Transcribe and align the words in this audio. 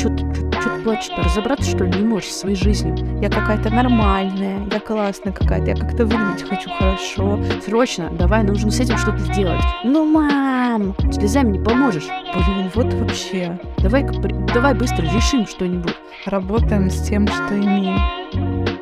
что 0.00 0.08
ты, 0.08 0.24
что 0.60 0.76
ты 0.76 0.82
плачешь-то? 0.82 1.22
Разобраться, 1.22 1.70
что 1.70 1.84
ли, 1.84 1.98
не 1.98 2.06
можешь 2.06 2.30
со 2.30 2.38
своей 2.40 2.56
жизнью? 2.56 2.96
Я 3.20 3.28
какая-то 3.28 3.68
нормальная, 3.68 4.66
я 4.72 4.80
классная 4.80 5.32
какая-то, 5.32 5.66
я 5.66 5.76
как-то 5.76 6.06
выглядеть 6.06 6.48
хочу 6.48 6.70
хорошо. 6.70 7.38
Срочно, 7.62 8.10
давай, 8.10 8.42
нужно 8.42 8.70
с 8.70 8.80
этим 8.80 8.96
что-то 8.96 9.18
сделать. 9.18 9.60
Ну, 9.84 10.10
мам, 10.10 10.94
слезами 11.12 11.58
не 11.58 11.62
поможешь. 11.62 12.06
Блин, 12.06 12.70
вот 12.74 12.94
вообще. 12.94 13.58
Давай, 13.78 14.04
давай 14.54 14.74
быстро 14.74 15.02
решим 15.02 15.46
что-нибудь. 15.46 15.94
Работаем 16.24 16.88
с 16.88 17.02
тем, 17.02 17.26
что 17.26 17.58
имеем. 17.58 18.79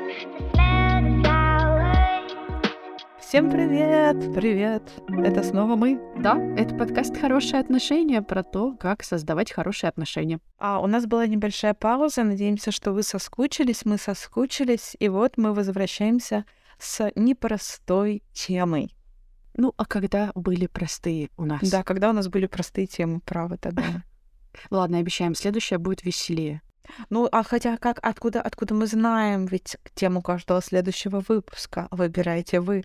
Всем 3.29 3.51
привет! 3.51 4.17
Привет! 4.35 4.83
Это 5.07 5.43
снова 5.43 5.77
мы. 5.77 6.01
Да, 6.17 6.39
это 6.57 6.75
подкаст 6.75 7.15
«Хорошие 7.15 7.61
отношения» 7.61 8.23
про 8.23 8.43
то, 8.43 8.75
как 8.75 9.05
создавать 9.05 9.53
хорошие 9.53 9.91
отношения. 9.91 10.41
А 10.57 10.81
у 10.81 10.87
нас 10.87 11.05
была 11.05 11.27
небольшая 11.27 11.75
пауза. 11.75 12.25
Надеемся, 12.25 12.73
что 12.73 12.93
вы 12.93 13.03
соскучились, 13.03 13.85
мы 13.85 13.99
соскучились. 13.99 14.97
И 14.99 15.11
вот 15.11 15.37
мы 15.37 15.53
возвращаемся 15.53 16.47
с 16.79 17.13
непростой 17.17 18.23
темой. 18.33 18.97
Ну, 19.59 19.75
а 19.77 19.85
когда 19.85 20.33
были 20.35 20.67
простые 20.67 21.29
у 21.37 21.45
нас? 21.45 21.61
Да, 21.69 21.83
когда 21.83 22.09
у 22.09 22.15
нас 22.15 22.29
были 22.29 22.47
простые 22.47 22.87
темы, 22.87 23.21
право 23.21 23.59
тогда. 23.59 23.85
Ладно, 24.71 24.97
обещаем, 24.97 25.35
следующая 25.35 25.77
будет 25.77 26.03
веселее. 26.03 26.63
Ну, 27.11 27.29
а 27.31 27.43
хотя 27.43 27.77
как, 27.77 27.99
откуда, 28.01 28.41
откуда 28.41 28.73
мы 28.73 28.87
знаем, 28.87 29.45
ведь 29.45 29.77
тему 29.95 30.23
каждого 30.23 30.63
следующего 30.63 31.23
выпуска 31.29 31.89
выбираете 31.91 32.61
вы. 32.61 32.85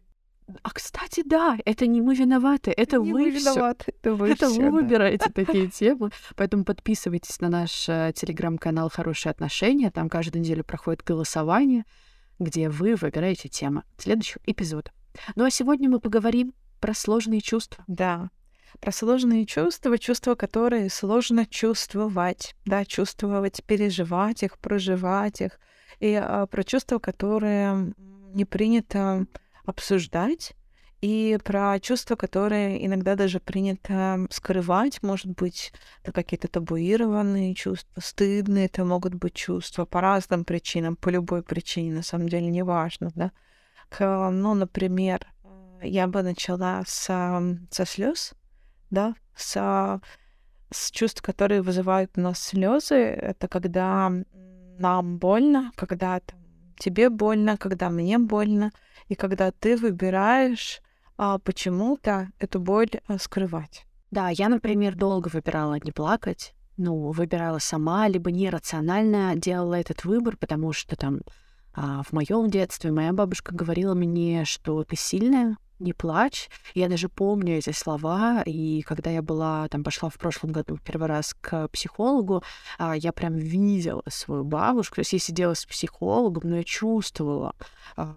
А 0.61 0.69
кстати, 0.71 1.23
да, 1.25 1.57
это 1.65 1.87
не 1.87 2.01
мы 2.01 2.15
виноваты, 2.15 2.71
это 2.71 2.97
не 2.97 3.11
вы 3.11 3.29
виноваты, 3.29 3.93
это 4.01 4.15
вы 4.15 4.29
Это 4.29 4.49
всё, 4.49 4.57
вы 4.57 4.63
да. 4.63 4.71
выбираете 4.71 5.29
такие 5.33 5.67
темы. 5.69 6.11
Поэтому 6.35 6.63
подписывайтесь 6.65 7.39
на 7.39 7.49
наш 7.49 7.87
э, 7.89 8.11
телеграм-канал 8.15 8.89
«Хорошие 8.89 9.31
отношения». 9.31 9.91
Там 9.91 10.09
каждую 10.09 10.41
неделю 10.41 10.63
проходит 10.63 11.03
голосование, 11.03 11.85
где 12.39 12.69
вы 12.69 12.95
выбираете 12.95 13.49
темы 13.49 13.83
следующих 13.97 14.37
эпизодов. 14.45 14.93
Ну 15.35 15.45
а 15.45 15.49
сегодня 15.49 15.89
мы 15.89 15.99
поговорим 15.99 16.53
про 16.79 16.93
сложные 16.93 17.41
чувства. 17.41 17.83
Да, 17.87 18.29
про 18.79 18.91
сложные 18.91 19.45
чувства, 19.45 19.97
чувства, 19.97 20.35
которые 20.35 20.89
сложно 20.89 21.45
чувствовать, 21.45 22.55
да, 22.65 22.85
чувствовать, 22.85 23.63
переживать 23.63 24.43
их, 24.43 24.57
проживать 24.57 25.41
их, 25.41 25.59
и 25.99 26.13
а, 26.13 26.47
про 26.47 26.63
чувства, 26.63 26.99
которые 26.99 27.93
не 28.33 28.45
принято 28.45 29.25
обсуждать, 29.65 30.53
и 31.01 31.37
про 31.43 31.79
чувства, 31.81 32.15
которые 32.15 32.85
иногда 32.85 33.15
даже 33.15 33.41
принято 33.41 34.25
скрывать, 34.29 35.03
может 35.03 35.27
быть, 35.27 35.73
это 36.01 36.13
какие-то 36.13 36.47
табуированные 36.47 37.53
чувства, 37.55 37.99
стыдные 37.99 38.67
это 38.67 38.85
могут 38.85 39.13
быть 39.15 39.33
чувства 39.33 39.83
по 39.83 39.99
разным 39.99 40.45
причинам, 40.45 40.95
по 40.95 41.09
любой 41.09 41.43
причине, 41.43 41.91
на 41.93 42.03
самом 42.03 42.29
деле, 42.29 42.47
неважно, 42.47 43.11
да. 43.15 43.31
К- 43.89 44.29
Ну, 44.31 44.53
например, 44.53 45.27
э, 45.43 45.87
я 45.87 46.07
бы 46.07 46.23
начала 46.23 46.83
с, 46.87 47.05
со 47.69 47.85
слез, 47.85 48.33
да, 48.89 49.13
с, 49.35 49.99
с 50.71 50.91
чувств, 50.91 51.21
которые 51.21 51.61
вызывают 51.61 52.11
у 52.17 52.21
нас 52.21 52.39
слезы. 52.39 52.95
Это 52.95 53.47
когда 53.47 54.09
нам 54.79 55.17
больно, 55.17 55.71
когда 55.75 56.21
тебе 56.77 57.09
больно, 57.09 57.57
когда 57.57 57.89
мне 57.89 58.17
больно, 58.17 58.71
и 59.07 59.15
когда 59.15 59.51
ты 59.51 59.77
выбираешь 59.77 60.81
а, 61.17 61.39
почему-то 61.39 62.31
эту 62.39 62.59
боль 62.59 62.89
а, 63.07 63.17
скрывать. 63.17 63.85
Да, 64.11 64.29
я, 64.29 64.49
например, 64.49 64.95
долго 64.95 65.29
выбирала 65.29 65.79
не 65.83 65.91
плакать. 65.91 66.53
Ну, 66.77 67.11
выбирала 67.11 67.59
сама, 67.59 68.07
либо 68.07 68.31
нерационально 68.31 69.35
делала 69.35 69.75
этот 69.75 70.05
выбор, 70.05 70.37
потому 70.37 70.73
что 70.73 70.95
там 70.95 71.21
а, 71.73 72.03
в 72.03 72.13
моем 72.13 72.49
детстве 72.49 72.91
моя 72.91 73.13
бабушка 73.13 73.53
говорила 73.53 73.93
мне, 73.93 74.45
что 74.45 74.83
ты 74.83 74.95
сильная, 74.95 75.57
не 75.79 75.93
плачь. 75.93 76.49
Я 76.75 76.89
даже 76.89 77.09
помню 77.09 77.57
эти 77.57 77.71
слова, 77.71 78.41
и 78.45 78.81
когда 78.83 79.11
я 79.11 79.21
была, 79.21 79.67
там, 79.69 79.83
пошла 79.83 80.09
в 80.09 80.15
прошлом 80.15 80.51
году 80.51 80.77
первый 80.83 81.07
раз 81.07 81.35
к 81.39 81.67
психологу, 81.69 82.43
а, 82.77 82.95
я 82.95 83.11
прям 83.11 83.35
видела 83.35 84.03
свою 84.07 84.43
бабушку, 84.43 84.95
то 84.95 85.01
есть 85.01 85.13
я 85.13 85.19
сидела 85.19 85.53
с 85.53 85.65
психологом, 85.65 86.49
но 86.49 86.57
я 86.57 86.63
чувствовала 86.63 87.55
а, 87.95 88.15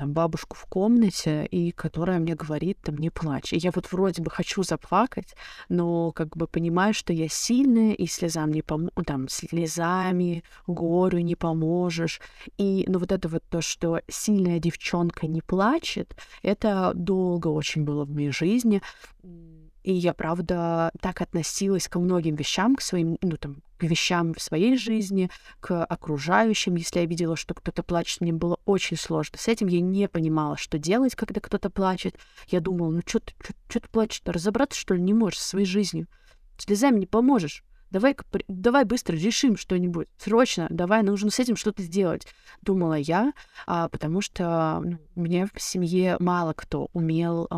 там 0.00 0.14
бабушку 0.14 0.56
в 0.56 0.64
комнате, 0.64 1.44
и 1.44 1.72
которая 1.72 2.20
мне 2.20 2.34
говорит, 2.34 2.78
там, 2.82 2.96
не 2.96 3.10
плачь. 3.10 3.52
И 3.52 3.58
я 3.58 3.70
вот 3.70 3.92
вроде 3.92 4.22
бы 4.22 4.30
хочу 4.30 4.62
заплакать, 4.62 5.34
но 5.68 6.10
как 6.12 6.38
бы 6.38 6.46
понимаю, 6.46 6.94
что 6.94 7.12
я 7.12 7.28
сильная, 7.28 7.92
и 7.92 8.06
слезам 8.06 8.50
не 8.50 8.62
пом... 8.62 8.88
там, 9.04 9.28
слезами, 9.28 10.42
горю 10.66 11.18
не 11.18 11.34
поможешь. 11.34 12.22
И, 12.56 12.86
ну, 12.88 12.98
вот 12.98 13.12
это 13.12 13.28
вот 13.28 13.44
то, 13.50 13.60
что 13.60 14.00
сильная 14.08 14.58
девчонка 14.58 15.26
не 15.26 15.42
плачет, 15.42 16.16
это 16.42 16.92
долго 16.94 17.48
очень 17.48 17.84
было 17.84 18.06
в 18.06 18.10
моей 18.10 18.30
жизни. 18.30 18.80
И 19.82 19.92
я, 19.92 20.12
правда, 20.12 20.90
так 21.00 21.20
относилась 21.20 21.88
ко 21.88 21.98
многим 21.98 22.34
вещам, 22.34 22.76
к 22.76 22.82
своим, 22.82 23.16
ну, 23.22 23.36
там, 23.36 23.62
к 23.78 23.84
вещам 23.84 24.34
в 24.34 24.42
своей 24.42 24.76
жизни, 24.76 25.30
к 25.60 25.84
окружающим. 25.84 26.74
Если 26.74 27.00
я 27.00 27.06
видела, 27.06 27.36
что 27.36 27.54
кто-то 27.54 27.82
плачет, 27.82 28.20
мне 28.20 28.32
было 28.32 28.58
очень 28.66 28.96
сложно. 28.96 29.38
С 29.38 29.48
этим 29.48 29.68
я 29.68 29.80
не 29.80 30.08
понимала, 30.08 30.56
что 30.56 30.78
делать, 30.78 31.14
когда 31.14 31.40
кто-то 31.40 31.70
плачет. 31.70 32.16
Я 32.48 32.60
думала, 32.60 32.90
ну 32.90 33.00
что 33.06 33.20
ты, 33.20 33.32
что 33.68 33.80
ты 33.80 33.88
плачешь-то? 33.88 34.32
Разобраться, 34.32 34.78
что 34.78 34.94
ли, 34.94 35.00
не 35.00 35.14
можешь 35.14 35.40
со 35.40 35.48
своей 35.48 35.66
жизнью? 35.66 36.06
Слезами 36.58 36.98
не 36.98 37.06
поможешь. 37.06 37.64
Давай, 37.90 38.16
давай 38.46 38.84
быстро 38.84 39.16
решим 39.16 39.56
что-нибудь. 39.56 40.08
Срочно, 40.16 40.68
давай, 40.70 41.02
нужно 41.02 41.30
с 41.30 41.40
этим 41.40 41.56
что-то 41.56 41.82
сделать. 41.82 42.26
Думала 42.62 42.94
я, 42.94 43.32
а, 43.66 43.88
потому 43.88 44.20
что 44.20 44.80
ну, 44.84 44.98
меня 45.16 45.48
в 45.52 45.60
семье 45.60 46.16
мало 46.20 46.52
кто 46.52 46.88
умел 46.92 47.48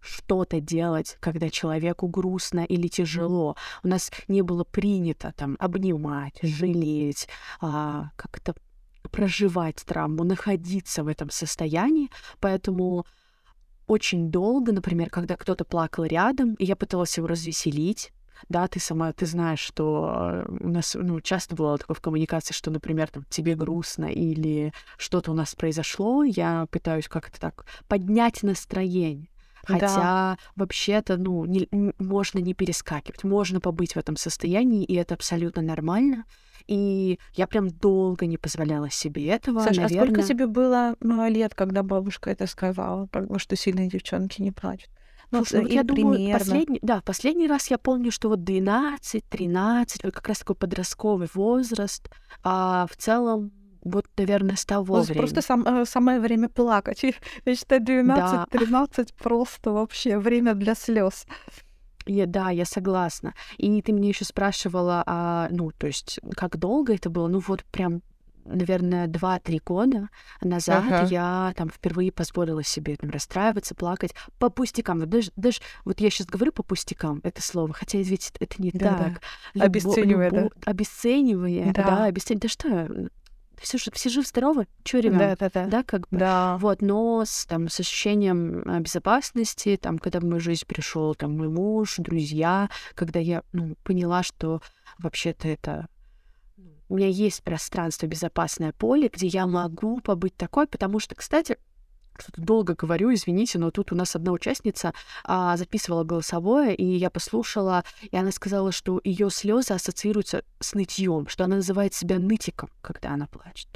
что-то 0.00 0.60
делать, 0.60 1.16
когда 1.20 1.50
человеку 1.50 2.08
грустно 2.08 2.60
или 2.60 2.88
тяжело. 2.88 3.56
У 3.82 3.88
нас 3.88 4.10
не 4.28 4.42
было 4.42 4.64
принято 4.64 5.32
там 5.36 5.56
обнимать, 5.58 6.38
жалеть, 6.42 7.28
а, 7.60 8.10
как-то 8.16 8.54
проживать 9.10 9.76
травму, 9.86 10.24
находиться 10.24 11.04
в 11.04 11.08
этом 11.08 11.30
состоянии. 11.30 12.10
Поэтому 12.40 13.06
очень 13.86 14.30
долго, 14.30 14.72
например, 14.72 15.10
когда 15.10 15.36
кто-то 15.36 15.64
плакал 15.64 16.04
рядом, 16.04 16.54
и 16.54 16.64
я 16.64 16.76
пыталась 16.76 17.16
его 17.16 17.26
развеселить, 17.26 18.12
да, 18.48 18.68
ты 18.68 18.80
сама, 18.80 19.12
ты 19.12 19.26
знаешь, 19.26 19.60
что 19.60 20.44
у 20.60 20.68
нас, 20.68 20.94
ну, 20.94 21.20
часто 21.20 21.54
бывало 21.56 21.78
такое 21.78 21.94
в 21.94 22.00
коммуникации, 22.00 22.52
что, 22.52 22.70
например, 22.70 23.08
там, 23.08 23.24
тебе 23.30 23.54
грустно 23.54 24.06
или 24.06 24.72
что-то 24.98 25.30
у 25.30 25.34
нас 25.34 25.54
произошло, 25.54 26.22
я 26.22 26.66
пытаюсь 26.70 27.08
как-то 27.08 27.40
так 27.40 27.64
поднять 27.88 28.42
настроение. 28.42 29.28
Хотя 29.66 29.86
Да. 29.86 30.38
вообще-то, 30.54 31.16
ну, 31.16 31.44
не- 31.44 31.68
можно 31.98 32.38
не 32.38 32.54
перескакивать, 32.54 33.24
можно 33.24 33.60
побыть 33.60 33.94
в 33.94 33.96
этом 33.98 34.16
состоянии, 34.16 34.84
и 34.84 34.94
это 34.94 35.14
абсолютно 35.14 35.60
нормально. 35.62 36.24
И 36.68 37.18
я 37.34 37.46
прям 37.46 37.68
долго 37.68 38.26
не 38.26 38.38
позволяла 38.38 38.90
себе 38.90 39.26
этого. 39.26 39.60
Саша, 39.60 39.84
а 39.84 39.88
сколько 39.88 40.04
наверное. 40.04 40.22
тебе 40.28 40.46
было 40.46 40.96
ну, 41.00 41.28
лет, 41.28 41.54
когда 41.54 41.82
бабушка 41.82 42.30
это 42.30 42.46
сказала, 42.46 43.08
что 43.38 43.56
сильные 43.56 43.88
девчонки 43.88 44.40
не 44.42 44.52
плачут? 44.52 44.90
Ну, 45.32 45.44
Слушай, 45.44 45.64
или 45.64 45.74
я 45.74 45.82
думаю, 45.82 46.14
примерно. 46.14 46.38
последний, 46.38 46.78
да, 46.82 47.02
последний 47.04 47.48
раз 47.48 47.68
я 47.68 47.78
помню, 47.78 48.12
что 48.12 48.28
вот 48.28 48.40
12-13, 48.40 50.04
вот 50.04 50.14
как 50.14 50.28
раз 50.28 50.38
такой 50.38 50.54
подростковый 50.54 51.28
возраст, 51.34 52.08
а 52.44 52.86
в 52.88 52.96
целом 52.96 53.50
вот, 53.90 54.06
наверное, 54.16 54.56
с 54.56 54.64
того 54.64 54.96
Ну, 54.96 55.02
времени. 55.02 55.18
Просто 55.20 55.42
сам- 55.42 55.66
э, 55.66 55.84
самое 55.86 56.20
время 56.20 56.48
плакать. 56.48 57.02
Я 57.44 57.54
считаю, 57.54 57.80
12-13 57.82 59.14
просто 59.14 59.70
вообще 59.72 60.18
время 60.18 60.54
для 60.54 60.74
слез. 60.74 61.26
Я- 62.06 62.26
да, 62.26 62.50
я 62.50 62.64
согласна. 62.64 63.34
И 63.58 63.82
ты 63.82 63.92
мне 63.92 64.08
еще 64.10 64.24
спрашивала, 64.24 65.02
а, 65.06 65.48
ну, 65.50 65.70
то 65.72 65.86
есть, 65.86 66.20
как 66.36 66.56
долго 66.56 66.94
это 66.94 67.10
было? 67.10 67.26
Ну, 67.28 67.40
вот 67.46 67.64
прям, 67.64 68.00
наверное, 68.44 69.08
2-3 69.08 69.60
года 69.66 70.08
назад 70.40 70.84
Ага. 70.86 71.06
я 71.10 71.52
там 71.56 71.68
впервые 71.68 72.12
позволила 72.12 72.62
себе 72.62 72.94
там, 72.94 73.10
расстраиваться, 73.10 73.74
плакать 73.74 74.14
по 74.38 74.50
пустякам. 74.50 75.00
Вот 75.00 75.08
даже, 75.08 75.32
даже 75.34 75.58
вот 75.84 76.00
я 76.00 76.10
сейчас 76.10 76.28
говорю 76.28 76.52
по 76.52 76.62
пустякам 76.62 77.20
это 77.24 77.42
слово, 77.42 77.72
хотя 77.72 77.98
ведь 77.98 78.32
это 78.38 78.62
не 78.62 78.70
Да-да. 78.70 78.96
так. 78.98 79.20
Любо- 79.54 79.64
Обесценивая, 79.64 80.30
да. 80.30 80.40
любо- 80.42 80.52
Обесценивая, 80.64 81.72
Да. 81.72 81.82
да, 81.82 82.04
обесценивая. 82.04 82.42
Да 82.42 82.48
что, 82.48 83.08
все, 83.60 83.78
же- 83.78 83.90
все 83.92 84.08
живы-здоровы? 84.08 84.66
Чё 84.84 85.00
ревем? 85.00 85.18
Да-да-да. 85.18 85.66
Да, 85.66 85.82
как 85.82 86.08
бы. 86.08 86.18
Да. 86.18 86.56
Вот, 86.58 86.82
но 86.82 87.24
с, 87.24 87.46
там, 87.46 87.68
с 87.68 87.80
ощущением 87.80 88.62
а, 88.66 88.80
безопасности, 88.80 89.78
там, 89.80 89.98
когда 89.98 90.20
в 90.20 90.24
мою 90.24 90.40
жизнь 90.40 90.64
пришел 90.66 91.14
там 91.14 91.36
мой 91.36 91.48
муж, 91.48 91.96
друзья, 91.98 92.70
когда 92.94 93.20
я 93.20 93.42
ну, 93.52 93.76
поняла, 93.82 94.22
что 94.22 94.60
вообще-то 94.98 95.48
это 95.48 95.88
ну, 96.56 96.64
у 96.88 96.96
меня 96.96 97.08
есть 97.08 97.42
пространство, 97.42 98.06
безопасное 98.06 98.72
поле, 98.72 99.10
где 99.12 99.26
я 99.26 99.46
могу 99.46 100.00
побыть 100.00 100.36
такой, 100.36 100.66
потому 100.66 101.00
что, 101.00 101.14
кстати, 101.14 101.58
что-то 102.22 102.40
долго 102.40 102.74
говорю, 102.74 103.12
извините, 103.12 103.58
но 103.58 103.70
тут 103.70 103.92
у 103.92 103.94
нас 103.94 104.16
одна 104.16 104.32
участница 104.32 104.92
а, 105.24 105.56
записывала 105.56 106.04
голосовое, 106.04 106.74
и 106.74 106.84
я 106.84 107.10
послушала, 107.10 107.84
и 108.02 108.16
она 108.16 108.32
сказала, 108.32 108.72
что 108.72 109.00
ее 109.04 109.30
слезы 109.30 109.74
ассоциируются 109.74 110.44
с 110.60 110.74
нытьем, 110.74 111.28
что 111.28 111.44
она 111.44 111.56
называет 111.56 111.94
себя 111.94 112.18
нытиком, 112.18 112.70
когда 112.82 113.10
она 113.10 113.26
плачет. 113.26 113.68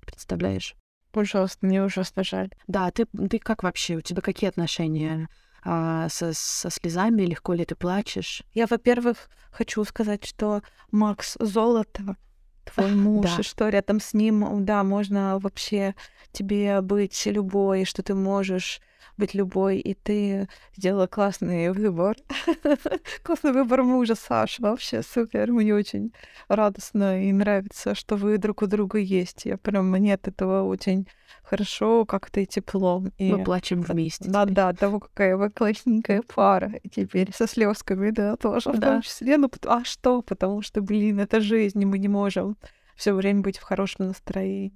Представляешь? 0.00 0.74
Ужасно, 1.12 1.68
мне 1.68 1.82
ужасно 1.82 2.24
жаль. 2.24 2.50
Да, 2.66 2.90
ты, 2.90 3.06
ты 3.06 3.38
как 3.38 3.62
вообще? 3.62 3.96
У 3.96 4.00
тебя 4.00 4.20
какие 4.20 4.48
отношения 4.48 5.28
а, 5.62 6.08
со, 6.08 6.32
со 6.32 6.70
слезами? 6.70 7.22
Легко 7.22 7.54
ли 7.54 7.64
ты 7.64 7.74
плачешь? 7.74 8.42
Я, 8.52 8.66
во-первых, 8.66 9.28
хочу 9.50 9.84
сказать, 9.84 10.24
что 10.24 10.62
Макс 10.90 11.36
золото 11.38 12.16
твой 12.64 12.90
муж, 12.94 13.26
да. 13.26 13.36
и 13.40 13.42
что 13.42 13.68
рядом 13.68 14.00
с 14.00 14.14
ним, 14.14 14.64
да, 14.64 14.82
можно 14.84 15.38
вообще 15.38 15.94
тебе 16.32 16.80
быть 16.80 17.26
любой, 17.26 17.84
что 17.84 18.02
ты 18.02 18.14
можешь 18.14 18.80
быть 19.16 19.34
любой, 19.34 19.78
и 19.78 19.94
ты 19.94 20.48
сделала 20.76 21.06
классный 21.06 21.70
выбор. 21.70 22.16
классный 23.22 23.52
выбор 23.52 23.82
мужа, 23.82 24.14
Саша. 24.14 24.62
Вообще 24.62 25.02
супер. 25.02 25.52
Мне 25.52 25.74
очень 25.74 26.12
радостно 26.48 27.22
и 27.22 27.32
нравится, 27.32 27.94
что 27.94 28.16
вы 28.16 28.38
друг 28.38 28.62
у 28.62 28.66
друга 28.66 28.98
есть. 28.98 29.44
Я 29.44 29.56
прям, 29.56 29.90
мне 29.90 30.14
от 30.14 30.28
этого 30.28 30.62
очень 30.62 31.06
хорошо, 31.42 32.04
как-то 32.04 32.40
и 32.40 32.46
тепло. 32.46 33.04
И 33.18 33.32
Мы 33.32 33.44
плачем 33.44 33.82
вместе. 33.82 34.28
Да, 34.28 34.44
да, 34.44 34.72
того, 34.72 35.00
какая 35.00 35.36
вы 35.36 35.50
классненькая 35.50 36.22
пара. 36.22 36.72
И 36.82 36.88
теперь 36.88 37.32
со 37.32 37.46
слезками, 37.46 38.10
да, 38.10 38.36
тоже 38.36 38.72
да. 38.72 38.76
в 38.76 38.80
том 38.80 39.02
числе. 39.02 39.36
Ну, 39.36 39.50
а 39.66 39.84
что? 39.84 40.22
Потому 40.22 40.62
что, 40.62 40.80
блин, 40.80 41.20
это 41.20 41.40
жизнь, 41.40 41.80
и 41.80 41.86
мы 41.86 41.98
не 41.98 42.08
можем 42.08 42.56
все 42.96 43.12
время 43.12 43.42
быть 43.42 43.58
в 43.58 43.62
хорошем 43.62 44.08
настроении. 44.08 44.72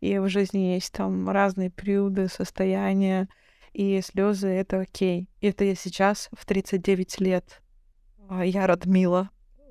И 0.00 0.18
в 0.18 0.28
жизни 0.28 0.74
есть 0.74 0.92
там 0.92 1.28
разные 1.30 1.70
периоды, 1.70 2.28
состояния, 2.28 3.28
и 3.74 4.00
слезы 4.00 4.48
это 4.48 4.80
окей. 4.80 5.28
Это 5.40 5.64
я 5.64 5.74
сейчас 5.74 6.30
в 6.32 6.46
39 6.46 7.20
лет. 7.20 7.60
А, 8.28 8.44
я 8.44 8.66
Радмила. 8.66 9.30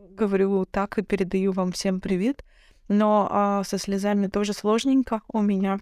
Говорю 0.09 0.65
так 0.65 0.99
и 0.99 1.01
передаю 1.01 1.53
вам 1.53 1.71
всем 1.71 2.01
привет. 2.01 2.43
Но 2.89 3.27
а, 3.31 3.63
со 3.63 3.77
слезами 3.77 4.27
тоже 4.27 4.53
сложненько 4.53 5.21
у 5.31 5.41
меня. 5.41 5.79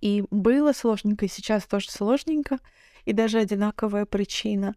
И 0.00 0.22
было 0.30 0.72
сложненько, 0.72 1.24
и 1.24 1.28
сейчас 1.28 1.64
тоже 1.64 1.90
сложненько, 1.90 2.58
и 3.06 3.12
даже 3.12 3.38
одинаковая 3.38 4.04
причина. 4.04 4.76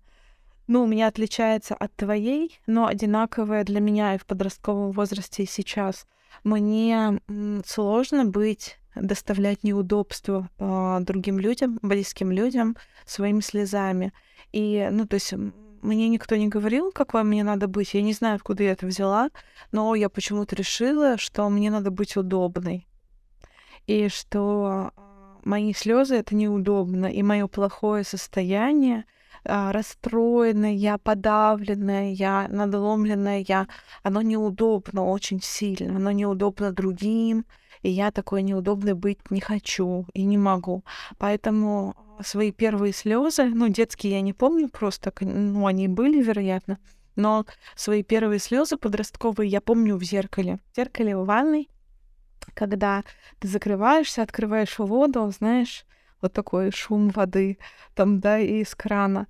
Ну, 0.66 0.84
у 0.84 0.88
меня 0.88 1.08
отличается 1.08 1.76
от 1.76 1.94
твоей, 1.96 2.60
но 2.66 2.88
одинаковая 2.88 3.64
для 3.66 3.82
меня 3.82 4.16
и 4.16 4.18
в 4.18 4.26
подростковом 4.26 4.92
возрасте, 4.92 5.44
и 5.44 5.48
сейчас. 5.48 6.08
Мне 6.44 7.20
сложно 7.66 8.26
быть 8.26 8.80
доставлять 8.96 9.64
неудобства 9.64 10.50
э, 10.60 10.98
другим 11.02 11.40
людям, 11.40 11.80
близким 11.82 12.32
людям 12.32 12.76
своими 13.06 13.42
слезами. 13.42 14.14
И, 14.52 14.88
ну, 14.92 15.08
то 15.08 15.16
есть 15.16 15.34
мне 15.82 16.10
никто 16.10 16.36
не 16.36 16.48
говорил, 16.48 16.92
какой 16.92 17.24
мне 17.24 17.44
надо 17.44 17.68
быть. 17.68 17.94
Я 17.94 18.02
не 18.02 18.14
знаю, 18.14 18.36
откуда 18.36 18.64
я 18.64 18.72
это 18.72 18.86
взяла, 18.86 19.30
но 19.72 19.96
я 19.96 20.10
почему-то 20.10 20.56
решила, 20.56 21.18
что 21.18 21.50
мне 21.50 21.70
надо 21.70 21.92
быть 21.92 22.16
удобной. 22.16 22.88
И 23.86 24.08
что 24.08 24.92
мои 25.44 25.74
слезы 25.74 26.16
это 26.16 26.36
неудобно, 26.36 27.08
и 27.08 27.22
мое 27.22 27.48
плохое 27.48 28.04
состояние 28.04 29.06
расстроенная, 29.46 30.98
подавленная, 30.98 32.14
я 32.14 32.48
надломленная, 32.50 33.44
я, 33.48 33.68
оно 34.02 34.22
неудобно 34.22 35.04
очень 35.06 35.42
сильно, 35.42 35.98
оно 35.98 36.12
неудобно 36.12 36.72
другим, 36.72 37.46
и 37.84 37.90
я 37.90 38.12
такой 38.12 38.42
неудобной 38.42 38.94
быть 38.94 39.20
не 39.30 39.42
хочу 39.42 40.08
и 40.14 40.24
не 40.24 40.38
могу. 40.38 40.84
Поэтому 41.18 41.96
свои 42.24 42.52
первые 42.52 42.94
слезы, 42.94 43.46
ну, 43.46 43.68
детские 43.68 44.14
я 44.14 44.22
не 44.22 44.34
помню 44.34 44.70
просто, 44.70 45.14
ну, 45.20 45.68
они 45.68 45.88
были, 45.88 46.24
вероятно, 46.24 46.80
но 47.16 47.46
свои 47.76 48.02
первые 48.02 48.40
слезы 48.40 48.78
подростковые 48.78 49.50
я 49.50 49.62
помню 49.62 49.98
в 49.98 50.04
зеркале. 50.04 50.60
В 50.72 50.76
зеркале 50.78 51.16
в 51.16 51.26
ванной, 51.26 51.70
когда 52.54 53.04
ты 53.40 53.48
закрываешься, 53.48 54.24
открываешь 54.24 54.80
воду, 54.80 55.30
знаешь, 55.38 55.86
вот 56.22 56.32
такой 56.32 56.72
шум 56.72 57.10
воды 57.10 57.58
там, 57.96 58.22
да, 58.22 58.40
из 58.40 58.74
крана, 58.74 59.28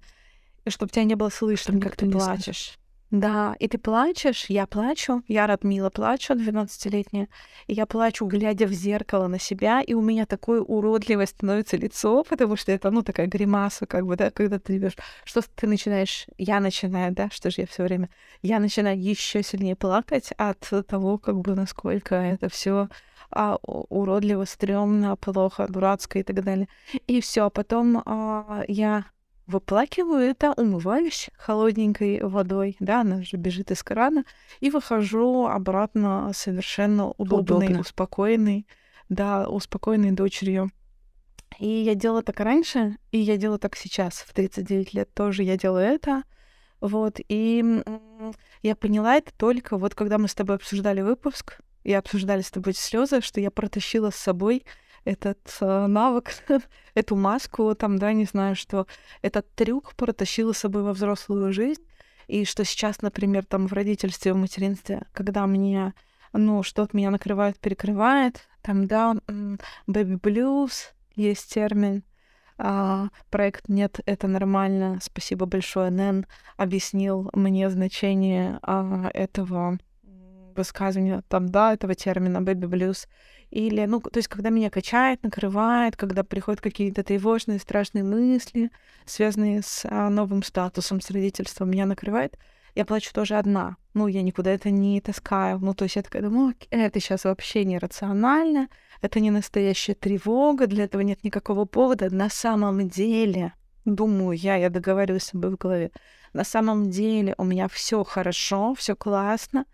и 0.64 0.70
чтобы 0.70 0.92
тебя 0.92 1.04
не 1.04 1.16
было 1.16 1.30
слышно, 1.30 1.80
как 1.82 1.96
ты 1.96 2.10
плачешь. 2.10 2.78
Да, 3.14 3.56
и 3.60 3.68
ты 3.68 3.78
плачешь, 3.78 4.48
я 4.50 4.66
плачу, 4.66 5.22
я 5.28 5.46
Радмила 5.46 5.92
плачу, 5.92 6.34
12-летняя, 6.34 7.28
и 7.68 7.74
я 7.74 7.86
плачу, 7.86 8.26
глядя 8.26 8.66
в 8.66 8.72
зеркало 8.72 9.28
на 9.28 9.38
себя, 9.38 9.82
и 9.82 9.94
у 9.94 10.02
меня 10.02 10.26
такое 10.26 10.62
уродливое 10.62 11.28
становится 11.28 11.78
лицо, 11.78 12.24
потому 12.24 12.56
что 12.56 12.72
это, 12.72 12.90
ну, 12.90 13.04
такая 13.04 13.28
гримаса, 13.28 13.86
как 13.86 14.08
бы, 14.08 14.16
да, 14.16 14.32
когда 14.32 14.58
ты 14.58 14.78
идешь, 14.78 14.98
что 15.26 15.42
ты 15.56 15.68
начинаешь, 15.68 16.26
я 16.40 16.60
начинаю, 16.60 17.14
да, 17.14 17.30
что 17.32 17.52
же 17.52 17.62
я 17.62 17.68
все 17.68 17.84
время, 17.84 18.10
я 18.42 18.60
начинаю 18.60 19.00
еще 19.00 19.44
сильнее 19.44 19.76
плакать 19.76 20.32
от 20.36 20.68
того, 20.88 21.20
как 21.20 21.38
бы, 21.38 21.54
насколько 21.54 22.16
это 22.16 22.50
все 22.50 22.90
а, 23.30 23.58
уродливо, 23.62 24.46
стрёмно, 24.46 25.18
плохо, 25.18 25.68
дурацко 25.70 26.18
и 26.18 26.24
так 26.24 26.44
далее. 26.44 26.68
И 27.06 27.22
все, 27.22 27.52
потом 27.52 28.02
а, 28.08 28.64
я 28.68 29.06
выплакиваю 29.48 30.22
это, 30.22 30.54
умываюсь 30.54 31.30
холодненькой 31.38 32.22
водой, 32.22 32.76
да, 32.80 33.02
она 33.02 33.24
же 33.24 33.38
бежит 33.38 33.72
из 33.72 33.84
крана, 33.84 34.24
и 34.60 34.70
выхожу 34.70 35.48
обратно 35.48 36.32
совершенно 36.34 37.10
удобной, 37.12 37.68
Удобно. 37.68 37.80
успокоенной, 37.82 38.68
да, 39.10 39.48
успокоенной 39.48 40.12
дочерью. 40.12 40.72
И 41.60 41.68
я 41.68 41.96
делала 41.96 42.24
так 42.24 42.40
раньше, 42.40 42.98
и 43.12 43.20
я 43.20 43.38
делаю 43.38 43.60
так 43.60 43.76
сейчас, 43.76 44.16
в 44.16 44.34
39 44.34 44.94
лет 44.94 45.14
тоже 45.14 45.44
я 45.44 45.58
делаю 45.58 45.86
это. 45.86 46.24
Вот, 46.82 47.20
и 47.30 47.64
я 48.62 48.76
поняла 48.76 49.16
это 49.16 49.32
только 49.38 49.78
вот 49.78 49.96
когда 49.96 50.18
мы 50.18 50.28
с 50.28 50.34
тобой 50.34 50.58
обсуждали 50.58 51.02
выпуск, 51.02 51.60
и 51.84 51.94
обсуждали 51.94 52.42
с 52.42 52.52
тобой 52.52 52.74
слезы, 52.74 53.22
что 53.22 53.40
я 53.42 53.52
протащила 53.52 54.10
с 54.10 54.16
собой 54.16 54.66
этот 55.06 55.40
э, 55.62 55.88
навык, 55.88 56.32
эту 56.94 57.16
маску, 57.16 57.74
там, 57.76 57.98
да, 57.98 58.14
не 58.14 58.26
знаю, 58.26 58.56
что 58.56 58.88
этот 59.22 59.54
трюк 59.56 59.96
протащила 59.96 60.54
с 60.54 60.60
собой 60.60 60.84
во 60.84 60.94
взрослую 60.94 61.52
жизнь, 61.54 61.84
и 62.28 62.46
что 62.46 62.64
сейчас, 62.64 63.02
например, 63.02 63.46
там 63.46 63.68
в 63.68 63.74
родительстве, 63.74 64.34
в 64.34 64.38
материнстве, 64.38 65.06
когда 65.14 65.46
мне, 65.46 65.94
ну, 66.32 66.64
что-то 66.64 66.96
меня 66.96 67.12
накрывает, 67.12 67.60
перекрывает, 67.60 68.48
там, 68.62 68.88
да, 68.88 69.16
baby 69.88 70.20
blues, 70.20 70.94
есть 71.16 71.54
термин, 71.54 72.04
а, 72.58 73.10
проект 73.30 73.68
«Нет, 73.68 74.00
это 74.06 74.28
нормально». 74.28 75.00
Спасибо 75.02 75.46
большое, 75.46 75.90
Нэн 75.90 76.26
объяснил 76.56 77.30
мне 77.34 77.70
значение 77.70 78.60
а, 78.62 79.10
этого 79.14 79.80
высказывания, 80.56 81.24
там, 81.28 81.50
да, 81.50 81.74
этого 81.74 81.96
термина 81.96 82.38
baby 82.38 82.70
blues. 82.70 83.08
Или, 83.54 83.86
ну, 83.86 84.02
то 84.02 84.18
есть, 84.18 84.30
когда 84.30 84.50
меня 84.50 84.72
качает, 84.72 85.22
накрывает, 85.22 85.96
когда 85.96 86.24
приходят 86.24 86.60
какие-то 86.60 87.04
тревожные, 87.04 87.60
страшные 87.60 88.04
мысли, 88.04 88.72
связанные 89.06 89.62
с 89.62 89.86
а, 89.88 90.10
новым 90.10 90.42
статусом, 90.42 91.00
с 91.02 91.12
родительством, 91.12 91.70
меня 91.70 91.86
накрывает, 91.86 92.36
я 92.74 92.84
плачу 92.84 93.14
тоже 93.14 93.36
одна. 93.36 93.78
Ну, 93.94 94.08
я 94.08 94.24
никуда 94.24 94.50
это 94.50 94.72
не 94.72 95.00
таскаю. 95.02 95.60
Ну, 95.60 95.76
то 95.76 95.84
есть 95.84 95.98
я 95.98 96.02
такая 96.02 96.24
думаю, 96.24 96.56
это 96.72 97.00
сейчас 97.00 97.26
вообще 97.26 97.64
нерационально, 97.64 98.70
это 99.04 99.20
не 99.20 99.30
настоящая 99.30 99.94
тревога, 99.94 100.66
для 100.66 100.86
этого 100.86 101.02
нет 101.02 101.24
никакого 101.24 101.66
повода. 101.66 102.10
На 102.10 102.32
самом 102.32 102.90
деле, 102.90 103.54
думаю 103.86 104.36
я, 104.36 104.56
я 104.56 104.72
договариваюсь 104.72 105.26
с 105.26 105.28
собой 105.28 105.52
в 105.52 105.58
голове, 105.58 105.92
на 106.34 106.44
самом 106.44 106.90
деле 106.90 107.36
у 107.38 107.44
меня 107.44 107.68
все 107.68 108.04
хорошо, 108.04 108.74
все 108.74 108.96
классно, 108.96 109.68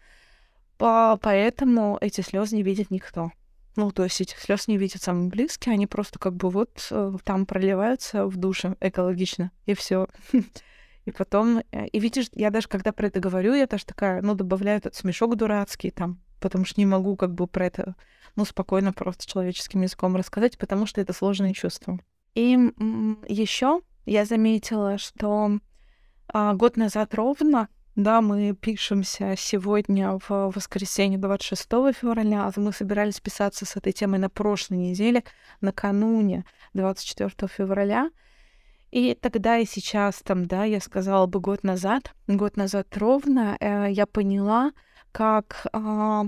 поэтому 0.78 1.98
эти 2.02 2.20
слезы 2.20 2.58
не 2.58 2.64
видит 2.64 2.92
никто. 2.92 3.32
Ну, 3.80 3.92
то 3.92 4.04
есть 4.04 4.20
этих 4.20 4.38
слез 4.40 4.68
не 4.68 4.76
видят 4.76 5.02
самые 5.02 5.30
близкие, 5.30 5.72
они 5.72 5.88
просто 5.88 6.20
как 6.20 6.36
бы 6.36 6.50
вот 6.50 6.86
э, 6.92 7.14
там 7.24 7.46
проливаются 7.46 8.26
в 8.26 8.36
душе 8.36 8.76
экологично, 8.82 9.52
и 9.66 9.74
все. 9.74 10.10
И 11.06 11.12
потом, 11.12 11.62
э, 11.72 11.88
и 11.88 12.00
видишь, 12.00 12.28
я 12.34 12.50
даже 12.50 12.68
когда 12.68 12.92
про 12.92 13.08
это 13.08 13.22
говорю, 13.22 13.54
я 13.54 13.68
даже 13.68 13.86
такая, 13.86 14.22
ну, 14.22 14.36
добавляю 14.36 14.80
этот 14.80 14.96
смешок 14.96 15.38
дурацкий 15.38 15.92
там, 15.92 16.20
потому 16.42 16.66
что 16.66 16.82
не 16.82 16.86
могу 16.86 17.16
как 17.16 17.34
бы 17.34 17.48
про 17.48 17.68
это, 17.68 17.96
ну, 18.36 18.44
спокойно 18.44 18.92
просто 18.92 19.26
человеческим 19.26 19.82
языком 19.82 20.18
рассказать, 20.18 20.58
потому 20.58 20.86
что 20.86 21.00
это 21.00 21.14
сложное 21.14 21.54
чувство. 21.54 22.00
И 22.36 22.58
еще 23.30 23.80
я 24.06 24.26
заметила, 24.26 24.98
что 24.98 25.60
а, 26.28 26.54
год 26.54 26.76
назад 26.76 27.16
ровно 27.16 27.70
да, 28.04 28.22
мы 28.22 28.56
пишемся 28.56 29.36
сегодня 29.38 30.18
в 30.28 30.52
воскресенье 30.56 31.18
26 31.18 31.64
февраля, 31.94 32.46
а 32.46 32.60
мы 32.60 32.72
собирались 32.72 33.20
писаться 33.20 33.66
с 33.66 33.76
этой 33.76 33.92
темой 33.92 34.20
на 34.20 34.30
прошлой 34.30 34.78
неделе, 34.78 35.24
накануне 35.60 36.46
24 36.74 37.50
февраля. 37.50 38.10
И 38.92 39.16
тогда 39.20 39.58
и 39.58 39.66
сейчас, 39.66 40.22
там, 40.24 40.46
да, 40.46 40.64
я 40.64 40.80
сказала 40.80 41.28
бы 41.28 41.42
год 41.42 41.64
назад, 41.64 42.16
год 42.28 42.56
назад 42.56 42.88
ровно, 42.98 43.58
э, 43.60 43.88
я 43.92 44.06
поняла, 44.06 44.72
как 45.12 45.68
э, 45.74 46.24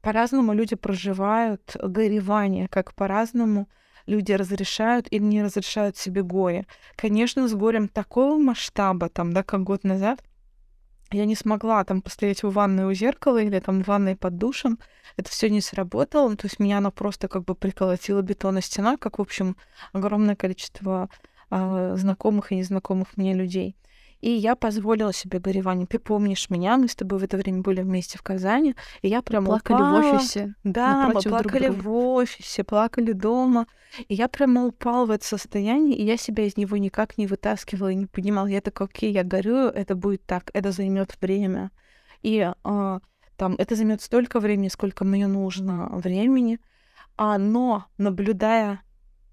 по-разному 0.00 0.54
люди 0.54 0.74
проживают 0.74 1.76
горевание, 1.82 2.66
как 2.68 2.94
по-разному 2.94 3.68
люди 4.06 4.32
разрешают 4.32 5.06
или 5.10 5.22
не 5.22 5.42
разрешают 5.42 5.98
себе 5.98 6.22
горе. 6.22 6.66
Конечно, 6.96 7.46
с 7.46 7.54
горем 7.54 7.88
такого 7.88 8.38
масштаба, 8.38 9.10
там, 9.10 9.34
да, 9.34 9.42
как 9.42 9.62
год 9.64 9.84
назад, 9.84 10.22
я 11.14 11.24
не 11.24 11.36
смогла 11.36 11.84
там 11.84 12.02
постоять 12.02 12.42
в 12.42 12.50
ванной 12.50 12.84
у 12.84 12.92
зеркала 12.92 13.42
или 13.42 13.58
там 13.60 13.82
в 13.82 13.86
ванной 13.86 14.16
под 14.16 14.36
душем. 14.36 14.78
Это 15.16 15.30
все 15.30 15.48
не 15.48 15.60
сработало. 15.60 16.34
То 16.36 16.46
есть 16.46 16.58
меня 16.58 16.78
оно 16.78 16.90
просто 16.90 17.28
как 17.28 17.44
бы 17.44 17.54
приколотило 17.54 18.20
бетонной 18.22 18.62
стеной, 18.62 18.98
как, 18.98 19.18
в 19.18 19.22
общем, 19.22 19.56
огромное 19.92 20.36
количество 20.36 21.08
э, 21.50 21.94
знакомых 21.96 22.52
и 22.52 22.56
незнакомых 22.56 23.16
мне 23.16 23.34
людей. 23.34 23.76
И 24.20 24.30
я 24.30 24.56
позволила 24.56 25.12
себе 25.12 25.38
горевание. 25.38 25.86
Ты 25.86 25.98
помнишь 25.98 26.48
меня, 26.50 26.76
мы 26.76 26.88
с 26.88 26.94
тобой 26.94 27.18
в 27.18 27.24
это 27.24 27.36
время 27.36 27.60
были 27.60 27.82
вместе 27.82 28.18
в 28.18 28.22
Казани, 28.22 28.74
и 29.02 29.08
я 29.08 29.22
прям 29.22 29.44
плакали 29.44 29.76
упала. 29.76 30.00
в 30.00 30.14
офисе. 30.14 30.54
Да, 30.64 31.08
мы 31.08 31.20
плакали 31.20 31.68
друг 31.68 31.84
в 31.84 31.90
офисе, 31.92 32.64
плакали 32.64 33.12
дома. 33.12 33.66
И 34.08 34.14
я 34.14 34.28
прямо 34.28 34.66
упала 34.66 35.06
в 35.06 35.10
это 35.10 35.24
состояние, 35.24 35.96
и 35.96 36.04
я 36.04 36.16
себя 36.16 36.46
из 36.46 36.56
него 36.56 36.76
никак 36.76 37.18
не 37.18 37.26
вытаскивала 37.26 37.92
и 37.92 37.94
не 37.94 38.06
понимала. 38.06 38.46
Я 38.46 38.60
такая, 38.60 38.88
окей, 38.88 39.12
я 39.12 39.22
горю, 39.24 39.68
это 39.68 39.94
будет 39.94 40.24
так, 40.24 40.50
это 40.54 40.72
займет 40.72 41.16
время. 41.20 41.70
И 42.22 42.50
а, 42.64 43.00
там 43.36 43.54
это 43.58 43.76
займет 43.76 44.00
столько 44.00 44.40
времени, 44.40 44.68
сколько 44.68 45.04
мне 45.04 45.26
нужно 45.26 45.90
времени. 45.92 46.58
А, 47.16 47.38
но 47.38 47.84
наблюдая 47.98 48.80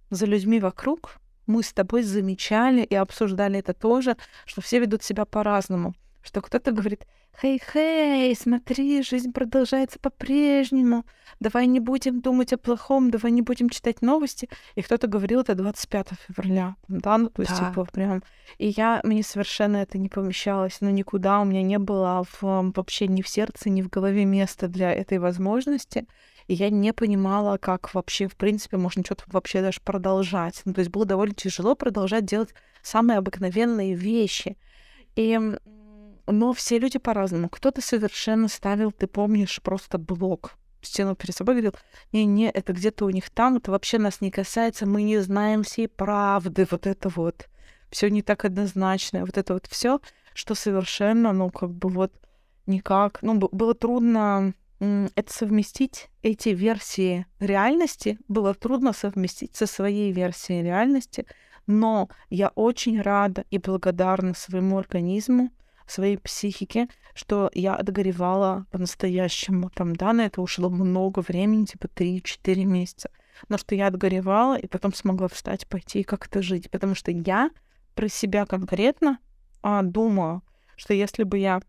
за 0.10 0.26
людьми 0.26 0.60
вокруг, 0.60 1.21
мы 1.48 1.64
с 1.64 1.74
тобой 1.74 2.04
замечали 2.04 2.82
и 2.84 2.96
обсуждали 2.96 3.60
это 3.60 3.74
тоже, 3.74 4.18
что 4.46 4.62
все 4.62 4.80
ведут 4.80 5.04
себя 5.04 5.26
по-разному. 5.26 5.94
Что 6.24 6.42
кто-то 6.42 6.72
говорит, 6.72 7.06
«Хей-хей, 7.42 8.36
смотри, 8.36 9.02
жизнь 9.02 9.32
продолжается 9.32 9.98
по-прежнему, 10.00 11.06
давай 11.40 11.66
не 11.66 11.80
будем 11.80 12.22
думать 12.22 12.54
о 12.54 12.58
плохом, 12.58 13.10
давай 13.10 13.32
не 13.32 13.42
будем 13.42 13.70
читать 13.70 14.02
новости». 14.02 14.48
И 14.76 14.82
кто-то 14.82 15.08
говорил 15.08 15.42
это 15.42 15.56
25 15.56 16.10
февраля, 16.28 16.76
да, 16.88 17.18
ну, 17.18 17.30
то 17.30 17.42
есть, 17.42 17.58
да. 17.58 17.70
типа, 17.70 17.86
прям... 17.86 18.22
И 18.60 18.68
я, 18.68 19.02
мне 19.04 19.24
совершенно 19.24 19.78
это 19.78 19.98
не 19.98 20.10
помещалось, 20.10 20.78
ну, 20.82 20.90
никуда, 20.90 21.40
у 21.40 21.46
меня 21.46 21.64
не 21.64 21.80
было 21.80 22.24
в, 22.30 22.72
вообще 22.76 23.08
ни 23.08 23.24
в 23.24 23.28
сердце, 23.28 23.70
ни 23.70 23.82
в 23.82 23.90
голове 23.90 24.26
места 24.26 24.68
для 24.68 24.94
этой 24.94 25.18
возможности 25.18 26.06
и 26.52 26.54
я 26.54 26.70
не 26.70 26.92
понимала, 26.92 27.58
как 27.58 27.94
вообще, 27.94 28.28
в 28.28 28.36
принципе, 28.36 28.76
можно 28.76 29.06
что-то 29.06 29.24
вообще 29.28 29.62
даже 29.62 29.80
продолжать. 29.80 30.62
Ну, 30.66 30.74
то 30.74 30.80
есть 30.80 30.92
было 30.92 31.06
довольно 31.06 31.34
тяжело 31.34 31.76
продолжать 31.76 32.26
делать 32.26 32.54
самые 32.84 33.20
обыкновенные 33.20 33.96
вещи. 33.96 34.58
И 35.16 35.40
но 36.28 36.52
все 36.52 36.78
люди 36.78 37.00
по-разному. 37.00 37.48
Кто-то 37.48 37.80
совершенно 37.80 38.50
ставил, 38.50 38.92
ты 38.92 39.08
помнишь, 39.08 39.62
просто 39.64 39.98
блок 39.98 40.58
стену 40.82 41.16
перед 41.16 41.34
собой 41.34 41.56
говорил, 41.56 41.76
не-не, 42.12 42.50
это 42.50 42.74
где-то 42.74 43.06
у 43.06 43.12
них 43.12 43.30
там, 43.30 43.56
это 43.56 43.72
вообще 43.72 43.98
нас 43.98 44.20
не 44.20 44.30
касается, 44.30 44.86
мы 44.86 45.04
не 45.04 45.20
знаем 45.20 45.64
всей 45.64 45.88
правды, 45.88 46.68
вот 46.70 46.86
это 46.86 47.08
вот, 47.08 47.48
все 47.92 48.10
не 48.10 48.24
так 48.24 48.44
однозначно, 48.44 49.22
вот 49.26 49.38
это 49.38 49.54
вот 49.54 49.68
все, 49.68 50.02
что 50.34 50.54
совершенно, 50.54 51.32
ну, 51.32 51.50
как 51.50 51.72
бы 51.72 51.88
вот 51.88 52.12
никак, 52.66 53.20
ну, 53.22 53.36
было 53.36 53.74
трудно 53.74 54.54
это 54.82 55.32
совместить, 55.32 56.10
эти 56.24 56.50
версии 56.50 57.28
реальности 57.40 58.18
было 58.28 58.56
трудно 58.56 58.94
совместить 58.94 59.56
со 59.56 59.68
своей 59.68 60.12
версией 60.12 60.64
реальности, 60.64 61.28
но 61.68 62.10
я 62.32 62.50
очень 62.56 63.00
рада 63.00 63.46
и 63.52 63.60
благодарна 63.60 64.34
своему 64.34 64.80
организму, 64.80 65.52
своей 65.86 66.18
психике, 66.18 66.88
что 67.14 67.52
я 67.54 67.76
отгоревала 67.76 68.66
по-настоящему. 68.72 69.70
Там, 69.70 69.96
да, 69.96 70.14
на 70.14 70.26
это 70.26 70.42
ушло 70.42 70.70
много 70.70 71.20
времени, 71.20 71.66
типа 71.66 71.86
3-4 71.86 72.66
месяца. 72.66 73.12
Но 73.50 73.58
что 73.58 73.76
я 73.76 73.88
отгоревала 73.88 74.58
и 74.58 74.68
потом 74.68 74.94
смогла 74.94 75.28
встать, 75.28 75.68
пойти 75.68 76.00
и 76.00 76.04
как-то 76.04 76.42
жить. 76.42 76.72
Потому 76.72 76.96
что 76.96 77.12
я 77.12 77.52
про 77.94 78.08
себя 78.08 78.46
конкретно 78.46 79.20
а, 79.62 79.84
думаю, 79.84 80.42
что 80.76 80.94
если 80.94 81.24
бы 81.24 81.38
я 81.38 81.62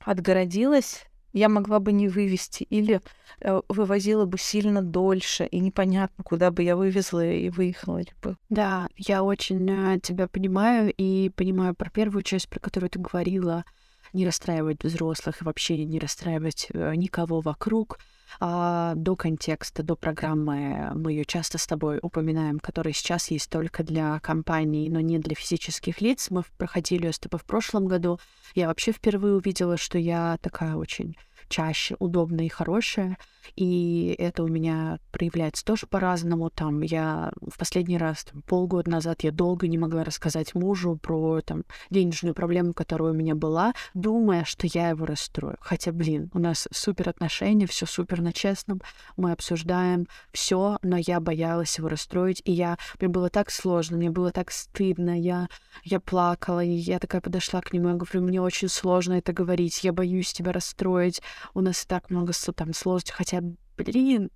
отгородилась 0.00 1.06
я 1.32 1.48
могла 1.48 1.80
бы 1.80 1.92
не 1.92 2.08
вывести 2.08 2.64
или 2.64 3.00
э, 3.40 3.60
вывозила 3.68 4.24
бы 4.24 4.38
сильно 4.38 4.82
дольше, 4.82 5.46
и 5.46 5.60
непонятно, 5.60 6.24
куда 6.24 6.50
бы 6.50 6.62
я 6.62 6.76
вывезла 6.76 7.24
и 7.24 7.48
выехала 7.48 8.02
бы. 8.22 8.36
Да, 8.48 8.88
я 8.96 9.22
очень 9.22 9.68
э, 9.68 10.00
тебя 10.00 10.28
понимаю 10.28 10.92
и 10.96 11.30
понимаю 11.30 11.74
про 11.74 11.90
первую 11.90 12.22
часть, 12.22 12.48
про 12.48 12.60
которую 12.60 12.90
ты 12.90 12.98
говорила, 12.98 13.64
не 14.12 14.26
расстраивать 14.26 14.84
взрослых 14.84 15.40
и 15.40 15.44
вообще 15.44 15.84
не 15.84 15.98
расстраивать 15.98 16.68
э, 16.72 16.94
никого 16.94 17.40
вокруг. 17.40 17.98
А, 18.40 18.94
до 18.96 19.16
контекста, 19.16 19.82
до 19.82 19.96
программы 19.96 20.92
мы 20.94 21.12
ее 21.12 21.24
часто 21.24 21.58
с 21.58 21.66
тобой 21.66 21.98
упоминаем, 22.02 22.58
которая 22.58 22.94
сейчас 22.94 23.30
есть 23.30 23.50
только 23.50 23.82
для 23.82 24.18
компаний, 24.20 24.88
но 24.90 25.00
не 25.00 25.18
для 25.18 25.34
физических 25.34 26.00
лиц. 26.00 26.28
Мы 26.30 26.42
проходили 26.58 27.06
ее 27.06 27.12
с 27.12 27.18
тобой 27.18 27.40
в 27.40 27.44
прошлом 27.44 27.86
году. 27.86 28.18
Я 28.54 28.68
вообще 28.68 28.92
впервые 28.92 29.34
увидела, 29.34 29.76
что 29.76 29.98
я 29.98 30.38
такая 30.40 30.76
очень 30.76 31.16
чаще 31.52 31.96
удобная 31.98 32.46
и 32.46 32.48
хорошая, 32.48 33.18
и 33.56 34.14
это 34.18 34.42
у 34.42 34.48
меня 34.48 34.98
проявляется 35.10 35.64
тоже 35.64 35.86
по-разному. 35.86 36.48
Там 36.48 36.80
я 36.80 37.30
в 37.42 37.58
последний 37.58 37.98
раз, 37.98 38.24
там, 38.24 38.40
полгода 38.40 38.90
назад, 38.90 39.22
я 39.22 39.32
долго 39.32 39.68
не 39.68 39.76
могла 39.76 40.02
рассказать 40.02 40.54
мужу 40.54 40.96
про 40.96 41.42
там 41.42 41.64
денежную 41.90 42.34
проблему, 42.34 42.72
которая 42.72 43.12
у 43.12 43.14
меня 43.14 43.34
была, 43.34 43.74
думая, 43.92 44.44
что 44.44 44.66
я 44.66 44.88
его 44.88 45.04
расстрою. 45.04 45.58
Хотя, 45.60 45.92
блин, 45.92 46.30
у 46.32 46.38
нас 46.38 46.68
супер 46.72 47.10
отношения, 47.10 47.66
все 47.66 47.84
супер 47.84 48.22
на 48.22 48.32
честном, 48.32 48.80
мы 49.18 49.32
обсуждаем 49.32 50.06
все, 50.32 50.78
но 50.82 50.96
я 50.96 51.20
боялась 51.20 51.76
его 51.76 51.88
расстроить, 51.88 52.40
и 52.46 52.52
я 52.52 52.78
мне 52.98 53.08
было 53.08 53.28
так 53.28 53.50
сложно, 53.50 53.98
мне 53.98 54.10
было 54.10 54.30
так 54.32 54.50
стыдно, 54.50 55.20
я 55.20 55.48
я 55.84 56.00
плакала, 56.00 56.64
и 56.64 56.70
я 56.70 56.98
такая 56.98 57.20
подошла 57.20 57.60
к 57.60 57.74
нему, 57.74 57.88
я 57.88 57.94
говорю, 57.94 58.22
мне 58.22 58.40
очень 58.40 58.68
сложно 58.68 59.14
это 59.14 59.34
говорить, 59.34 59.84
я 59.84 59.92
боюсь 59.92 60.32
тебя 60.32 60.52
расстроить, 60.52 61.20
у 61.54 61.60
нас 61.60 61.84
так 61.86 62.10
много 62.10 62.32
там 62.54 62.72
сложностей, 62.72 63.14
хотя, 63.14 63.42
блин, 63.76 64.30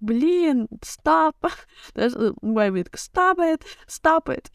блин, 0.00 0.68
стоп, 0.82 1.36
моя 2.42 2.70
stop 2.70 3.36
it, 3.38 3.62
stop 3.86 4.26
it. 4.26 4.50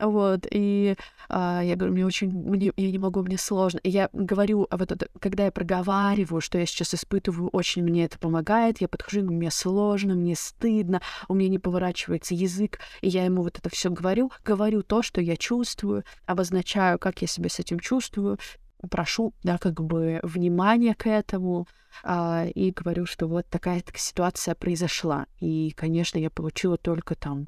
Вот, 0.00 0.44
и 0.50 0.96
а, 1.28 1.62
я 1.62 1.76
говорю, 1.76 1.94
мне 1.94 2.04
очень, 2.04 2.28
мне, 2.28 2.72
я 2.76 2.90
не 2.90 2.98
могу, 2.98 3.22
мне 3.22 3.38
сложно. 3.38 3.78
И 3.84 3.90
я 3.90 4.10
говорю, 4.12 4.66
а 4.68 4.76
вот 4.76 4.90
это, 4.90 5.06
когда 5.20 5.44
я 5.44 5.52
проговариваю, 5.52 6.40
что 6.40 6.58
я 6.58 6.66
сейчас 6.66 6.94
испытываю, 6.94 7.48
очень 7.50 7.84
мне 7.84 8.06
это 8.06 8.18
помогает, 8.18 8.80
я 8.80 8.88
подхожу, 8.88 9.22
мне 9.22 9.52
сложно, 9.52 10.14
мне 10.14 10.34
стыдно, 10.34 11.00
у 11.28 11.34
меня 11.34 11.48
не 11.48 11.60
поворачивается 11.60 12.34
язык, 12.34 12.80
и 13.02 13.08
я 13.08 13.24
ему 13.24 13.44
вот 13.44 13.58
это 13.58 13.70
все 13.70 13.88
говорю, 13.88 14.32
говорю 14.44 14.82
то, 14.82 15.02
что 15.02 15.20
я 15.20 15.36
чувствую, 15.36 16.02
обозначаю, 16.26 16.98
как 16.98 17.22
я 17.22 17.28
себя 17.28 17.48
с 17.48 17.60
этим 17.60 17.78
чувствую, 17.78 18.38
прошу, 18.86 19.34
да, 19.42 19.58
как 19.58 19.82
бы 19.82 20.20
внимание 20.22 20.94
к 20.94 21.08
этому 21.08 21.66
а, 22.02 22.46
и 22.54 22.70
говорю, 22.70 23.06
что 23.06 23.26
вот 23.26 23.46
такая 23.48 23.82
ситуация 23.94 24.54
произошла. 24.54 25.26
И, 25.40 25.72
конечно, 25.76 26.18
я 26.18 26.30
получила 26.30 26.76
только 26.76 27.14
там 27.14 27.46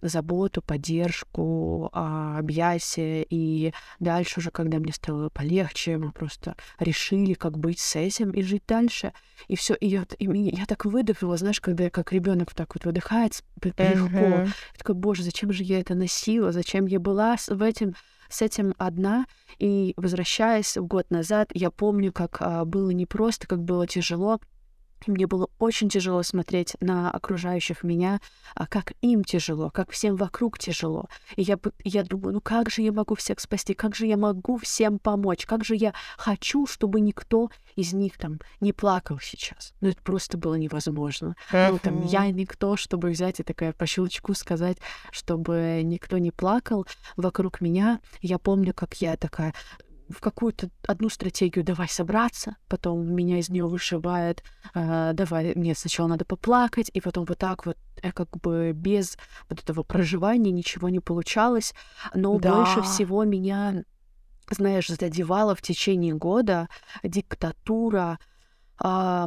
заботу, 0.00 0.62
поддержку, 0.62 1.90
а, 1.92 2.38
объятия. 2.38 3.26
И 3.28 3.72
дальше 3.98 4.40
уже, 4.40 4.50
когда 4.50 4.78
мне 4.78 4.92
стало 4.92 5.28
полегче, 5.28 5.98
мы 5.98 6.12
просто 6.12 6.56
решили, 6.78 7.34
как 7.34 7.58
быть 7.58 7.80
с 7.80 7.96
этим 7.96 8.30
и 8.30 8.42
жить 8.42 8.64
дальше. 8.66 9.12
И 9.48 9.56
все. 9.56 9.74
И 9.74 9.88
я, 9.88 10.06
и 10.18 10.26
я 10.26 10.66
так 10.66 10.84
выдохнула, 10.84 11.36
знаешь, 11.36 11.60
когда 11.60 11.84
я 11.84 11.90
как 11.90 12.12
ребенок 12.12 12.54
так 12.54 12.74
вот 12.74 12.84
выдыхает 12.84 13.42
легко. 13.62 13.76
Uh-huh. 13.78 14.46
Я 14.46 14.78
такая, 14.78 14.96
боже, 14.96 15.22
зачем 15.22 15.52
же 15.52 15.64
я 15.64 15.80
это 15.80 15.94
носила? 15.94 16.52
Зачем 16.52 16.86
я 16.86 17.00
была 17.00 17.36
в 17.48 17.62
этом 17.62 17.94
с 18.28 18.42
этим 18.42 18.74
одна. 18.78 19.26
И 19.58 19.94
возвращаясь 19.96 20.76
год 20.76 21.10
назад, 21.10 21.50
я 21.54 21.70
помню, 21.70 22.12
как 22.12 22.38
а, 22.40 22.64
было 22.64 22.90
непросто, 22.90 23.46
как 23.46 23.62
было 23.62 23.86
тяжело. 23.86 24.40
Мне 25.06 25.26
было 25.26 25.48
очень 25.58 25.88
тяжело 25.88 26.22
смотреть 26.22 26.76
на 26.80 27.10
окружающих 27.10 27.82
меня, 27.82 28.20
а 28.54 28.66
как 28.66 28.92
им 29.00 29.24
тяжело, 29.24 29.70
как 29.70 29.90
всем 29.90 30.16
вокруг 30.16 30.58
тяжело. 30.58 31.08
И 31.36 31.42
я, 31.42 31.58
я 31.84 32.02
думаю, 32.02 32.34
ну 32.34 32.40
как 32.40 32.70
же 32.70 32.82
я 32.82 32.92
могу 32.92 33.14
всех 33.14 33.40
спасти, 33.40 33.74
как 33.74 33.94
же 33.94 34.06
я 34.06 34.16
могу 34.16 34.56
всем 34.58 34.98
помочь, 34.98 35.46
как 35.46 35.64
же 35.64 35.76
я 35.76 35.94
хочу, 36.16 36.66
чтобы 36.66 37.00
никто 37.00 37.50
из 37.76 37.92
них 37.92 38.18
там 38.18 38.40
не 38.60 38.72
плакал 38.72 39.18
сейчас. 39.20 39.72
Ну 39.80 39.88
это 39.88 40.02
просто 40.02 40.36
было 40.36 40.54
невозможно. 40.54 41.36
Ну 41.52 41.78
там 41.78 42.04
я 42.06 42.30
никто, 42.30 42.76
чтобы 42.76 43.10
взять 43.10 43.40
и 43.40 43.42
такая 43.42 43.72
по 43.72 43.86
щелчку 43.86 44.34
сказать, 44.34 44.78
чтобы 45.10 45.80
никто 45.84 46.18
не 46.18 46.30
плакал 46.30 46.86
вокруг 47.16 47.60
меня. 47.60 48.00
Я 48.20 48.38
помню, 48.38 48.74
как 48.74 48.94
я 49.00 49.16
такая, 49.16 49.54
в 50.08 50.20
какую-то 50.20 50.70
одну 50.86 51.08
стратегию 51.08 51.64
давай 51.64 51.88
собраться, 51.88 52.56
потом 52.68 53.14
меня 53.14 53.38
из 53.38 53.48
нее 53.48 53.66
вышивает, 53.66 54.42
э, 54.74 55.12
давай, 55.14 55.54
мне 55.54 55.74
сначала 55.74 56.08
надо 56.08 56.24
поплакать, 56.24 56.90
и 56.92 57.00
потом 57.00 57.24
вот 57.24 57.38
так 57.38 57.66
вот, 57.66 57.76
э, 58.02 58.12
как 58.12 58.30
бы 58.40 58.72
без 58.74 59.18
вот 59.48 59.60
этого 59.60 59.82
проживания 59.82 60.50
ничего 60.50 60.88
не 60.88 61.00
получалось. 61.00 61.74
Но 62.14 62.38
да. 62.38 62.54
больше 62.54 62.82
всего 62.82 63.24
меня, 63.24 63.84
знаешь, 64.50 64.88
задевала 64.88 65.54
в 65.54 65.62
течение 65.62 66.14
года 66.14 66.68
диктатура, 67.02 68.18
э, 68.82 69.26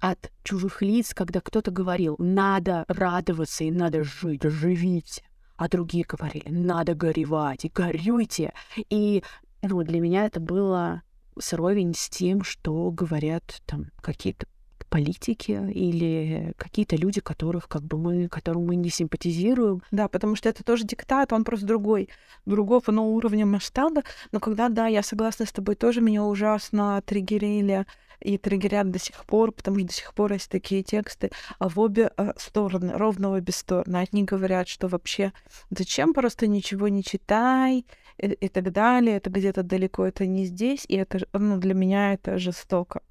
от 0.00 0.32
чужих 0.44 0.80
лиц, 0.80 1.12
когда 1.14 1.40
кто-то 1.40 1.70
говорил, 1.70 2.16
надо 2.18 2.84
радоваться 2.88 3.64
и 3.64 3.70
надо 3.70 4.02
жить, 4.02 4.42
живите. 4.42 5.22
А 5.56 5.68
другие 5.68 6.06
говорили, 6.08 6.48
надо 6.48 6.94
горевать 6.94 7.66
и 7.66 7.68
горюйте. 7.68 8.54
И 8.88 9.22
ну, 9.62 9.82
для 9.82 10.00
меня 10.00 10.26
это 10.26 10.40
было 10.40 11.02
сровень 11.38 11.94
с 11.94 12.08
тем, 12.08 12.42
что 12.42 12.90
говорят 12.90 13.62
там 13.66 13.86
какие-то 14.00 14.46
политики 14.90 15.52
или 15.72 16.52
какие-то 16.58 16.96
люди, 16.96 17.20
которых 17.20 17.68
как 17.68 17.82
бы 17.82 17.96
мы, 17.96 18.28
которым 18.28 18.66
мы 18.66 18.74
не 18.74 18.90
симпатизируем. 18.90 19.82
Да, 19.90 20.08
потому 20.08 20.34
что 20.34 20.48
это 20.48 20.64
тоже 20.64 20.84
диктат, 20.84 21.32
он 21.32 21.44
просто 21.44 21.66
другой, 21.66 22.08
другого 22.44 22.82
но 22.88 23.08
уровня 23.08 23.46
масштаба. 23.46 24.02
Но 24.32 24.40
когда, 24.40 24.68
да, 24.68 24.88
я 24.88 25.02
согласна 25.02 25.46
с 25.46 25.52
тобой, 25.52 25.76
тоже 25.76 26.00
меня 26.00 26.24
ужасно 26.24 27.00
триггерили 27.06 27.86
и 28.20 28.36
триггерят 28.36 28.90
до 28.90 28.98
сих 28.98 29.24
пор, 29.24 29.52
потому 29.52 29.78
что 29.78 29.86
до 29.86 29.94
сих 29.94 30.12
пор 30.12 30.32
есть 30.32 30.50
такие 30.50 30.82
тексты 30.82 31.30
а 31.58 31.68
в 31.68 31.78
обе 31.78 32.10
э, 32.16 32.32
стороны, 32.36 32.92
ровно 32.92 33.30
в 33.30 33.32
обе 33.32 33.52
стороны. 33.52 33.96
Одни 33.96 34.24
говорят, 34.24 34.68
что 34.68 34.88
вообще 34.88 35.32
зачем 35.70 36.12
просто 36.12 36.46
ничего 36.46 36.88
не 36.88 37.02
читай 37.02 37.86
и, 38.20 38.32
и 38.32 38.48
так 38.48 38.72
далее, 38.72 39.16
это 39.16 39.30
где-то 39.30 39.62
далеко, 39.62 40.06
это 40.06 40.26
не 40.26 40.44
здесь, 40.44 40.84
и 40.88 40.96
это, 40.96 41.26
ну, 41.32 41.58
для 41.58 41.74
меня 41.74 42.14
это 42.14 42.38
жестоко 42.38 43.02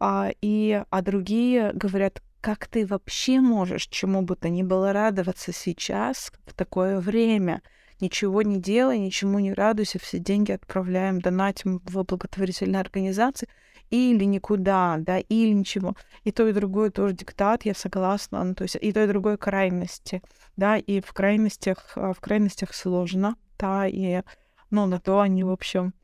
а, 0.00 0.30
и, 0.40 0.82
а 0.90 1.02
другие 1.02 1.72
говорят, 1.72 2.22
как 2.40 2.66
ты 2.66 2.86
вообще 2.86 3.40
можешь 3.40 3.86
чему 3.86 4.22
бы 4.22 4.36
то 4.36 4.48
ни 4.48 4.62
было 4.62 4.92
радоваться 4.92 5.52
сейчас, 5.52 6.32
в 6.46 6.52
такое 6.54 7.00
время? 7.00 7.62
Ничего 8.00 8.42
не 8.42 8.60
делай, 8.60 8.98
ничему 8.98 9.38
не 9.38 9.54
радуйся, 9.54 9.98
все 9.98 10.18
деньги 10.18 10.52
отправляем, 10.52 11.20
донатим 11.20 11.80
в 11.84 12.02
благотворительные 12.02 12.80
организации 12.80 13.48
или 13.88 14.24
никуда, 14.24 14.96
да, 14.98 15.18
или 15.18 15.52
ничего. 15.52 15.94
И 16.24 16.32
то, 16.32 16.46
и 16.46 16.52
другое 16.52 16.90
тоже 16.90 17.14
диктат, 17.14 17.64
я 17.64 17.72
согласна. 17.72 18.42
Ну, 18.42 18.54
то 18.54 18.64
есть 18.64 18.76
и 18.80 18.92
то, 18.92 19.04
и 19.04 19.06
другое 19.06 19.36
крайности, 19.36 20.22
да, 20.56 20.76
и 20.76 21.00
в 21.00 21.12
крайностях, 21.12 21.92
а, 21.94 22.12
в 22.12 22.20
крайностях 22.20 22.74
сложно, 22.74 23.36
да, 23.58 23.86
и, 23.86 24.22
ну, 24.70 24.86
на 24.86 25.00
то 25.00 25.20
они, 25.20 25.44
в 25.44 25.50
общем, 25.50 25.94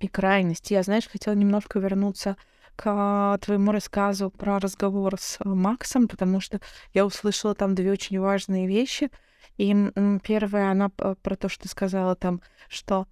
и 0.00 0.08
крайности. 0.08 0.74
Я, 0.74 0.82
знаешь, 0.82 1.08
хотела 1.08 1.34
немножко 1.34 1.78
вернуться 1.78 2.36
к 2.76 3.38
твоему 3.42 3.72
рассказу 3.72 4.30
про 4.30 4.60
разговор 4.60 5.16
с 5.18 5.38
э, 5.40 5.48
Максом, 5.48 6.06
потому 6.06 6.40
что 6.40 6.60
я 6.94 7.04
услышала 7.04 7.54
там 7.54 7.74
две 7.74 7.90
очень 7.90 8.20
важные 8.20 8.68
вещи. 8.68 9.10
И 9.56 9.74
первая, 10.22 10.70
она 10.70 10.88
про 10.90 11.34
то, 11.34 11.48
что 11.48 11.64
ты 11.64 11.68
сказала 11.68 12.14
там, 12.14 12.40
что 12.68 13.08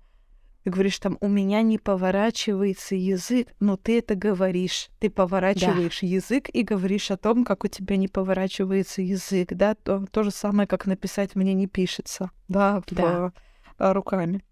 ты 0.66 0.71
говоришь 0.71 0.99
там, 0.99 1.16
у 1.21 1.28
меня 1.28 1.62
не 1.62 1.78
поворачивается 1.78 2.97
язык, 2.97 3.49
но 3.61 3.76
ты 3.76 3.99
это 3.99 4.16
говоришь. 4.16 4.88
Ты 4.99 5.11
поворачиваешь 5.11 6.00
да. 6.00 6.07
язык 6.09 6.49
и 6.52 6.62
говоришь 6.62 7.12
о 7.12 7.16
том, 7.16 7.45
как 7.45 7.62
у 7.62 7.69
тебя 7.69 7.97
не 7.97 8.09
поворачивается 8.09 9.00
язык, 9.00 9.52
да, 9.52 9.76
то, 9.76 10.05
то 10.11 10.25
же 10.25 10.33
самое, 10.33 10.66
как 10.66 10.87
написать 10.87 11.37
мне 11.37 11.55
не 11.55 11.69
пишется, 11.69 12.33
да, 12.49 12.83
да. 12.90 13.33
По, 13.76 13.93
руками. 13.93 14.43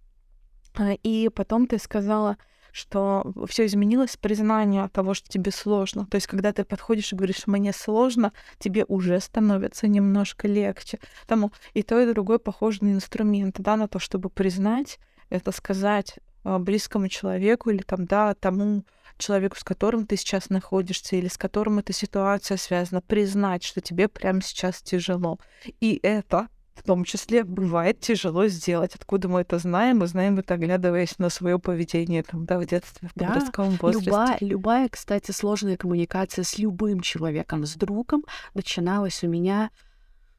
А, 0.74 0.92
и 0.92 1.28
потом 1.28 1.66
ты 1.66 1.78
сказала, 1.78 2.36
что 2.72 3.32
все 3.48 3.66
изменилось, 3.66 4.16
признание 4.16 4.88
того, 4.88 5.14
что 5.14 5.28
тебе 5.28 5.52
сложно. 5.52 6.06
То 6.06 6.16
есть, 6.16 6.26
когда 6.26 6.52
ты 6.52 6.64
подходишь 6.64 7.12
и 7.12 7.16
говоришь, 7.16 7.46
мне 7.46 7.72
сложно, 7.72 8.32
тебе 8.58 8.84
уже 8.88 9.20
становится 9.20 9.86
немножко 9.86 10.48
легче. 10.48 10.98
Тому 11.28 11.52
и 11.72 11.84
то, 11.84 12.00
и 12.00 12.12
другое 12.12 12.38
похоже 12.38 12.82
на 12.82 12.92
инструменты, 12.92 13.62
да, 13.62 13.76
на 13.76 13.86
то, 13.86 14.00
чтобы 14.00 14.28
признать, 14.28 14.98
это 15.30 15.52
сказать 15.52 16.18
а, 16.42 16.58
близкому 16.58 17.08
человеку 17.08 17.70
или 17.70 17.82
там, 17.82 18.06
да, 18.06 18.34
тому 18.34 18.84
человеку, 19.18 19.56
с 19.56 19.62
которым 19.62 20.04
ты 20.04 20.16
сейчас 20.16 20.50
находишься 20.50 21.14
или 21.14 21.28
с 21.28 21.38
которым 21.38 21.78
эта 21.78 21.92
ситуация 21.92 22.56
связана, 22.56 23.00
признать, 23.00 23.62
что 23.62 23.80
тебе 23.80 24.08
прямо 24.08 24.42
сейчас 24.42 24.82
тяжело. 24.82 25.38
И 25.80 26.00
это 26.02 26.48
в 26.74 26.82
том 26.82 27.04
числе 27.04 27.44
бывает 27.44 28.00
тяжело 28.00 28.46
сделать. 28.48 28.94
Откуда 28.94 29.28
мы 29.28 29.40
это 29.40 29.58
знаем? 29.58 29.98
Мы 29.98 30.06
знаем 30.06 30.38
это, 30.38 30.54
оглядываясь 30.54 31.18
на 31.18 31.30
свое 31.30 31.58
поведение 31.58 32.22
там, 32.22 32.44
да, 32.46 32.58
в 32.58 32.66
детстве, 32.66 33.08
в 33.08 33.18
да, 33.18 33.40
возрасте. 33.80 34.06
Любая, 34.06 34.38
любая, 34.40 34.88
кстати, 34.88 35.30
сложная 35.30 35.76
коммуникация 35.76 36.44
с 36.44 36.58
любым 36.58 37.00
человеком, 37.00 37.64
с 37.64 37.74
другом 37.74 38.24
начиналась 38.54 39.22
у 39.22 39.28
меня. 39.28 39.70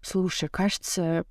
Слушай, 0.01 0.49
кажется, 0.49 1.25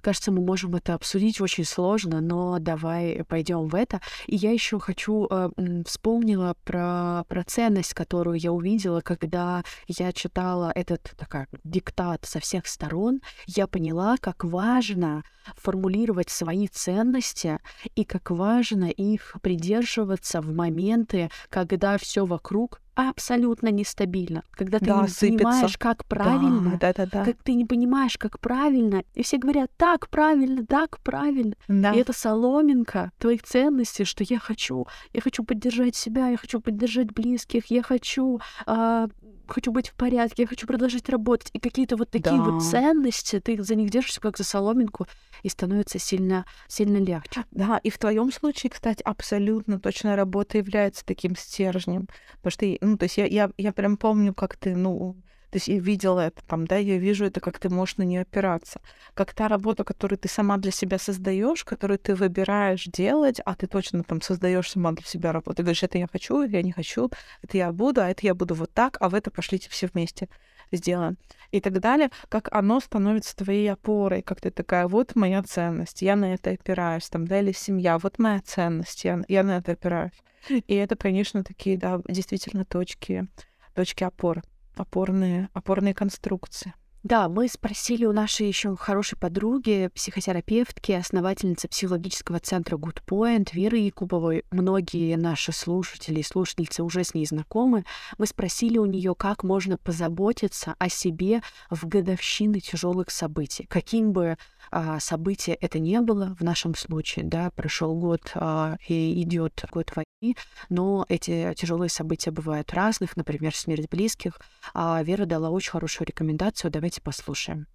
Кажется, 0.00 0.32
мы 0.32 0.40
можем 0.40 0.74
это 0.76 0.94
обсудить 0.94 1.40
очень 1.40 1.64
сложно, 1.64 2.20
но 2.20 2.58
давай 2.58 3.24
пойдем 3.28 3.68
в 3.68 3.74
это. 3.74 4.00
И 4.26 4.36
я 4.36 4.50
еще 4.50 4.78
хочу 4.78 5.26
э, 5.30 5.50
вспомнила 5.86 6.54
про, 6.64 7.24
про 7.28 7.44
ценность, 7.44 7.94
которую 7.94 8.38
я 8.38 8.52
увидела, 8.52 9.00
когда 9.00 9.62
я 9.86 10.12
читала 10.12 10.72
этот 10.74 11.12
такая, 11.16 11.48
диктат 11.64 12.24
со 12.24 12.40
всех 12.40 12.66
сторон. 12.66 13.20
Я 13.46 13.66
поняла, 13.66 14.16
как 14.18 14.44
важно 14.44 15.22
формулировать 15.56 16.30
свои 16.30 16.68
ценности 16.68 17.58
и 17.94 18.04
как 18.04 18.30
важно 18.30 18.84
их 18.84 19.36
придерживаться 19.42 20.40
в 20.40 20.52
моменты, 20.52 21.30
когда 21.48 21.98
все 21.98 22.24
вокруг 22.24 22.80
абсолютно 23.08 23.68
нестабильно. 23.68 24.42
Когда 24.50 24.78
ты 24.78 24.86
да, 24.86 25.02
не 25.02 25.08
сыпется. 25.08 25.38
понимаешь, 25.38 25.78
как 25.78 26.04
правильно, 26.04 26.78
да, 26.80 26.92
да, 26.92 27.06
да, 27.06 27.10
да. 27.12 27.24
как 27.24 27.42
ты 27.42 27.54
не 27.54 27.64
понимаешь, 27.64 28.18
как 28.18 28.38
правильно, 28.40 29.02
и 29.14 29.22
все 29.22 29.38
говорят, 29.38 29.70
так 29.76 30.08
правильно, 30.08 30.66
так 30.66 31.00
правильно. 31.00 31.54
Да. 31.68 31.92
И 31.92 31.98
это 31.98 32.12
соломинка 32.12 33.12
твоих 33.18 33.42
ценностей, 33.42 34.04
что 34.04 34.24
я 34.24 34.38
хочу, 34.38 34.86
я 35.12 35.20
хочу 35.20 35.44
поддержать 35.44 35.96
себя, 35.96 36.28
я 36.28 36.36
хочу 36.36 36.60
поддержать 36.60 37.12
близких, 37.12 37.66
я 37.66 37.82
хочу 37.82 38.40
э, 38.66 39.08
хочу 39.52 39.72
быть 39.72 39.88
в 39.88 39.94
порядке, 39.94 40.42
я 40.42 40.46
хочу 40.46 40.66
продолжать 40.66 41.08
работать. 41.08 41.50
И 41.52 41.58
какие-то 41.58 41.96
вот 41.96 42.10
такие 42.10 42.36
да. 42.36 42.42
вот 42.42 42.62
ценности, 42.62 43.40
ты 43.40 43.62
за 43.62 43.74
них 43.74 43.90
держишься 43.90 44.20
как 44.20 44.36
за 44.36 44.44
соломинку, 44.44 45.06
и 45.42 45.48
становится 45.48 45.98
сильно, 45.98 46.44
сильно 46.68 46.98
легче. 46.98 47.44
Да, 47.50 47.78
и 47.82 47.90
в 47.90 47.98
твоем 47.98 48.32
случае, 48.32 48.70
кстати, 48.70 49.02
абсолютно 49.02 49.80
точно 49.80 50.16
работа 50.16 50.58
является 50.58 51.04
таким 51.04 51.36
стержнем. 51.36 52.08
Потому 52.42 52.50
что, 52.50 52.86
ну, 52.86 52.96
то 52.96 53.04
есть 53.04 53.16
я, 53.16 53.26
я, 53.26 53.50
я 53.56 53.72
прям 53.72 53.96
помню, 53.96 54.34
как 54.34 54.56
ты, 54.56 54.76
ну, 54.76 55.16
то 55.50 55.56
есть 55.56 55.66
я 55.66 55.80
видела 55.80 56.20
это 56.20 56.42
там, 56.46 56.66
да, 56.66 56.76
я 56.76 56.96
вижу 56.98 57.24
это, 57.24 57.40
как 57.40 57.58
ты 57.58 57.68
можешь 57.68 57.96
на 57.96 58.04
нее 58.04 58.20
опираться. 58.20 58.80
Как 59.14 59.34
та 59.34 59.48
работа, 59.48 59.82
которую 59.82 60.16
ты 60.18 60.28
сама 60.28 60.58
для 60.58 60.70
себя 60.70 60.98
создаешь, 60.98 61.64
которую 61.64 61.98
ты 61.98 62.14
выбираешь 62.14 62.84
делать, 62.84 63.40
а 63.44 63.56
ты 63.56 63.66
точно 63.66 64.04
там 64.04 64.20
создаешь 64.20 64.70
сама 64.70 64.92
для 64.92 65.04
себя 65.04 65.32
работу. 65.32 65.56
Ты 65.56 65.62
говоришь, 65.62 65.82
это 65.82 65.98
я 65.98 66.06
хочу, 66.06 66.42
это 66.42 66.52
я 66.52 66.62
не 66.62 66.70
хочу, 66.70 67.10
это 67.42 67.56
я 67.56 67.72
буду, 67.72 68.00
а 68.00 68.08
это 68.08 68.24
я 68.26 68.34
буду 68.34 68.54
вот 68.54 68.72
так, 68.72 68.96
а 69.00 69.08
в 69.08 69.14
это 69.14 69.32
пошлите 69.32 69.68
все 69.70 69.88
вместе 69.88 70.28
сделаем. 70.70 71.18
И 71.50 71.60
так 71.60 71.80
далее, 71.80 72.10
как 72.28 72.48
оно 72.52 72.78
становится 72.78 73.34
твоей 73.36 73.72
опорой, 73.72 74.22
как 74.22 74.40
ты 74.40 74.52
такая, 74.52 74.86
вот 74.86 75.16
моя 75.16 75.42
ценность, 75.42 76.00
я 76.00 76.14
на 76.14 76.34
это 76.34 76.50
опираюсь, 76.50 77.08
там, 77.08 77.26
да, 77.26 77.40
или 77.40 77.50
семья, 77.50 77.98
вот 77.98 78.20
моя 78.20 78.40
ценность, 78.40 79.04
я, 79.04 79.20
я 79.26 79.42
на 79.42 79.58
это 79.58 79.72
опираюсь. 79.72 80.12
И 80.48 80.74
это, 80.74 80.94
конечно, 80.94 81.42
такие, 81.42 81.76
да, 81.76 82.00
действительно 82.08 82.64
точки, 82.64 83.26
точки 83.74 84.04
опоры 84.04 84.42
опорные, 84.74 85.48
опорные 85.52 85.94
конструкции. 85.94 86.74
Да, 87.02 87.30
мы 87.30 87.48
спросили 87.48 88.04
у 88.04 88.12
нашей 88.12 88.46
еще 88.46 88.76
хорошей 88.76 89.16
подруги, 89.16 89.88
психотерапевтки, 89.94 90.92
основательницы 90.92 91.66
психологического 91.66 92.40
центра 92.40 92.76
Good 92.76 92.98
Point, 93.06 93.54
Веры 93.54 93.78
Якубовой. 93.78 94.44
Многие 94.50 95.16
наши 95.16 95.50
слушатели 95.52 96.20
и 96.20 96.22
слушательницы 96.22 96.82
уже 96.82 97.02
с 97.02 97.14
ней 97.14 97.24
знакомы. 97.24 97.86
Мы 98.18 98.26
спросили 98.26 98.76
у 98.76 98.84
нее, 98.84 99.14
как 99.14 99.44
можно 99.44 99.78
позаботиться 99.78 100.74
о 100.78 100.90
себе 100.90 101.40
в 101.70 101.88
годовщины 101.88 102.60
тяжелых 102.60 103.10
событий. 103.10 103.64
Каким 103.70 104.12
бы 104.12 104.36
а, 104.70 105.00
событие 105.00 105.56
это 105.56 105.78
не 105.78 106.02
было 106.02 106.36
в 106.38 106.44
нашем 106.44 106.74
случае, 106.74 107.24
да, 107.24 107.50
прошел 107.52 107.94
год 107.94 108.30
а, 108.34 108.76
и 108.86 109.22
идет 109.22 109.64
год 109.72 109.90
войны, 109.96 110.36
но 110.68 111.06
эти 111.08 111.54
тяжелые 111.56 111.88
события 111.88 112.30
бывают 112.30 112.74
разных, 112.74 113.16
например, 113.16 113.54
смерть 113.54 113.88
близких. 113.90 114.38
А 114.74 115.02
Вера 115.02 115.24
дала 115.24 115.48
очень 115.48 115.70
хорошую 115.70 116.06
рекомендацию, 116.06 116.70
давайте 116.90 117.02
послушаем. 117.02 117.66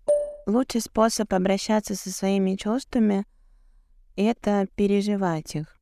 Лучший 0.45 0.82
способ 0.82 1.34
обращаться 1.34 1.95
со 1.95 2.12
своими 2.12 2.56
чувствами— 2.56 3.25
это 4.17 4.67
переживать 4.75 5.56
их. 5.56 5.78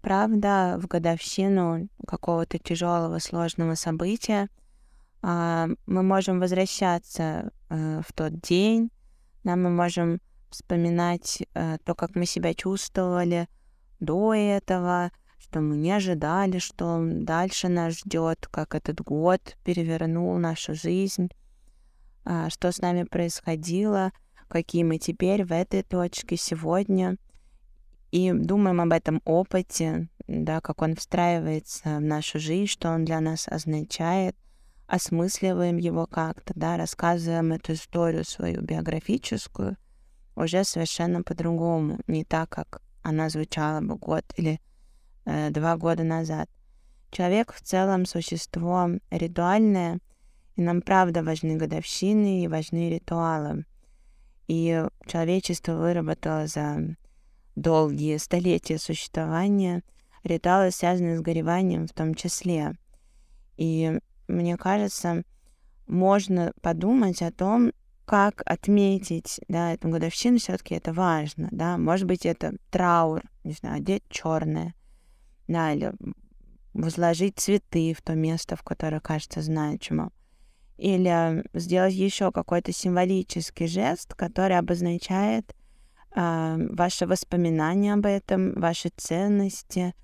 Правда, 0.00 0.78
в 0.80 0.86
годовщину 0.86 1.88
какого-то 2.06 2.58
тяжелого 2.58 3.18
сложного 3.18 3.74
события 3.74 4.48
а, 5.20 5.68
мы 5.84 6.02
можем 6.02 6.40
возвращаться 6.40 7.50
э, 7.68 8.00
в 8.08 8.12
тот 8.14 8.40
день, 8.40 8.90
да, 9.44 9.56
мы 9.56 9.68
можем 9.68 10.20
вспоминать 10.50 11.42
э, 11.52 11.76
то, 11.84 11.94
как 11.94 12.14
мы 12.14 12.24
себя 12.24 12.54
чувствовали 12.54 13.46
до 14.00 14.32
этого, 14.32 15.10
что 15.38 15.60
мы 15.60 15.76
не 15.76 15.92
ожидали, 15.92 16.58
что 16.58 16.98
дальше 17.02 17.68
нас 17.68 17.98
ждет, 17.98 18.48
как 18.50 18.74
этот 18.74 19.02
год 19.02 19.56
перевернул 19.64 20.38
нашу 20.38 20.74
жизнь, 20.74 21.28
что 22.24 22.72
с 22.72 22.78
нами 22.80 23.04
происходило, 23.04 24.12
какие 24.48 24.82
мы 24.84 24.98
теперь 24.98 25.44
в 25.44 25.52
этой 25.52 25.82
точке 25.82 26.36
сегодня. 26.36 27.16
И 28.10 28.32
думаем 28.32 28.80
об 28.80 28.92
этом 28.92 29.22
опыте, 29.24 30.08
да, 30.26 30.60
как 30.60 30.82
он 30.82 30.96
встраивается 30.96 31.96
в 31.96 32.00
нашу 32.00 32.38
жизнь, 32.38 32.66
что 32.66 32.90
он 32.90 33.04
для 33.04 33.20
нас 33.20 33.46
означает. 33.48 34.36
осмысливаем 34.86 35.76
его 35.76 36.06
как-то, 36.06 36.52
да, 36.56 36.76
рассказываем 36.76 37.52
эту 37.52 37.74
историю 37.74 38.24
свою 38.24 38.60
биографическую 38.60 39.76
уже 40.34 40.64
совершенно 40.64 41.22
по-другому, 41.22 41.98
не 42.06 42.24
так, 42.24 42.48
как 42.50 42.82
она 43.02 43.28
звучала 43.28 43.80
бы 43.80 43.96
год 43.96 44.24
или 44.36 44.60
э, 45.24 45.50
два 45.50 45.76
года 45.76 46.02
назад. 46.02 46.48
Человек 47.10 47.52
в 47.52 47.60
целом 47.60 48.06
существо 48.06 48.88
ритуальное, 49.10 50.00
и 50.60 50.62
нам 50.62 50.82
правда 50.82 51.22
важны 51.22 51.56
годовщины 51.56 52.44
и 52.44 52.48
важны 52.48 52.90
ритуалы. 52.90 53.64
И 54.46 54.84
человечество 55.06 55.72
выработало 55.72 56.46
за 56.46 56.96
долгие 57.56 58.18
столетия 58.18 58.76
существования 58.76 59.82
ритуалы, 60.22 60.70
связанные 60.70 61.16
с 61.16 61.22
гореванием 61.22 61.86
в 61.86 61.94
том 61.94 62.14
числе. 62.14 62.74
И 63.56 64.00
мне 64.28 64.58
кажется, 64.58 65.22
можно 65.86 66.52
подумать 66.60 67.22
о 67.22 67.32
том, 67.32 67.72
как 68.04 68.42
отметить, 68.44 69.40
да, 69.48 69.72
эту 69.72 69.88
годовщину 69.88 70.36
все-таки 70.36 70.74
это 70.74 70.92
важно, 70.92 71.48
да, 71.52 71.78
может 71.78 72.06
быть, 72.06 72.26
это 72.26 72.52
траур, 72.70 73.22
не 73.44 73.52
знаю, 73.52 73.76
одеть 73.76 74.02
черное, 74.10 74.74
да, 75.48 75.72
или 75.72 75.94
возложить 76.74 77.38
цветы 77.38 77.94
в 77.94 78.02
то 78.02 78.14
место, 78.14 78.56
в 78.56 78.62
которое 78.62 79.00
кажется 79.00 79.40
значимым, 79.40 80.12
или 80.80 81.44
сделать 81.52 81.92
еще 81.92 82.32
какой-то 82.32 82.72
символический 82.72 83.66
жест, 83.66 84.14
который 84.14 84.56
обозначает 84.56 85.54
э, 86.16 86.56
ваши 86.70 87.06
воспоминания 87.06 87.92
об 87.92 88.06
этом, 88.06 88.54
ваши 88.54 88.88
ценности, 88.96 89.94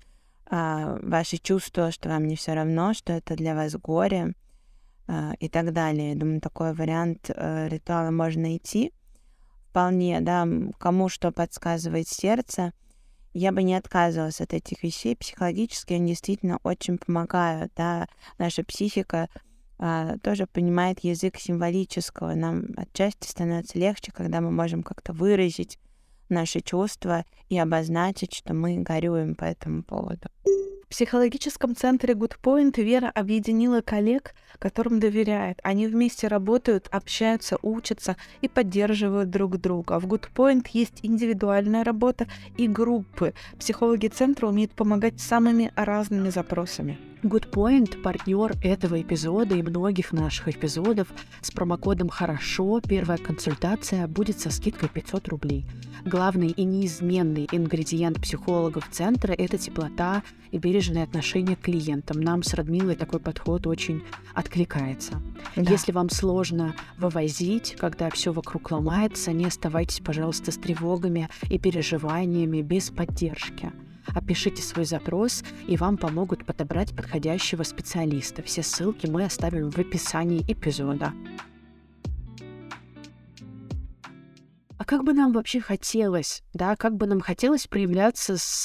э, 0.51 0.99
ваши 1.01 1.37
чувства, 1.37 1.91
что 1.91 2.09
вам 2.09 2.27
не 2.27 2.35
все 2.35 2.53
равно, 2.53 2.93
что 2.93 3.13
это 3.13 3.35
для 3.35 3.55
вас 3.55 3.75
горе 3.75 4.35
э, 5.07 5.31
и 5.39 5.49
так 5.49 5.73
далее. 5.73 6.11
Я 6.11 6.15
думаю, 6.15 6.41
такой 6.41 6.73
вариант 6.73 7.31
э, 7.33 7.67
ритуала 7.69 8.11
можно 8.11 8.43
найти 8.43 8.93
вполне, 9.69 10.21
да, 10.21 10.47
кому 10.77 11.09
что 11.09 11.31
подсказывает 11.31 12.07
сердце. 12.07 12.71
Я 13.33 13.51
бы 13.51 13.63
не 13.63 13.75
отказывалась 13.75 14.41
от 14.41 14.53
этих 14.53 14.83
вещей. 14.83 15.15
Психологически 15.15 15.93
они 15.93 16.09
действительно 16.09 16.59
очень 16.63 16.99
помогают, 16.99 17.71
да, 17.75 18.07
наша 18.37 18.63
психика 18.63 19.27
тоже 20.23 20.47
понимает 20.47 20.99
язык 21.01 21.37
символического. 21.37 22.33
Нам 22.33 22.65
отчасти 22.75 23.27
становится 23.27 23.77
легче, 23.77 24.11
когда 24.11 24.41
мы 24.41 24.51
можем 24.51 24.83
как-то 24.83 25.13
выразить 25.13 25.77
наши 26.29 26.61
чувства 26.61 27.25
и 27.49 27.57
обозначить, 27.57 28.33
что 28.33 28.53
мы 28.53 28.77
горюем 28.77 29.35
по 29.35 29.45
этому 29.45 29.83
поводу. 29.83 30.29
В 30.87 30.91
психологическом 30.91 31.75
центре 31.75 32.13
Good 32.13 32.37
Point 32.41 32.81
Вера 32.81 33.11
объединила 33.13 33.81
коллег, 33.81 34.33
которым 34.57 35.01
доверяет. 35.01 35.59
Они 35.61 35.85
вместе 35.85 36.29
работают, 36.29 36.87
общаются, 36.91 37.57
учатся 37.61 38.15
и 38.39 38.47
поддерживают 38.47 39.29
друг 39.29 39.57
друга. 39.57 39.99
В 39.99 40.05
Good 40.05 40.29
Point 40.33 40.67
есть 40.71 40.99
индивидуальная 41.03 41.83
работа 41.83 42.25
и 42.55 42.69
группы. 42.69 43.33
Психологи 43.59 44.07
центра 44.07 44.47
умеют 44.47 44.71
помогать 44.71 45.19
самыми 45.19 45.73
разными 45.75 46.29
запросами. 46.29 46.97
Goodpoint– 47.27 48.01
партнер 48.03 48.55
этого 48.63 49.01
эпизода 49.01 49.55
и 49.55 49.61
многих 49.61 50.13
наших 50.13 50.47
эпизодов. 50.47 51.09
С 51.41 51.51
промокодом 51.51 52.07
«Хорошо» 52.07 52.79
первая 52.79 53.17
консультация 53.17 54.07
будет 54.07 54.39
со 54.39 54.49
скидкой 54.49 54.87
500 54.87 55.27
рублей. 55.27 55.65
Главный 56.05 56.47
и 56.47 56.63
неизменный 56.63 57.49
ингредиент 57.51 58.21
психологов 58.21 58.87
центра– 58.91 59.33
это 59.37 59.57
теплота 59.57 60.23
и 60.51 60.57
бережное 60.57 61.03
отношение 61.03 61.57
к 61.57 61.61
клиентам. 61.61 62.21
Нам 62.21 62.43
с 62.43 62.53
Радмилой 62.53 62.95
такой 62.95 63.19
подход 63.19 63.67
очень 63.67 64.03
откликается. 64.33 65.21
Да. 65.57 65.69
Если 65.69 65.91
вам 65.91 66.09
сложно 66.09 66.75
вывозить, 66.97 67.75
когда 67.77 68.09
все 68.09 68.31
вокруг 68.31 68.71
ломается, 68.71 69.33
не 69.33 69.45
оставайтесь, 69.45 69.99
пожалуйста, 69.99 70.53
с 70.53 70.55
тревогами 70.55 71.27
и 71.49 71.59
переживаниями 71.59 72.61
без 72.61 72.89
поддержки 72.89 73.73
опишите 74.13 74.61
свой 74.61 74.85
запрос, 74.85 75.43
и 75.67 75.77
вам 75.77 75.97
помогут 75.97 76.45
подобрать 76.45 76.95
подходящего 76.95 77.63
специалиста. 77.63 78.41
Все 78.43 78.63
ссылки 78.63 79.07
мы 79.07 79.23
оставим 79.25 79.69
в 79.69 79.77
описании 79.77 80.43
эпизода. 80.47 81.13
А 84.77 84.85
как 84.85 85.03
бы 85.03 85.13
нам 85.13 85.33
вообще 85.33 85.59
хотелось, 85.59 86.43
да, 86.53 86.75
как 86.75 86.95
бы 86.95 87.07
нам 87.07 87.19
хотелось 87.19 87.67
проявляться 87.67 88.37
с, 88.37 88.61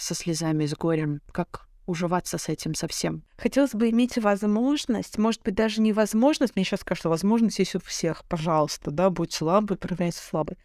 со 0.00 0.14
слезами, 0.14 0.64
с 0.64 0.74
горем, 0.74 1.20
как 1.32 1.68
уживаться 1.86 2.38
с 2.38 2.48
этим 2.48 2.74
совсем. 2.74 3.24
Хотелось 3.36 3.74
бы 3.74 3.90
иметь 3.90 4.16
возможность, 4.16 5.18
может 5.18 5.42
быть, 5.42 5.54
даже 5.54 5.80
не 5.80 5.92
возможность, 5.92 6.54
мне 6.54 6.64
сейчас 6.64 6.84
кажется, 6.84 7.08
возможность 7.08 7.58
есть 7.58 7.74
у 7.74 7.80
всех, 7.80 8.24
пожалуйста, 8.26 8.90
да, 8.90 9.10
будь 9.10 9.32
слабый, 9.32 9.76
проявляйся 9.76 10.22
слабый. 10.22 10.56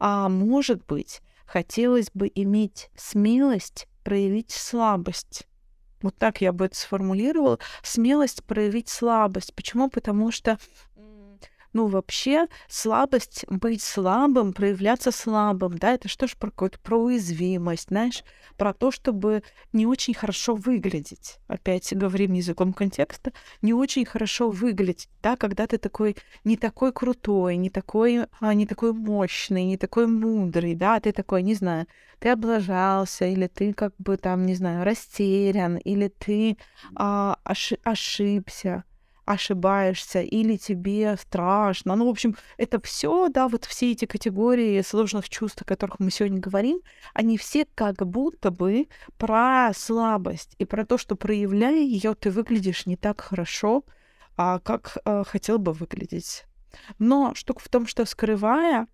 А 0.00 0.28
может 0.28 0.84
быть, 0.86 1.22
хотелось 1.46 2.10
бы 2.12 2.30
иметь 2.34 2.90
смелость 2.96 3.88
проявить 4.04 4.50
слабость. 4.50 5.46
Вот 6.02 6.16
так 6.16 6.40
я 6.40 6.52
бы 6.52 6.66
это 6.66 6.76
сформулировала. 6.76 7.58
Смелость 7.82 8.44
проявить 8.44 8.88
слабость. 8.88 9.54
Почему? 9.54 9.88
Потому 9.88 10.32
что 10.32 10.58
ну, 11.72 11.86
вообще, 11.86 12.48
слабость, 12.68 13.44
быть 13.48 13.82
слабым, 13.82 14.52
проявляться 14.52 15.10
слабым, 15.10 15.78
да, 15.78 15.92
это 15.92 16.08
что 16.08 16.26
ж 16.26 16.36
про 16.36 16.50
какую-то 16.50 16.78
про 16.80 16.98
уязвимость, 16.98 17.88
знаешь, 17.88 18.24
про 18.56 18.74
то, 18.74 18.90
чтобы 18.90 19.42
не 19.72 19.86
очень 19.86 20.14
хорошо 20.14 20.54
выглядеть. 20.54 21.38
Опять 21.48 21.94
говорим 21.96 22.34
языком 22.34 22.72
контекста, 22.72 23.32
не 23.62 23.72
очень 23.72 24.04
хорошо 24.04 24.50
выглядеть, 24.50 25.08
да, 25.22 25.36
когда 25.36 25.66
ты 25.66 25.78
такой, 25.78 26.16
не 26.44 26.56
такой 26.56 26.92
крутой, 26.92 27.56
не 27.56 27.70
такой, 27.70 28.26
а, 28.40 28.54
не 28.54 28.66
такой 28.66 28.92
мощный, 28.92 29.64
не 29.64 29.76
такой 29.76 30.06
мудрый, 30.06 30.74
да, 30.74 31.00
ты 31.00 31.12
такой, 31.12 31.42
не 31.42 31.54
знаю, 31.54 31.86
ты 32.18 32.28
облажался, 32.28 33.24
или 33.26 33.46
ты 33.46 33.72
как 33.72 33.94
бы 33.98 34.16
там, 34.16 34.44
не 34.44 34.54
знаю, 34.54 34.84
растерян, 34.84 35.76
или 35.78 36.08
ты 36.08 36.58
а, 36.94 37.38
ошиб- 37.44 37.80
ошибся 37.82 38.84
ошибаешься 39.24 40.20
или 40.20 40.56
тебе 40.56 41.16
страшно. 41.16 41.96
Ну, 41.96 42.06
в 42.06 42.10
общем, 42.10 42.36
это 42.56 42.80
все, 42.80 43.28
да, 43.28 43.48
вот 43.48 43.64
все 43.64 43.92
эти 43.92 44.04
категории 44.04 44.80
сложных 44.82 45.28
чувств, 45.28 45.62
о 45.62 45.64
которых 45.64 46.00
мы 46.00 46.10
сегодня 46.10 46.40
говорим, 46.40 46.80
они 47.14 47.38
все 47.38 47.66
как 47.74 48.06
будто 48.06 48.50
бы 48.50 48.88
про 49.18 49.72
слабость 49.74 50.54
и 50.58 50.64
про 50.64 50.84
то, 50.84 50.98
что 50.98 51.16
проявляя 51.16 51.80
ее, 51.80 52.14
ты 52.14 52.30
выглядишь 52.30 52.86
не 52.86 52.96
так 52.96 53.20
хорошо, 53.20 53.84
а 54.36 54.58
как 54.58 54.98
э, 55.04 55.24
хотел 55.26 55.58
бы 55.58 55.72
выглядеть. 55.72 56.44
Но 56.98 57.34
штука 57.34 57.60
в 57.60 57.68
том, 57.68 57.86
что 57.86 58.04
скрывая 58.04 58.86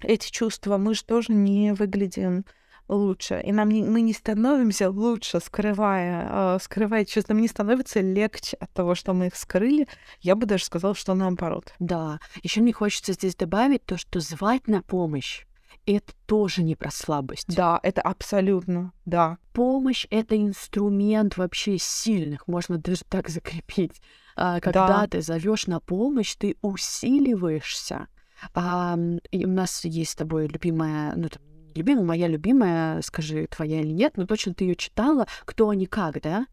эти 0.00 0.30
чувства, 0.30 0.78
мы 0.78 0.94
же 0.94 1.04
тоже 1.04 1.32
не 1.32 1.72
выглядим 1.72 2.44
лучше. 2.88 3.40
И 3.44 3.52
нам 3.52 3.68
не, 3.70 3.82
мы 3.82 4.00
не 4.00 4.12
становимся 4.12 4.90
лучше, 4.90 5.40
скрывая, 5.40 6.56
э, 6.56 6.58
скрывая 6.60 7.04
чувства. 7.04 7.34
Нам 7.34 7.42
не 7.42 7.48
становится 7.48 8.00
легче 8.00 8.56
от 8.58 8.72
того, 8.72 8.94
что 8.94 9.14
мы 9.14 9.28
их 9.28 9.36
скрыли. 9.36 9.86
Я 10.20 10.36
бы 10.36 10.46
даже 10.46 10.64
сказала, 10.64 10.94
что 10.94 11.14
наоборот. 11.14 11.74
Да. 11.78 12.20
Еще 12.42 12.60
мне 12.60 12.72
хочется 12.72 13.12
здесь 13.12 13.36
добавить 13.36 13.84
то, 13.84 13.96
что 13.96 14.20
звать 14.20 14.68
на 14.68 14.82
помощь 14.82 15.44
это 15.86 16.12
тоже 16.26 16.62
не 16.62 16.76
про 16.76 16.90
слабость. 16.90 17.54
Да, 17.54 17.78
это 17.82 18.00
абсолютно, 18.00 18.92
да. 19.04 19.38
Помощь— 19.52 20.06
это 20.10 20.36
инструмент 20.36 21.36
вообще 21.36 21.78
сильных, 21.78 22.48
можно 22.48 22.78
даже 22.78 23.02
так 23.08 23.28
закрепить. 23.28 24.00
А, 24.36 24.60
когда 24.60 24.88
да. 24.88 25.06
ты 25.06 25.20
зовешь 25.20 25.66
на 25.66 25.80
помощь, 25.80 26.34
ты 26.36 26.56
усиливаешься. 26.62 28.08
А, 28.54 28.98
и 29.30 29.44
у 29.44 29.50
нас 29.50 29.84
есть 29.84 30.12
с 30.12 30.16
тобой 30.16 30.48
любимая, 30.48 31.14
ну, 31.16 31.28
там, 31.28 31.42
любимая, 31.74 32.04
моя 32.04 32.28
любимая, 32.28 33.02
скажи, 33.02 33.46
твоя 33.46 33.80
или 33.80 33.92
нет, 33.92 34.16
но 34.16 34.26
точно 34.26 34.54
ты 34.54 34.64
ее 34.64 34.76
читала, 34.76 35.26
кто 35.44 35.68
они 35.68 35.86
как, 35.86 36.20
да? 36.20 36.46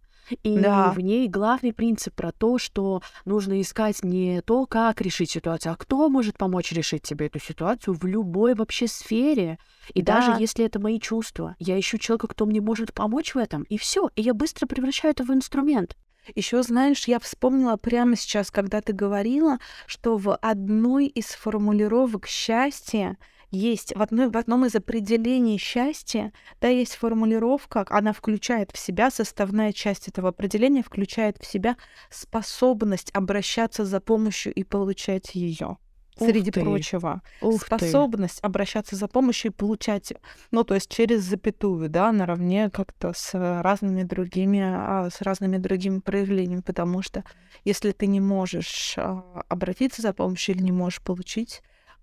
И 0.44 0.58
да. 0.58 0.92
в 0.92 1.00
ней 1.00 1.28
главный 1.28 1.74
принцип 1.74 2.14
про 2.14 2.32
то, 2.32 2.58
что 2.58 3.02
нужно 3.26 3.60
искать 3.62 4.04
не 4.04 4.42
то, 4.42 4.66
как 4.66 5.02
решить 5.02 5.32
ситуацию, 5.32 5.74
а 5.74 5.76
кто 5.76 6.10
может 6.10 6.38
помочь 6.38 6.72
решить 6.72 7.04
тебе 7.04 7.28
эту 7.28 7.40
ситуацию 7.40 7.94
в 7.94 8.06
любой 8.06 8.56
вообще 8.56 8.88
сфере. 8.88 9.58
И 9.94 10.02
да. 10.02 10.16
даже 10.16 10.42
если 10.42 10.66
это 10.66 10.80
мои 10.80 11.00
чувства, 11.00 11.56
я 11.60 11.80
ищу 11.80 11.98
человека, 11.98 12.28
кто 12.28 12.46
мне 12.46 12.62
может 12.62 12.94
помочь 12.94 13.36
в 13.36 13.38
этом, 13.38 13.64
и 13.64 13.78
все, 13.78 14.10
и 14.16 14.22
я 14.22 14.34
быстро 14.34 14.68
превращаю 14.68 15.12
это 15.12 15.24
в 15.24 15.32
инструмент. 15.32 15.98
Еще, 16.36 16.62
знаешь, 16.62 17.08
я 17.08 17.20
вспомнила 17.20 17.78
прямо 17.78 18.16
сейчас, 18.16 18.52
когда 18.52 18.82
ты 18.82 18.94
говорила, 18.94 19.58
что 19.88 20.18
в 20.18 20.36
одной 20.36 21.08
из 21.08 21.26
формулировок 21.26 22.28
счастья 22.28 23.18
есть 23.52 23.96
в, 23.96 24.02
одной, 24.02 24.30
в 24.30 24.38
одном 24.38 24.66
из 24.66 24.76
определений 24.76 25.58
счастья, 25.58 26.32
да, 26.62 26.68
есть 26.70 26.96
формулировка, 26.96 27.86
она 27.90 28.14
включает 28.14 28.72
в 28.72 28.78
себя, 28.78 29.12
составная 29.12 29.74
часть 29.74 30.08
этого 30.08 30.30
определения 30.30 30.84
включает 30.84 31.38
в 31.38 31.46
себя 31.46 31.78
способность 32.10 33.12
обращаться 33.14 33.86
за 33.86 34.00
помощью 34.00 34.54
и 34.54 34.64
получать 34.64 35.36
ее. 35.36 35.78
среди 36.18 36.52
прочего. 36.52 37.22
Ух 37.42 37.64
Способность 37.66 38.42
ты. 38.42 38.46
обращаться 38.46 38.96
за 38.96 39.08
помощью 39.08 39.52
и 39.52 39.54
получать, 39.54 40.14
ну, 40.52 40.64
то 40.64 40.76
есть 40.76 40.90
через 40.90 41.24
запятую, 41.24 41.90
да, 41.90 42.12
наравне 42.12 42.70
как-то 42.70 43.14
с 43.14 43.32
разными 43.34 44.04
другими, 44.04 44.62
а, 44.62 45.10
с 45.10 45.22
разными 45.22 45.58
другими 45.58 46.00
проявлениями, 46.00 46.62
потому 46.62 47.02
что 47.02 47.24
если 47.66 47.92
ты 47.92 48.08
не 48.08 48.20
можешь 48.22 48.94
а, 48.98 49.44
обратиться 49.50 50.02
за 50.02 50.14
помощью 50.14 50.56
или 50.56 50.64
не 50.64 50.72
можешь 50.72 51.02
получить 51.02 51.62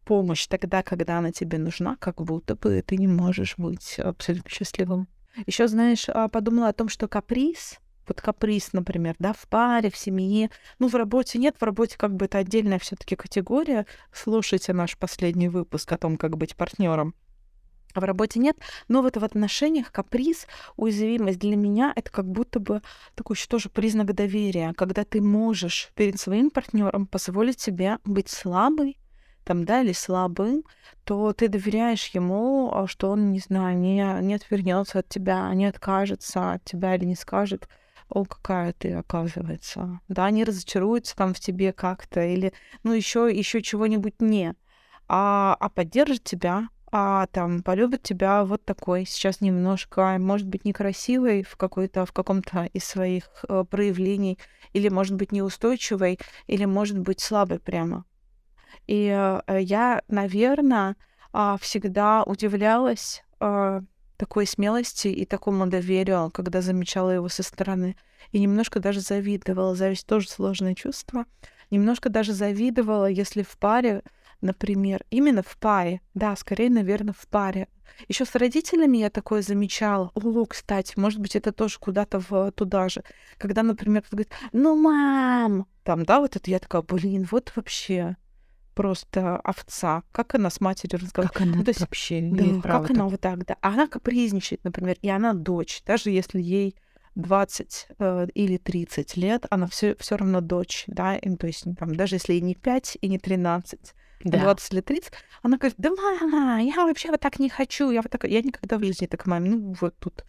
помощь 0.08 0.46
тогда, 0.46 0.82
когда 0.82 1.18
она 1.18 1.32
тебе 1.32 1.58
нужна, 1.58 1.96
как 1.96 2.22
будто 2.22 2.56
бы 2.56 2.80
ты 2.80 2.96
не 2.96 3.06
можешь 3.06 3.56
быть 3.58 3.98
абсолютно 3.98 4.50
счастливым. 4.50 5.06
Еще, 5.46 5.68
знаешь, 5.68 6.08
а, 6.08 6.28
подумала 6.28 6.68
о 6.68 6.72
том, 6.72 6.88
что 6.88 7.08
каприз 7.08 7.78
вот 8.08 8.22
каприз, 8.22 8.72
например, 8.72 9.16
да, 9.18 9.34
в 9.34 9.46
паре, 9.48 9.90
в 9.90 9.96
семье. 9.98 10.48
Ну, 10.78 10.88
в 10.88 10.94
работе 10.94 11.38
нет, 11.38 11.56
в 11.60 11.62
работе 11.62 11.98
как 11.98 12.16
бы 12.16 12.24
это 12.24 12.38
отдельная 12.38 12.78
все 12.78 12.96
таки 12.96 13.16
категория. 13.16 13.84
Слушайте 14.14 14.72
наш 14.72 14.96
последний 14.96 15.50
выпуск 15.50 15.92
о 15.92 15.98
том, 15.98 16.16
как 16.16 16.38
быть 16.38 16.56
партнером. 16.56 17.14
А 17.92 18.00
в 18.00 18.04
работе 18.04 18.40
нет. 18.40 18.56
Но 18.88 19.02
вот 19.02 19.18
в 19.18 19.24
отношениях 19.24 19.92
каприз, 19.92 20.46
уязвимость 20.76 21.38
для 21.38 21.54
меня 21.54 21.92
это 21.94 22.10
как 22.10 22.26
будто 22.26 22.60
бы 22.60 22.80
такой 23.14 23.36
еще 23.36 23.46
тоже 23.46 23.68
признак 23.68 24.14
доверия, 24.14 24.72
когда 24.72 25.04
ты 25.04 25.20
можешь 25.20 25.90
перед 25.94 26.18
своим 26.18 26.48
партнером 26.48 27.06
позволить 27.06 27.60
себе 27.60 27.98
быть 28.06 28.30
слабой, 28.30 28.96
там, 29.48 29.64
да, 29.64 29.80
или 29.80 29.92
слабым, 29.92 30.62
то 31.04 31.32
ты 31.32 31.48
доверяешь 31.48 32.08
ему, 32.08 32.70
а, 32.70 32.86
что 32.86 33.10
он, 33.10 33.32
не 33.32 33.38
знаю, 33.38 33.78
не, 33.78 34.04
не 34.20 34.34
отвернется 34.34 34.98
от 34.98 35.08
тебя, 35.08 35.50
не 35.54 35.64
откажется 35.64 36.52
от 36.52 36.64
тебя 36.64 36.94
или 36.94 37.06
не 37.06 37.14
скажет, 37.16 37.66
о, 38.10 38.26
какая 38.26 38.74
ты, 38.74 38.92
оказывается. 38.92 40.00
Да, 40.08 40.26
они 40.26 40.44
разочаруются 40.44 41.16
там 41.16 41.32
в 41.32 41.40
тебе 41.40 41.72
как-то, 41.72 42.20
или, 42.22 42.52
ну, 42.82 42.92
еще 42.92 43.30
еще 43.32 43.62
чего-нибудь 43.62 44.20
не. 44.20 44.54
А, 45.08 45.56
а 45.58 45.70
поддержит 45.70 46.24
тебя, 46.24 46.68
а 46.92 47.26
там 47.28 47.62
полюбит 47.62 48.02
тебя 48.02 48.44
вот 48.44 48.66
такой, 48.66 49.06
сейчас 49.06 49.40
немножко, 49.40 50.18
может 50.18 50.46
быть, 50.46 50.66
некрасивый 50.66 51.42
в 51.42 51.56
какой-то, 51.56 52.04
в 52.04 52.12
каком-то 52.12 52.68
из 52.74 52.84
своих 52.84 53.24
э, 53.48 53.64
проявлений, 53.64 54.38
или, 54.74 54.90
может 54.90 55.16
быть, 55.16 55.32
неустойчивый, 55.32 56.18
или, 56.46 56.66
может 56.66 56.98
быть, 56.98 57.20
слабый 57.20 57.60
прямо. 57.60 58.04
И 58.86 59.08
э, 59.08 59.58
я, 59.60 60.02
наверное, 60.08 60.96
э, 61.32 61.56
всегда 61.60 62.22
удивлялась 62.22 63.22
э, 63.40 63.80
такой 64.16 64.46
смелости 64.46 65.08
и 65.08 65.24
такому 65.24 65.66
доверию, 65.66 66.30
когда 66.32 66.60
замечала 66.60 67.10
его 67.10 67.28
со 67.28 67.42
стороны. 67.42 67.96
И 68.32 68.40
немножко 68.40 68.80
даже 68.80 69.00
завидовала. 69.00 69.74
Зависть 69.74 70.06
тоже 70.06 70.28
сложное 70.28 70.74
чувство. 70.74 71.24
Немножко 71.70 72.08
даже 72.08 72.32
завидовала, 72.32 73.06
если 73.06 73.42
в 73.42 73.56
паре, 73.58 74.02
например, 74.40 75.04
именно 75.10 75.42
в 75.42 75.56
паре, 75.58 76.00
да, 76.14 76.34
скорее, 76.36 76.70
наверное, 76.70 77.14
в 77.16 77.26
паре. 77.28 77.68
Еще 78.06 78.24
с 78.24 78.34
родителями 78.34 78.98
я 78.98 79.10
такое 79.10 79.42
замечала. 79.42 80.10
О, 80.14 80.44
кстати, 80.46 80.98
может 80.98 81.20
быть, 81.20 81.36
это 81.36 81.52
тоже 81.52 81.78
куда-то 81.78 82.20
в 82.20 82.52
туда 82.52 82.88
же. 82.88 83.02
Когда, 83.38 83.62
например, 83.62 84.02
кто 84.02 84.16
говорит, 84.16 84.32
ну, 84.52 84.76
мам, 84.76 85.66
там, 85.82 86.04
да, 86.04 86.20
вот 86.20 86.36
это 86.36 86.50
я 86.50 86.58
такая, 86.58 86.82
блин, 86.82 87.26
вот 87.30 87.52
вообще 87.56 88.16
просто 88.78 89.38
овца. 89.38 90.04
Как 90.12 90.36
она 90.36 90.50
с 90.50 90.60
матерью 90.60 91.00
разговаривает? 91.00 91.36
Как 91.36 91.42
она 91.42 91.56
ну, 91.56 91.64
то 91.64 91.70
есть, 91.70 91.80
вообще 91.80 92.20
да, 92.20 92.44
имеет 92.44 92.62
право 92.62 92.82
как 92.82 92.96
она 92.96 93.08
вот 93.08 93.20
так, 93.20 93.44
да. 93.44 93.56
А 93.60 93.70
она 93.70 93.88
капризничает, 93.88 94.62
например, 94.62 94.96
и 95.02 95.08
она 95.08 95.34
дочь. 95.34 95.82
Даже 95.84 96.10
если 96.10 96.40
ей 96.40 96.76
20 97.16 97.88
э, 97.98 98.26
или 98.34 98.56
30 98.56 99.16
лет, 99.16 99.46
она 99.50 99.66
все, 99.66 99.96
все 99.96 100.16
равно 100.16 100.40
дочь, 100.40 100.84
да, 100.86 101.16
и, 101.16 101.34
то 101.34 101.48
есть 101.48 101.64
там, 101.76 101.96
даже 101.96 102.14
если 102.14 102.34
ей 102.34 102.40
не 102.40 102.54
5 102.54 102.98
и 103.00 103.08
не 103.08 103.18
13, 103.18 103.94
да. 104.22 104.38
20 104.38 104.72
или 104.72 104.80
30, 104.80 105.12
она 105.42 105.58
говорит, 105.58 105.76
да 105.78 105.90
мама, 105.90 106.62
я 106.62 106.86
вообще 106.86 107.10
вот 107.10 107.18
так 107.18 107.40
не 107.40 107.48
хочу, 107.48 107.90
я 107.90 108.02
вот 108.02 108.12
так, 108.12 108.22
я 108.22 108.42
никогда 108.42 108.78
в 108.78 108.84
жизни 108.84 109.06
так 109.06 109.26
маме, 109.26 109.50
ну 109.50 109.74
вот 109.80 109.98
тут, 109.98 110.24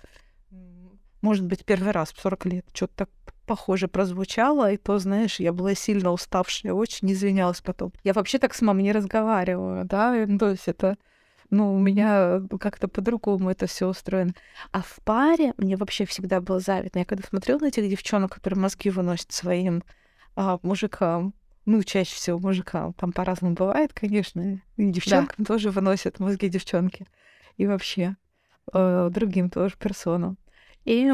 может 1.22 1.46
быть, 1.46 1.66
первый 1.66 1.92
раз 1.92 2.12
в 2.14 2.20
40 2.20 2.46
лет, 2.46 2.66
что-то 2.74 3.06
так 3.06 3.10
похоже 3.46 3.88
прозвучало, 3.88 4.72
и 4.72 4.78
то, 4.78 5.00
знаешь, 5.00 5.40
я 5.40 5.52
была 5.52 5.74
сильно 5.74 6.12
уставшая, 6.12 6.74
очень 6.74 7.12
извинялась 7.12 7.62
потом. 7.62 7.92
Я 8.04 8.14
вообще 8.14 8.38
так 8.38 8.54
с 8.54 8.62
мамой 8.62 8.84
не 8.84 8.92
разговариваю, 8.92 9.86
да, 9.86 10.14
ну, 10.28 10.38
то 10.38 10.50
есть 10.50 10.68
это 10.68 10.98
ну, 11.50 11.74
у 11.74 11.80
меня 11.80 12.42
как-то 12.60 12.88
по-другому 12.88 13.50
это 13.50 13.66
все 13.66 13.88
устроено. 13.88 14.34
А 14.72 14.82
в 14.82 15.00
паре 15.04 15.54
мне 15.58 15.78
вообще 15.78 16.06
всегда 16.06 16.42
было 16.42 16.60
завидно. 16.60 17.00
Я 17.00 17.06
когда 17.06 17.28
смотрела 17.28 17.60
на 17.60 17.66
этих 17.66 17.90
девчонок, 17.90 18.36
которые 18.36 18.60
мозги 18.60 18.92
выносят 18.92 19.32
своим 19.32 19.84
а, 20.36 20.60
мужикам, 20.62 21.34
ну, 21.66 21.82
чаще 21.84 22.16
всего 22.16 22.40
мужикам, 22.40 22.94
там 22.94 23.12
по-разному 23.12 23.56
бывает, 23.56 23.94
конечно, 23.94 24.62
и 24.78 24.92
девчонкам 24.92 25.36
да. 25.40 25.46
тоже 25.46 25.72
выносят 25.72 26.20
мозги 26.20 26.50
девчонки. 26.50 27.08
И 27.58 27.68
вообще 27.68 28.16
э, 28.74 29.10
другим 29.12 29.50
тоже 29.50 29.76
персонам. 29.78 30.38
И 30.86 31.12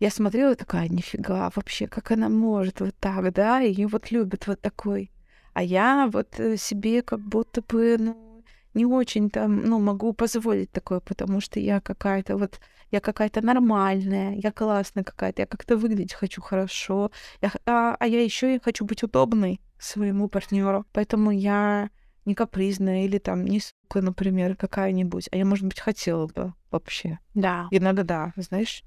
я 0.00 0.10
смотрела 0.10 0.54
такая, 0.54 0.88
нифига, 0.88 1.50
вообще, 1.54 1.86
как 1.86 2.12
она 2.12 2.28
может 2.28 2.80
вот 2.80 2.94
так, 3.00 3.32
да, 3.32 3.58
ее 3.58 3.88
вот 3.88 4.10
любят 4.10 4.46
вот 4.46 4.60
такой. 4.60 5.10
А 5.54 5.62
я 5.62 6.08
вот 6.12 6.38
э, 6.38 6.56
себе 6.56 7.02
как 7.02 7.20
будто 7.20 7.62
бы, 7.62 7.96
ну, 7.98 8.44
не 8.74 8.86
очень 8.86 9.28
там, 9.28 9.62
ну, 9.64 9.80
могу 9.80 10.12
позволить 10.12 10.70
такое, 10.70 11.00
потому 11.00 11.40
что 11.40 11.58
я 11.58 11.80
какая-то 11.80 12.36
вот, 12.36 12.60
я 12.92 13.00
какая-то 13.00 13.44
нормальная, 13.44 14.34
я 14.36 14.52
классная 14.52 15.02
какая-то, 15.02 15.42
я 15.42 15.46
как-то 15.46 15.76
выглядеть 15.76 16.14
хочу 16.14 16.40
хорошо, 16.40 17.10
я, 17.40 17.50
а, 17.66 17.96
а 17.98 18.06
я 18.06 18.22
еще 18.22 18.54
и 18.54 18.60
хочу 18.62 18.84
быть 18.84 19.02
удобной 19.02 19.60
своему 19.78 20.28
партнеру, 20.28 20.86
поэтому 20.92 21.32
я 21.32 21.90
не 22.28 22.34
капризная 22.34 23.06
или 23.06 23.18
там 23.18 23.44
не 23.44 23.60
сука, 23.60 24.02
например, 24.02 24.54
какая-нибудь, 24.54 25.28
а 25.32 25.36
я, 25.36 25.44
может 25.44 25.64
быть, 25.64 25.80
хотела 25.80 26.26
бы 26.26 26.52
вообще. 26.70 27.18
Да. 27.34 27.66
Иногда, 27.70 28.32
знаешь. 28.36 28.84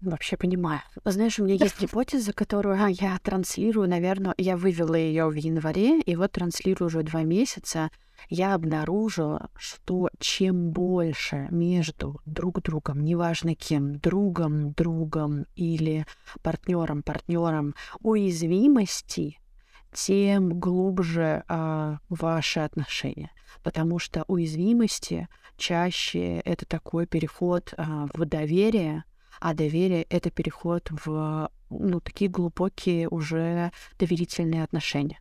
Вообще 0.00 0.38
понимаю. 0.38 0.80
Знаешь, 1.04 1.38
у 1.38 1.44
меня 1.44 1.56
есть 1.56 1.78
гипотеза, 1.78 2.32
которую 2.32 2.82
а, 2.82 2.88
я 2.88 3.18
транслирую, 3.22 3.86
наверное, 3.86 4.34
я 4.38 4.56
вывела 4.56 4.94
ее 4.94 5.28
в 5.28 5.34
январе, 5.34 6.00
и 6.00 6.16
вот 6.16 6.32
транслирую 6.32 6.86
уже 6.86 7.02
два 7.02 7.22
месяца. 7.22 7.90
Я 8.30 8.54
обнаружила, 8.54 9.50
что 9.56 10.08
чем 10.18 10.70
больше 10.70 11.48
между 11.50 12.20
друг 12.24 12.62
другом, 12.62 13.04
неважно 13.04 13.54
кем, 13.54 13.98
другом, 13.98 14.72
другом 14.72 15.44
или 15.54 16.06
партнером, 16.42 17.02
партнером 17.02 17.74
уязвимости, 18.00 19.38
тем 19.92 20.58
глубже 20.58 21.44
а, 21.48 21.98
ваши 22.08 22.60
отношения. 22.60 23.30
Потому 23.62 23.98
что 23.98 24.24
уязвимости 24.28 25.28
чаще 25.56 26.38
это 26.40 26.66
такой 26.66 27.06
переход 27.06 27.74
а, 27.76 28.06
в 28.14 28.24
доверие, 28.24 29.04
а 29.40 29.54
доверие— 29.54 30.02
это 30.10 30.30
переход 30.30 30.90
в 30.90 31.50
ну, 31.70 32.00
такие 32.00 32.30
глубокие 32.30 33.08
уже 33.08 33.72
доверительные 33.98 34.64
отношения. 34.64 35.20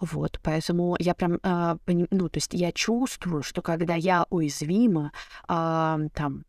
Вот, 0.00 0.40
поэтому 0.42 0.96
я 0.98 1.14
прям, 1.14 1.38
э, 1.42 1.76
поним... 1.84 2.08
ну, 2.10 2.28
то 2.28 2.38
есть 2.38 2.54
я 2.54 2.72
чувствую, 2.72 3.42
что 3.42 3.62
когда 3.62 3.94
я 3.94 4.26
уязвима, 4.30 5.12
э, 5.48 5.98
там, 6.12 6.44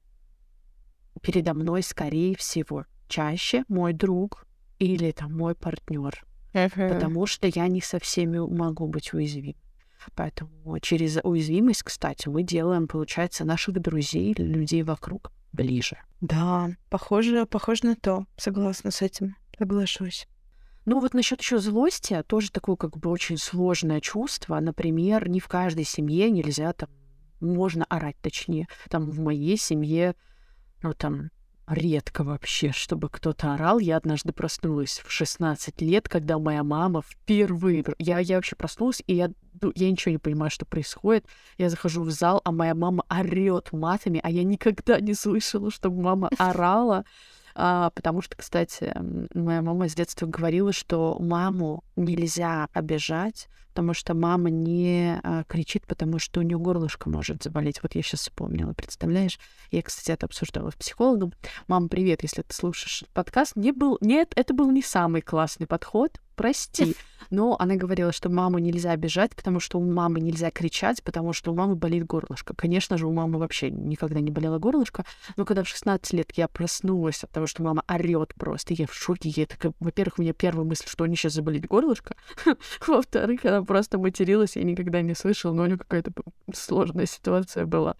передо 1.22 1.54
мной, 1.54 1.84
скорее 1.84 2.36
всего, 2.36 2.86
чаще 3.08 3.64
мой 3.68 3.94
друг 3.94 4.48
или 4.80 5.12
там 5.12 5.38
мой 5.38 5.54
партнер, 5.54 6.26
uh-huh. 6.54 6.94
потому 6.94 7.26
что 7.26 7.48
я 7.48 7.68
не 7.68 7.82
со 7.82 8.00
всеми 8.00 8.40
могу 8.40 8.88
быть 8.88 9.14
уязвим. 9.14 9.56
Поэтому 10.16 10.80
через 10.80 11.18
уязвимость, 11.24 11.84
кстати, 11.84 12.28
мы 12.28 12.44
делаем, 12.44 12.88
получается, 12.88 13.46
наших 13.46 13.80
друзей 13.80 14.34
людей 14.38 14.84
вокруг 14.84 15.32
ближе. 15.54 15.98
Да, 16.22 16.72
похоже, 16.90 17.46
похоже 17.46 17.86
на 17.86 17.96
то. 17.96 18.26
Согласна 18.38 18.92
с 18.92 19.02
этим. 19.02 19.36
Соглашусь. 19.58 20.28
Ну 20.86 21.00
вот 21.00 21.14
насчет 21.14 21.40
еще 21.40 21.60
злости, 21.60 22.22
тоже 22.28 22.52
такое 22.52 22.76
как 22.76 22.98
бы 22.98 23.10
очень 23.10 23.38
сложное 23.38 24.02
чувство. 24.02 24.60
Например, 24.60 25.30
не 25.30 25.40
в 25.40 25.48
каждой 25.48 25.86
семье 25.86 26.30
нельзя 26.30 26.74
там, 26.74 26.90
можно 27.40 27.86
орать 27.86 28.18
точнее. 28.22 28.68
Там 28.90 29.10
в 29.10 29.20
моей 29.20 29.58
семье, 29.58 30.16
ну 30.82 30.94
там 30.94 31.30
редко 31.74 32.24
вообще, 32.24 32.72
чтобы 32.72 33.10
кто-то 33.10 33.54
орал. 33.54 33.80
Я 33.80 33.98
однажды 33.98 34.34
проснулась 34.34 35.02
в 35.06 35.12
16 35.12 35.82
лет, 35.82 36.08
когда 36.08 36.40
моя 36.40 36.64
мама 36.64 37.02
впервые... 37.02 37.84
Я, 38.00 38.20
я 38.20 38.36
вообще 38.36 38.56
проснулась, 38.56 39.04
и 39.08 39.16
я, 39.16 39.32
ну, 39.62 39.72
я 39.76 39.90
ничего 39.90 40.12
не 40.12 40.18
понимаю, 40.18 40.52
что 40.52 40.66
происходит. 40.66 41.26
Я 41.58 41.70
захожу 41.70 42.04
в 42.04 42.12
зал, 42.12 42.42
а 42.44 42.52
моя 42.52 42.76
мама 42.76 43.04
орет 43.10 43.72
матами, 43.72 44.20
а 44.24 44.30
я 44.30 44.44
никогда 44.44 45.00
не 45.00 45.14
слышала, 45.14 45.72
чтобы 45.72 46.02
мама 46.02 46.30
орала. 46.38 47.06
А, 47.56 47.90
потому 47.92 48.22
что, 48.22 48.36
кстати, 48.36 48.94
моя 49.34 49.62
мама 49.62 49.88
с 49.88 49.96
детства 49.96 50.26
говорила, 50.26 50.74
что 50.74 51.18
маму 51.20 51.84
нельзя 51.96 52.68
обижать, 52.74 53.48
потому 53.70 53.94
что 53.94 54.14
мама 54.14 54.50
не 54.50 55.20
а, 55.24 55.44
кричит, 55.46 55.86
потому 55.88 56.20
что 56.20 56.40
у 56.40 56.44
нее 56.44 56.58
горлышко 56.58 57.10
может 57.10 57.44
заболеть. 57.44 57.82
Вот 57.82 57.96
я 57.96 58.02
сейчас 58.02 58.22
вспомнила, 58.22 58.74
представляешь? 58.74 59.40
Я, 59.72 59.82
кстати, 59.82 60.12
это 60.12 60.28
обсуждала 60.28 60.70
с 60.70 60.76
психологом. 60.76 61.34
Мам, 61.68 61.90
привет, 61.90 62.24
если 62.24 62.44
ты 62.44 62.54
слушаешь 62.54 63.04
подкаст. 63.14 63.56
Не 63.56 63.72
был... 63.72 63.98
Нет, 64.02 64.32
это 64.36 64.54
был 64.54 64.70
не 64.72 64.82
самый 64.82 65.22
классный 65.22 65.66
подход, 65.68 66.22
прости. 66.36 66.96
Но 67.30 67.56
она 67.58 67.76
говорила, 67.76 68.12
что 68.12 68.30
маму 68.30 68.60
нельзя 68.60 68.92
обижать, 68.92 69.36
потому 69.36 69.60
что 69.60 69.80
у 69.80 69.92
мамы 69.92 70.20
нельзя 70.20 70.52
кричать, 70.52 71.02
потому 71.04 71.34
что 71.34 71.52
у 71.52 71.56
мамы 71.56 71.76
болит 71.76 72.06
горлышко. 72.06 72.54
Конечно 72.56 72.98
же, 72.98 73.08
у 73.08 73.12
мамы 73.12 73.40
вообще 73.40 73.72
никогда 73.72 74.20
не 74.20 74.30
болело 74.30 74.60
горлышко, 74.60 75.06
но 75.36 75.46
когда 75.46 75.64
в 75.64 75.68
16 75.68 76.14
лет 76.14 76.32
я 76.36 76.48
проснулась 76.48 77.24
от 77.24 77.32
того, 77.32 77.48
что 77.48 77.64
мама 77.64 77.84
орет 77.88 78.36
просто, 78.36 78.74
я 78.74 78.86
в 78.86 78.94
шоке, 78.94 79.30
я 79.30 79.46
такая, 79.46 79.74
во-первых, 79.80 80.20
у 80.20 80.22
меня 80.22 80.34
первая 80.34 80.66
мысль, 80.66 80.88
что 80.88 81.06
у 81.06 81.08
нее 81.08 81.16
сейчас 81.16 81.34
заболит 81.34 81.66
горлышко, 81.66 82.16
во-вторых, 82.88 83.46
она 83.46 83.64
просто 83.64 83.98
материлась, 83.98 84.56
я 84.56 84.64
никогда 84.64 85.02
не 85.02 85.16
слышала, 85.16 85.54
но 85.54 85.64
у 85.64 85.66
нее 85.66 85.78
какая-то 85.78 86.12
сложная 86.54 87.06
ситуация 87.06 87.66
была, 87.66 87.96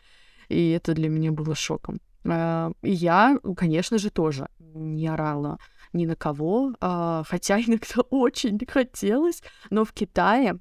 и 0.50 0.70
это 0.72 0.94
для 0.94 1.10
меня 1.10 1.32
было 1.32 1.56
шоком. 1.56 2.00
А, 2.26 2.72
и 2.82 2.92
я, 2.92 3.38
конечно 3.58 3.98
же, 3.98 4.10
тоже 4.10 4.48
не 4.60 5.08
орала 5.08 5.58
ни 5.94 6.06
на 6.06 6.16
кого, 6.16 6.74
а, 6.82 7.24
хотя 7.28 7.60
иногда 7.60 8.02
очень 8.10 8.60
хотелось, 8.68 9.42
но 9.70 9.86
в 9.86 9.94
Китае 9.94 10.60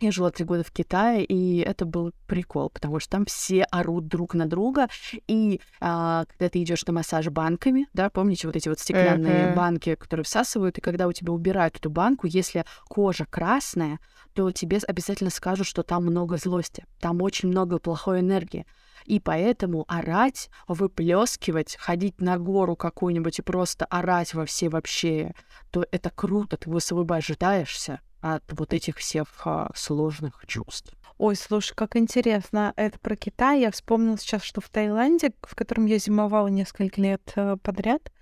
я 0.00 0.12
жила 0.12 0.30
три 0.30 0.44
года 0.44 0.62
в 0.62 0.70
Китае, 0.70 1.24
и 1.24 1.60
это 1.60 1.86
был 1.86 2.12
прикол, 2.26 2.68
потому 2.68 3.00
что 3.00 3.10
там 3.12 3.24
все 3.24 3.62
орут 3.64 4.08
друг 4.08 4.34
на 4.34 4.46
друга, 4.46 4.88
и 5.26 5.60
а, 5.80 6.26
когда 6.26 6.50
ты 6.50 6.62
идешь 6.62 6.84
на 6.84 6.92
массаж 6.92 7.28
банками, 7.28 7.86
да, 7.94 8.10
помните 8.10 8.46
вот 8.46 8.56
эти 8.56 8.68
вот 8.68 8.78
стеклянные 8.78 9.48
uh-huh. 9.48 9.54
банки, 9.54 9.94
которые 9.94 10.24
всасывают, 10.24 10.76
и 10.76 10.82
когда 10.82 11.06
у 11.06 11.12
тебя 11.12 11.32
убирают 11.32 11.76
эту 11.76 11.88
банку, 11.88 12.26
если 12.26 12.64
кожа 12.88 13.24
красная, 13.24 13.98
то 14.34 14.50
тебе 14.50 14.78
обязательно 14.86 15.30
скажут, 15.30 15.66
что 15.66 15.82
там 15.82 16.04
много 16.04 16.36
злости, 16.36 16.84
там 17.00 17.22
очень 17.22 17.48
много 17.48 17.78
плохой 17.78 18.20
энергии. 18.20 18.66
И 19.06 19.20
поэтому 19.20 19.84
орать, 19.88 20.50
выплескивать, 20.68 21.76
ходить 21.76 22.20
на 22.20 22.38
гору 22.38 22.76
какую-нибудь 22.76 23.38
и 23.38 23.42
просто 23.42 23.84
орать 23.86 24.34
во 24.34 24.44
все 24.44 24.68
вообще, 24.68 25.32
то 25.70 25.86
это 25.90 26.10
круто, 26.10 26.56
ты 26.56 26.68
высвобождаешься 26.68 28.00
от 28.20 28.42
вот 28.52 28.72
этих 28.72 28.96
всех 28.96 29.28
а, 29.44 29.70
сложных 29.74 30.42
чувств. 30.46 30.92
Ой, 31.18 31.36
слушай, 31.36 31.74
как 31.74 31.96
интересно. 31.96 32.74
Это 32.76 32.98
про 32.98 33.16
Китай. 33.16 33.60
Я 33.60 33.70
вспомнила 33.70 34.18
сейчас, 34.18 34.42
что 34.42 34.60
в 34.60 34.68
Таиланде, 34.68 35.32
в 35.42 35.54
котором 35.54 35.86
я 35.86 35.98
зимовала 35.98 36.48
несколько 36.48 37.00
лет 37.00 37.32
э, 37.36 37.56
подряд, 37.62 38.12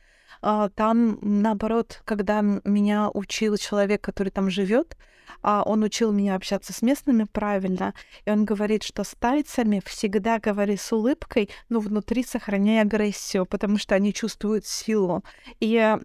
а, 0.43 0.69
там, 0.69 1.19
наоборот, 1.23 2.03
когда 2.05 2.43
меня 2.43 3.11
учил 3.13 3.57
человек, 3.57 4.03
который 4.03 4.29
там 4.29 4.51
живет, 4.51 4.97
он 5.43 5.83
учил 5.83 6.13
меня 6.13 6.35
общаться 6.35 6.73
с 6.73 6.83
местными 6.83 7.25
правильно, 7.25 7.95
и 8.25 8.31
он 8.31 8.45
говорит, 8.45 8.83
что 8.83 9.05
с 9.05 9.15
тайцами 9.19 9.83
всегда 9.85 10.39
говори 10.39 10.77
с 10.77 10.93
улыбкой, 10.93 11.51
но 11.69 11.81
внутри 11.81 12.25
сохраняй 12.25 12.81
агрессию, 12.81 13.47
потому 13.47 13.79
что 13.79 13.95
они 13.95 14.13
чувствуют 14.13 14.67
силу. 14.67 15.25
И 15.61 15.67
я, 15.67 16.01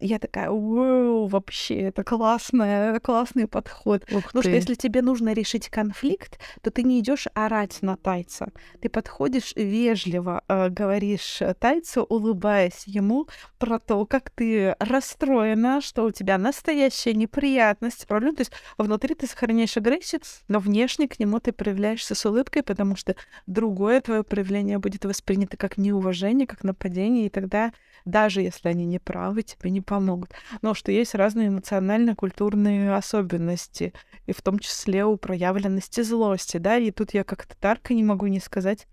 я 0.00 0.18
такая, 0.18 0.50
вау, 0.50 1.26
вообще, 1.26 1.80
это 1.80 2.04
классный, 2.04 3.00
классный 3.00 3.46
подход. 3.46 4.02
Ух 4.12 4.24
Потому 4.26 4.42
ты. 4.42 4.48
что 4.48 4.56
если 4.56 4.74
тебе 4.74 5.02
нужно 5.02 5.32
решить 5.32 5.68
конфликт, 5.68 6.38
то 6.62 6.70
ты 6.70 6.82
не 6.82 7.00
идешь 7.00 7.26
орать 7.34 7.78
на 7.82 7.96
тайца. 7.96 8.52
Ты 8.80 8.88
подходишь 8.88 9.52
вежливо, 9.56 10.42
э, 10.48 10.68
говоришь 10.68 11.42
тайцу, 11.58 12.02
улыбаясь 12.02 12.84
ему 12.86 13.28
про 13.58 13.78
то, 13.78 14.06
как 14.06 14.30
ты 14.30 14.74
расстроена, 14.78 15.80
что 15.80 16.04
у 16.04 16.10
тебя 16.10 16.38
настоящая 16.38 17.14
неприятность, 17.14 18.06
проблема. 18.06 18.36
То 18.36 18.42
есть 18.42 18.49
внутри 18.78 19.14
ты 19.14 19.26
сохраняешь 19.26 19.76
агрессию, 19.76 20.20
но 20.48 20.58
внешне 20.58 21.08
к 21.08 21.18
нему 21.18 21.40
ты 21.40 21.52
проявляешься 21.52 22.14
с 22.14 22.26
улыбкой, 22.26 22.62
потому 22.62 22.96
что 22.96 23.16
другое 23.46 24.00
твое 24.00 24.22
проявление 24.22 24.78
будет 24.78 25.04
воспринято 25.04 25.56
как 25.56 25.78
неуважение, 25.78 26.46
как 26.46 26.64
нападение, 26.64 27.26
и 27.26 27.30
тогда 27.30 27.72
даже 28.04 28.40
если 28.40 28.68
они 28.68 28.84
не 28.84 28.98
правы, 28.98 29.42
тебе 29.42 29.70
не 29.70 29.80
помогут. 29.80 30.32
Но 30.62 30.74
что 30.74 30.92
есть 30.92 31.14
разные 31.14 31.48
эмоционально-культурные 31.48 32.94
особенности, 32.94 33.92
и 34.26 34.32
в 34.32 34.42
том 34.42 34.58
числе 34.58 35.04
у 35.04 35.16
проявленности 35.16 36.02
злости, 36.02 36.56
да, 36.56 36.76
и 36.76 36.90
тут 36.90 37.14
я 37.14 37.24
как 37.24 37.46
татарка 37.46 37.94
не 37.94 38.04
могу 38.04 38.26
не 38.26 38.40
сказать, 38.40 38.86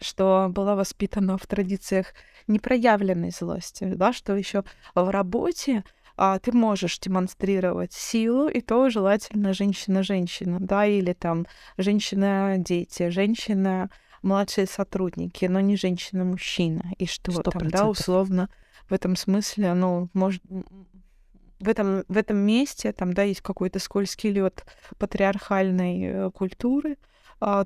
что 0.00 0.48
была 0.50 0.74
воспитана 0.74 1.38
в 1.38 1.46
традициях 1.46 2.14
непроявленной 2.46 3.30
злости, 3.30 3.84
да, 3.84 4.12
что 4.12 4.34
еще 4.34 4.64
в 4.94 5.10
работе 5.10 5.84
а, 6.16 6.38
ты 6.38 6.52
можешь 6.52 6.98
демонстрировать 6.98 7.92
силу, 7.92 8.48
и 8.48 8.60
то 8.60 8.90
желательно 8.90 9.52
женщина-женщина, 9.52 10.58
да, 10.60 10.86
или 10.86 11.12
там 11.12 11.46
женщина-дети, 11.78 13.08
женщина 13.10 13.90
младшие 14.22 14.66
сотрудники, 14.66 15.46
но 15.46 15.60
не 15.60 15.76
женщина-мужчина. 15.76 16.92
И 16.98 17.06
что 17.06 17.32
100%. 17.32 17.50
там, 17.50 17.68
да, 17.68 17.88
условно, 17.88 18.48
в 18.88 18.92
этом 18.92 19.16
смысле, 19.16 19.74
ну, 19.74 20.08
может, 20.12 20.42
в 21.58 21.68
этом, 21.68 22.04
в 22.08 22.16
этом 22.16 22.36
месте 22.36 22.92
там, 22.92 23.12
да, 23.12 23.22
есть 23.22 23.40
какой-то 23.40 23.78
скользкий 23.78 24.30
лед 24.30 24.64
патриархальной 24.98 26.02
э, 26.02 26.30
культуры, 26.30 26.98
э, 27.40 27.64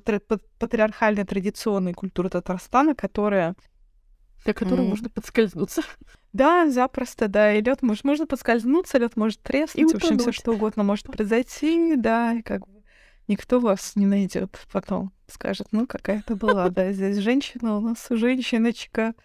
патриархальной 0.59 1.25
традиционной 1.25 1.93
культуры 1.93 2.29
Татарстана, 2.29 2.95
которая 2.95 3.55
на 4.45 4.53
которую 4.53 4.87
mm. 4.87 4.89
можно 4.89 5.09
подскользнуться. 5.09 5.81
Да, 6.37 6.69
запросто, 6.69 7.27
да. 7.27 7.53
И 7.53 7.61
лед 7.61 7.81
может, 7.81 8.03
можно 8.03 8.27
подскользнуться, 8.27 8.99
лед 8.99 9.15
может 9.15 9.41
треснуть, 9.41 9.75
и 9.75 9.85
в 9.85 9.95
общем, 9.95 10.19
все 10.19 10.31
что 10.31 10.51
угодно 10.51 10.83
может 10.83 11.07
произойти, 11.07 11.95
да, 11.95 12.33
и 12.33 12.43
как 12.43 12.67
бы 12.67 12.83
никто 13.27 13.59
вас 13.59 13.95
не 13.95 14.05
найдет 14.05 14.59
потом. 14.71 15.11
Скажет, 15.27 15.69
ну, 15.71 15.87
какая-то 15.87 16.35
была, 16.35 16.69
да, 16.69 16.91
здесь 16.91 17.17
женщина, 17.17 17.77
у 17.77 17.81
нас 17.81 18.05
женщиночка 18.09 19.15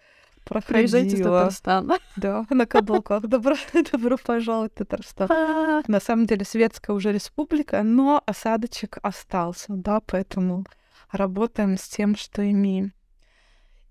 проходила. 0.43 0.81
в 0.99 1.23
Татарстан. 1.23 1.91
Да, 2.15 2.45
на 2.49 2.65
каблуках. 2.65 3.27
Добро, 3.27 3.55
добро 3.91 4.17
пожаловать 4.17 4.73
в 4.73 4.77
Татарстан. 4.77 5.83
На 5.87 5.99
самом 5.99 6.25
деле 6.25 6.43
светская 6.45 6.95
уже 6.95 7.13
республика, 7.13 7.83
но 7.83 8.23
осадочек 8.25 8.97
остался, 9.03 9.67
да, 9.69 9.99
поэтому 9.99 10.65
работаем 11.11 11.77
с 11.77 11.87
тем, 11.87 12.15
что 12.15 12.49
имеем. 12.49 12.91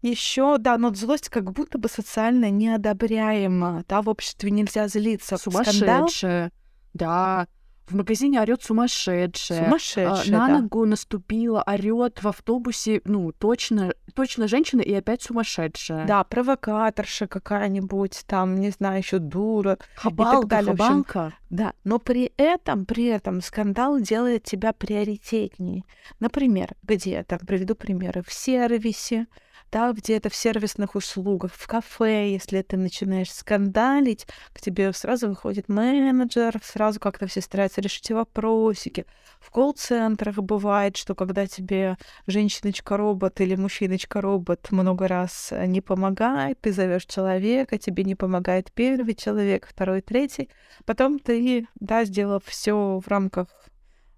Еще, 0.02 0.58
да, 0.58 0.78
но 0.78 0.92
злость 0.92 1.28
как 1.28 1.52
будто 1.52 1.78
бы 1.78 1.88
социально 1.88 2.50
неодобряема, 2.50 3.84
да, 3.88 4.02
в 4.02 4.08
обществе 4.08 4.50
нельзя 4.50 4.88
злиться. 4.88 5.36
Сумасшедшая, 5.36 6.08
Скандал... 6.10 6.50
да. 6.94 7.46
В 7.86 7.96
магазине 7.96 8.40
орет 8.40 8.62
сумасшедшая. 8.62 9.64
Сумасшедшая, 9.64 10.36
а, 10.36 10.38
На 10.38 10.46
да. 10.46 10.58
ногу 10.60 10.86
наступила, 10.86 11.62
орет 11.66 12.22
в 12.22 12.28
автобусе, 12.28 13.02
ну, 13.04 13.32
точно, 13.32 13.92
точно 14.14 14.48
женщина 14.48 14.80
и 14.80 14.94
опять 14.94 15.22
сумасшедшая. 15.22 16.06
Да, 16.06 16.24
провокаторша 16.24 17.26
какая-нибудь, 17.26 18.22
там, 18.26 18.56
не 18.56 18.70
знаю, 18.70 18.98
еще 18.98 19.18
дура. 19.18 19.78
Хабалка, 19.96 20.36
и 20.36 20.40
так 20.40 20.48
далее. 20.48 20.76
хабалка. 20.76 21.32
Да, 21.50 21.72
но 21.84 21.98
при 21.98 22.32
этом, 22.36 22.86
при 22.86 23.06
этом 23.06 23.40
скандал 23.40 24.00
делает 24.00 24.44
тебя 24.44 24.72
приоритетнее. 24.72 25.82
Например, 26.18 26.74
где, 26.82 27.24
там, 27.24 27.40
приведу 27.40 27.74
примеры, 27.74 28.22
в 28.22 28.32
сервисе, 28.32 29.26
да, 29.72 29.92
где-то 29.92 30.28
в 30.28 30.34
сервисных 30.34 30.94
услугах, 30.94 31.52
в 31.54 31.66
кафе, 31.66 32.30
если 32.30 32.60
ты 32.60 32.76
начинаешь 32.76 33.32
скандалить, 33.32 34.26
к 34.52 34.60
тебе 34.60 34.92
сразу 34.92 35.28
выходит 35.28 35.70
менеджер, 35.70 36.60
сразу 36.62 37.00
как-то 37.00 37.26
все 37.26 37.40
стараются 37.40 37.80
решить 37.80 38.10
вопросики. 38.10 39.06
В 39.40 39.50
колл-центрах 39.50 40.36
бывает, 40.36 40.98
что 40.98 41.14
когда 41.14 41.46
тебе 41.46 41.96
женщиночка-робот 42.26 43.40
или 43.40 43.56
мужчиночка-робот 43.56 44.70
много 44.70 45.08
раз 45.08 45.54
не 45.66 45.80
помогает, 45.80 46.60
ты 46.60 46.72
зовешь 46.72 47.06
человека, 47.06 47.78
тебе 47.78 48.04
не 48.04 48.14
помогает 48.14 48.70
первый 48.72 49.14
человек, 49.14 49.66
второй, 49.66 50.02
третий, 50.02 50.50
потом 50.84 51.18
ты, 51.18 51.66
да, 51.80 52.04
сделав 52.04 52.44
все 52.44 53.00
в 53.02 53.08
рамках 53.08 53.48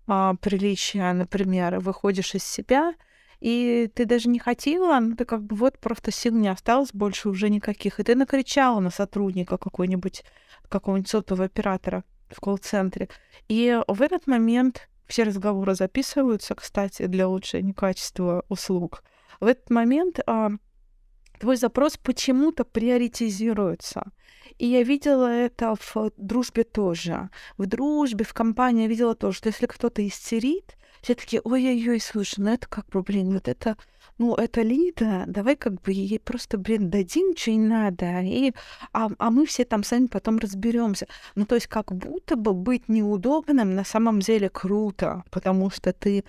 а, 0.09 0.35
приличия, 0.35 1.13
например, 1.13 1.79
выходишь 1.79 2.35
из 2.35 2.43
себя, 2.43 2.93
и 3.45 3.91
ты 3.95 4.07
даже 4.07 4.31
не 4.31 4.39
хотела, 4.39 4.99
ну 5.01 5.17
ты 5.17 5.27
как 5.27 5.43
бы 5.43 5.55
вот 5.55 5.79
просто 5.79 6.11
сил 6.11 6.33
не 6.35 6.49
осталось 6.49 6.95
больше 6.95 7.29
уже 7.29 7.51
никаких, 7.51 8.01
и 8.01 8.03
ты 8.03 8.15
накричала 8.15 8.81
на 8.81 8.89
сотрудника 8.89 9.59
какой-нибудь, 9.59 10.25
какого-нибудь 10.71 11.11
сотового 11.11 11.45
оператора 11.45 12.05
в 12.31 12.41
колл-центре. 12.41 13.11
И 13.49 13.79
в 13.87 14.01
этот 14.01 14.27
момент 14.27 14.89
все 15.07 15.25
разговоры 15.25 15.75
записываются, 15.75 16.55
кстати, 16.55 17.05
для 17.05 17.29
улучшения 17.29 17.75
качества 17.75 18.47
услуг. 18.49 19.05
В 19.41 19.45
этот 19.45 19.69
момент 19.69 20.21
а, 20.27 20.53
твой 21.39 21.59
запрос 21.59 21.99
почему-то 21.99 22.65
приоритизируется. 22.65 24.05
И 24.57 24.67
я 24.67 24.83
видела 24.83 25.27
это 25.27 25.75
в 25.79 26.13
дружбе 26.17 26.65
тоже. 26.65 27.29
В 27.59 27.67
дружбе, 27.67 28.25
в 28.25 28.33
компании 28.33 28.85
я 28.85 28.89
видела 28.89 29.15
тоже, 29.15 29.37
что 29.37 29.51
если 29.51 29.67
кто-то 29.67 30.07
истерит, 30.07 30.79
все 31.05 31.15
таки 31.15 31.39
ой-ой-ой, 31.45 32.01
слушай, 32.01 32.41
ну 32.41 32.55
это 32.55 32.67
как 32.67 32.87
бы, 32.89 33.03
блин, 33.03 33.35
вот 33.35 33.47
это, 33.47 33.77
ну 34.17 34.35
это 34.37 34.63
Лида, 34.63 35.25
давай 35.27 35.55
как 35.55 35.83
бы 35.83 35.93
ей 35.93 36.19
просто, 36.19 36.57
блин, 36.57 36.89
дадим, 36.89 37.37
что 37.37 37.51
ей 37.51 37.59
надо, 37.59 38.23
и, 38.23 38.55
а, 38.95 39.11
а 39.19 39.31
мы 39.31 39.45
все 39.45 39.67
там 39.67 39.85
сами 39.85 40.07
потом 40.07 40.39
разберемся. 40.39 41.07
Ну 41.35 41.45
то 41.45 41.57
есть 41.57 41.67
как 41.67 41.93
будто 41.93 42.37
бы 42.37 42.55
быть 42.55 42.89
неудобным 42.89 43.75
на 43.75 43.85
самом 43.85 44.21
деле 44.21 44.49
круто, 44.49 45.25
потому 45.31 45.69
что 45.69 45.93
ты 45.93 46.25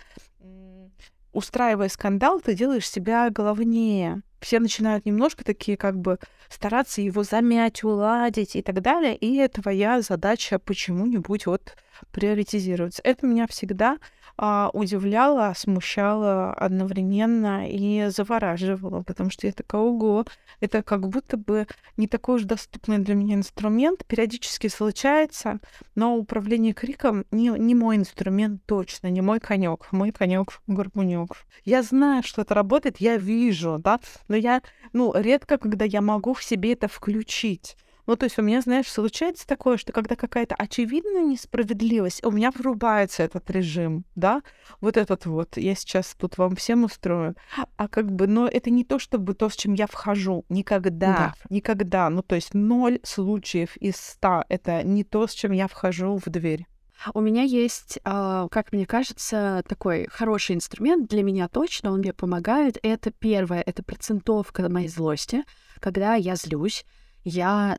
устраивая 1.32 1.88
скандал, 1.88 2.42
ты 2.42 2.54
делаешь 2.54 2.90
себя 2.90 3.30
головнее 3.30 4.24
все 4.46 4.60
начинают 4.60 5.08
немножко 5.08 5.44
такие 5.44 5.76
как 5.76 5.98
бы 5.98 6.20
стараться 6.50 7.02
его 7.02 7.24
замять, 7.24 7.84
уладить 7.84 8.56
и 8.56 8.62
так 8.62 8.82
далее, 8.82 9.16
и 9.16 9.48
твоя 9.48 10.02
задача 10.02 10.60
почему-нибудь 10.60 11.48
вот 11.48 11.76
приоритизироваться. 12.12 13.02
Это 13.04 13.26
меня 13.26 13.48
всегда 13.48 13.98
а, 14.38 14.70
удивляло, 14.74 15.54
смущало 15.56 16.54
одновременно 16.54 17.70
и 17.70 18.08
завораживало, 18.10 19.04
потому 19.04 19.30
что 19.30 19.48
я 19.48 19.54
такая, 19.54 19.82
ого, 19.82 20.26
это 20.60 20.84
как 20.84 21.08
будто 21.08 21.38
бы 21.38 21.68
не 21.98 22.08
такой 22.08 22.36
уж 22.36 22.44
доступный 22.44 23.00
для 23.00 23.16
меня 23.16 23.36
инструмент, 23.36 24.06
периодически 24.06 24.68
случается, 24.68 25.60
но 25.96 26.18
управление 26.18 26.74
криком 26.74 27.26
не, 27.32 27.50
не 27.50 27.76
мой 27.76 27.96
инструмент 27.96 28.62
точно, 28.66 29.08
не 29.08 29.22
мой 29.22 29.40
конек, 29.40 29.88
мой 29.92 30.12
конек 30.12 30.62
гармонек. 30.68 31.36
Я 31.64 31.82
знаю, 31.82 32.24
что 32.24 32.42
это 32.42 32.54
работает, 32.54 32.98
я 32.98 33.18
вижу, 33.18 33.78
да, 33.80 34.00
но 34.28 34.36
я, 34.36 34.62
ну, 34.94 35.14
редко, 35.16 35.58
когда 35.58 35.86
я 35.86 36.02
могу 36.02 36.34
в 36.34 36.44
себе 36.44 36.74
это 36.74 36.88
включить. 36.88 37.78
Ну, 38.08 38.16
то 38.16 38.26
есть 38.26 38.38
у 38.38 38.42
меня, 38.42 38.62
знаешь, 38.62 38.88
случается 38.88 39.48
такое, 39.48 39.78
что 39.78 39.92
когда 39.92 40.16
какая-то 40.16 40.56
очевидная 40.56 41.24
несправедливость, 41.24 42.24
у 42.24 42.32
меня 42.32 42.52
врубается 42.52 43.24
этот 43.24 43.50
режим, 43.50 44.06
да, 44.16 44.42
вот 44.80 44.98
этот 44.98 45.26
вот, 45.26 45.58
я 45.58 45.76
сейчас 45.76 46.16
тут 46.18 46.38
вам 46.38 46.56
всем 46.56 46.84
устрою, 46.84 47.36
а 47.78 47.88
как 47.88 48.12
бы, 48.12 48.28
но 48.28 48.48
это 48.48 48.70
не 48.70 48.84
то, 48.84 49.00
чтобы 49.00 49.34
то, 49.34 49.50
с 49.50 49.56
чем 49.56 49.74
я 49.74 49.88
вхожу, 49.88 50.46
никогда, 50.50 51.16
да. 51.16 51.34
никогда, 51.50 52.10
ну, 52.10 52.22
то 52.22 52.36
есть 52.36 52.54
ноль 52.54 53.00
случаев 53.04 53.76
из 53.78 53.96
ста, 53.96 54.46
это 54.50 54.84
не 54.84 55.04
то, 55.04 55.28
с 55.28 55.34
чем 55.34 55.52
я 55.52 55.68
вхожу 55.68 56.20
в 56.24 56.30
дверь. 56.30 56.68
У 57.14 57.20
меня 57.20 57.44
есть, 57.44 58.00
а, 58.04 58.48
как 58.50 58.72
мне 58.72 58.86
кажется, 58.86 59.64
такой 59.68 60.08
хороший 60.10 60.56
инструмент 60.56 61.10
для 61.10 61.24
меня 61.24 61.48
точно, 61.48 61.92
он 61.92 62.00
мне 62.00 62.14
помогает. 62.14 62.78
Это 62.82 63.12
первое, 63.12 63.62
это 63.62 63.84
процентовка 63.84 64.70
моей 64.70 64.88
злости. 64.88 65.44
Когда 65.80 66.16
я 66.16 66.36
злюсь, 66.36 66.86
я 67.24 67.78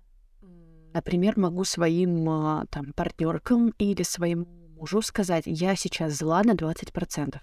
Например, 0.96 1.38
могу 1.38 1.64
своим 1.64 2.26
а, 2.26 2.64
там 2.70 2.94
партнеркам 2.94 3.68
или 3.76 4.02
своему 4.02 4.46
мужу 4.78 5.02
сказать, 5.02 5.42
я 5.44 5.76
сейчас 5.76 6.14
зла 6.14 6.42
на 6.42 6.52
20%. 6.52 7.36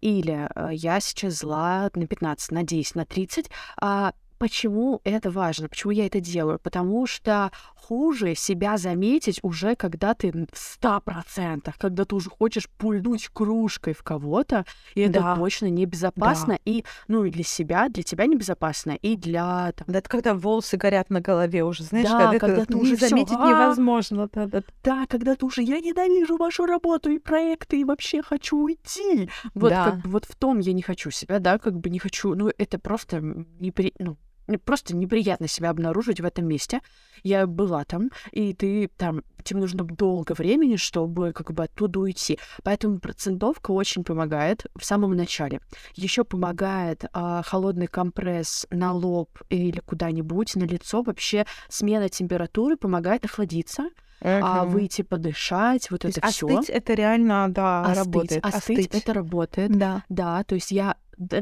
Или 0.00 0.48
а, 0.54 0.70
я 0.70 1.00
сейчас 1.00 1.38
зла 1.38 1.90
на 1.92 2.06
15, 2.06 2.52
на 2.52 2.62
10, 2.62 2.94
на 2.94 3.04
30, 3.04 3.50
а 3.76 4.12
Почему 4.40 5.02
это 5.04 5.30
важно? 5.30 5.68
Почему 5.68 5.90
я 5.90 6.06
это 6.06 6.18
делаю? 6.18 6.58
Потому 6.58 7.06
что 7.06 7.52
хуже 7.76 8.34
себя 8.34 8.78
заметить 8.78 9.38
уже, 9.42 9.76
когда 9.76 10.14
ты 10.14 10.32
в 10.32 10.56
ста 10.56 10.98
процентах, 11.00 11.76
когда 11.76 12.06
ты 12.06 12.14
уже 12.14 12.30
хочешь 12.30 12.66
пульнуть 12.78 13.28
кружкой 13.28 13.92
в 13.92 14.02
кого-то, 14.02 14.64
и 14.94 15.02
это 15.02 15.20
да. 15.20 15.36
точно 15.36 15.66
небезопасно, 15.66 16.54
да. 16.54 16.60
и, 16.64 16.86
ну, 17.06 17.24
и 17.24 17.30
для 17.30 17.44
себя, 17.44 17.90
для 17.90 18.02
тебя 18.02 18.24
небезопасно, 18.24 18.92
и 18.92 19.14
для... 19.14 19.72
Там... 19.76 19.84
Да, 19.88 19.98
это 19.98 20.08
когда 20.08 20.32
волосы 20.32 20.78
горят 20.78 21.10
на 21.10 21.20
голове 21.20 21.62
уже, 21.62 21.84
знаешь, 21.84 22.08
да, 22.08 22.30
когда, 22.30 22.38
когда 22.38 22.64
ты 22.64 22.76
уже 22.78 22.96
заметить 22.96 23.34
всё, 23.34 23.46
невозможно. 23.46 24.30
Да, 24.32 24.46
да. 24.46 24.62
да, 24.82 25.04
когда 25.06 25.34
ты 25.34 25.44
уже, 25.44 25.60
я 25.60 25.80
ненавижу 25.80 26.38
вашу 26.38 26.64
работу 26.64 27.10
и 27.10 27.18
проекты, 27.18 27.78
и 27.78 27.84
вообще 27.84 28.22
хочу 28.22 28.56
уйти. 28.56 29.28
Вот, 29.52 29.68
да. 29.68 29.84
как 29.84 29.98
бы, 29.98 30.08
вот 30.08 30.24
в 30.24 30.34
том 30.34 30.60
я 30.60 30.72
не 30.72 30.80
хочу 30.80 31.10
себя, 31.10 31.40
да, 31.40 31.58
как 31.58 31.78
бы 31.78 31.90
не 31.90 31.98
хочу, 31.98 32.34
ну, 32.34 32.50
это 32.56 32.78
просто 32.78 33.20
непри... 33.20 33.92
ну, 33.98 34.16
просто 34.58 34.96
неприятно 34.96 35.48
себя 35.48 35.70
обнаружить 35.70 36.20
в 36.20 36.24
этом 36.24 36.46
месте. 36.46 36.80
Я 37.22 37.46
была 37.46 37.84
там, 37.84 38.10
и 38.32 38.54
ты 38.54 38.88
там, 38.96 39.22
тебе 39.42 39.60
нужно 39.60 39.84
долго 39.84 40.32
времени, 40.32 40.76
чтобы 40.76 41.32
как 41.32 41.52
бы 41.52 41.64
оттуда 41.64 42.00
уйти. 42.00 42.38
Поэтому 42.62 42.98
процентовка 42.98 43.70
очень 43.72 44.04
помогает 44.04 44.66
в 44.76 44.84
самом 44.84 45.16
начале. 45.16 45.60
Еще 45.94 46.24
помогает 46.24 47.04
а, 47.12 47.42
холодный 47.42 47.86
компресс 47.86 48.66
на 48.70 48.92
лоб 48.92 49.30
или 49.48 49.80
куда-нибудь, 49.80 50.56
на 50.56 50.64
лицо. 50.64 51.02
Вообще 51.02 51.46
смена 51.68 52.08
температуры 52.08 52.76
помогает 52.76 53.24
охладиться. 53.24 53.90
Uh-huh. 54.20 54.40
а 54.42 54.64
выйти 54.66 55.00
подышать, 55.00 55.90
вот 55.90 56.02
то 56.02 56.08
это 56.08 56.26
все. 56.28 56.46
Остыть 56.46 56.68
это 56.68 56.92
реально, 56.92 57.48
да, 57.48 57.82
остыть, 57.82 58.04
работает. 58.04 58.44
Остыть, 58.44 58.78
остыть 58.78 59.02
это 59.02 59.14
работает. 59.14 59.78
Да. 59.78 60.04
Да, 60.10 60.44
то 60.44 60.54
есть 60.54 60.70
я 60.70 60.96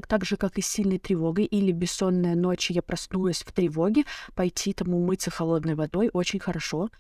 так 0.09 0.25
же, 0.25 0.37
как 0.37 0.59
и 0.59 0.63
с 0.63 0.67
сильной 0.67 0.99
тревогой 0.99 1.45
или 1.45 1.73
бессонная 1.73 2.35
ночь, 2.35 2.71
я 2.71 2.83
проснулась 2.83 3.43
в 3.43 3.53
тревоге, 3.53 4.05
пойти 4.35 4.73
там 4.73 4.95
умыться 4.95 5.31
холодной 5.31 5.75
водой 5.75 6.11
очень 6.13 6.41
хорошо. 6.41 6.91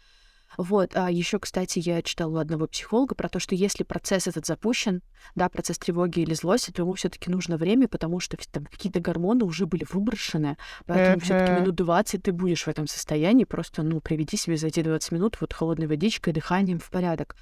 Вот, 0.58 0.96
а 0.96 1.08
еще, 1.08 1.38
кстати, 1.38 1.78
я 1.78 2.02
читала 2.02 2.32
у 2.32 2.36
одного 2.38 2.66
психолога 2.66 3.14
про 3.14 3.28
то, 3.28 3.38
что 3.38 3.54
если 3.54 3.84
процесс 3.84 4.26
этот 4.26 4.44
запущен, 4.44 5.02
да, 5.36 5.48
процесс 5.48 5.78
тревоги 5.78 6.18
или 6.18 6.34
злости, 6.34 6.72
то 6.72 6.82
ему 6.82 6.94
все-таки 6.94 7.30
нужно 7.30 7.56
время, 7.56 7.86
потому 7.86 8.18
что 8.18 8.36
там 8.50 8.66
какие-то 8.66 8.98
гормоны 8.98 9.44
уже 9.44 9.66
были 9.66 9.86
выброшены, 9.88 10.58
поэтому 10.84 11.20
все-таки 11.20 11.60
минут 11.60 11.76
20 11.76 12.24
ты 12.24 12.32
будешь 12.32 12.64
в 12.64 12.68
этом 12.68 12.88
состоянии, 12.88 13.44
просто, 13.44 13.84
ну, 13.84 14.00
приведи 14.00 14.36
себе 14.36 14.56
за 14.56 14.66
эти 14.66 14.82
20 14.82 15.12
минут 15.12 15.40
вот 15.40 15.52
холодной 15.52 15.86
водичкой, 15.86 16.32
дыханием 16.32 16.80
в 16.80 16.90
порядок. 16.90 17.36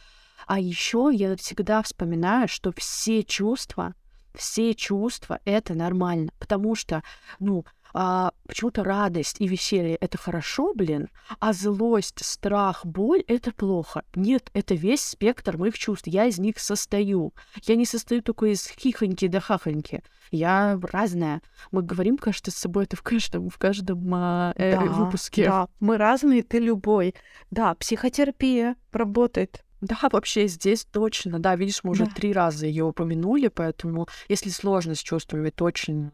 А 0.46 0.60
еще 0.60 1.10
я 1.10 1.36
всегда 1.36 1.80
вспоминаю, 1.80 2.48
что 2.48 2.70
все 2.76 3.22
чувства, 3.22 3.94
все 4.34 4.74
чувства— 4.74 5.40
это 5.46 5.72
нормально, 5.72 6.32
потому 6.38 6.74
что, 6.74 7.02
ну, 7.38 7.64
а, 7.98 8.32
почему-то 8.46 8.84
радость 8.84 9.36
и 9.40 9.48
веселье— 9.48 9.96
это 10.02 10.18
хорошо, 10.18 10.74
блин, 10.74 11.08
а 11.40 11.54
злость, 11.54 12.22
страх, 12.22 12.84
боль— 12.84 13.24
это 13.26 13.52
плохо. 13.52 14.04
Нет, 14.14 14.50
это 14.52 14.74
весь 14.74 15.00
спектр 15.00 15.56
моих 15.56 15.78
чувств. 15.78 16.06
Я 16.06 16.26
из 16.26 16.38
них 16.38 16.58
состою. 16.58 17.32
Я 17.62 17.74
не 17.74 17.86
состою 17.86 18.22
только 18.22 18.46
из 18.52 18.66
хихоньки 18.68 19.28
до 19.28 19.40
хахоньки. 19.40 20.02
Я 20.30 20.78
разная. 20.82 21.40
Мы 21.70 21.80
говорим, 21.80 22.18
кажется, 22.18 22.50
с 22.50 22.56
собой 22.56 22.84
это 22.84 22.96
в 22.96 23.02
каждом, 23.02 23.48
в 23.48 23.56
каждом 23.56 24.12
а, 24.12 24.52
э, 24.56 24.72
да, 24.72 24.82
выпуске. 24.82 25.46
Да, 25.46 25.68
мы 25.80 25.96
разные, 25.96 26.42
ты 26.42 26.58
любой. 26.58 27.14
Да, 27.50 27.74
психотерапия 27.76 28.76
работает 28.92 29.62
да, 29.80 29.96
вообще 30.10 30.48
здесь 30.48 30.84
точно, 30.84 31.38
да, 31.38 31.54
видишь, 31.54 31.84
мы 31.84 31.92
уже 31.92 32.06
да. 32.06 32.10
три 32.10 32.32
раза 32.32 32.66
ее 32.66 32.84
упомянули, 32.84 33.48
поэтому 33.48 34.08
если 34.28 34.48
сложно 34.48 34.94
с 34.94 34.98
чувствами, 34.98 35.50
точно 35.50 36.12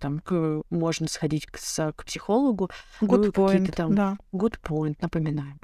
там 0.00 0.20
к, 0.20 0.62
можно 0.70 1.08
сходить 1.08 1.46
к, 1.46 1.58
с, 1.58 1.92
к 1.92 2.04
психологу. 2.04 2.70
Good 3.00 3.24
ну, 3.24 3.30
point, 3.30 3.72
там, 3.72 3.94
да. 3.94 4.16
Good 4.32 4.60
point, 4.62 4.96
напоминаем. 5.00 5.60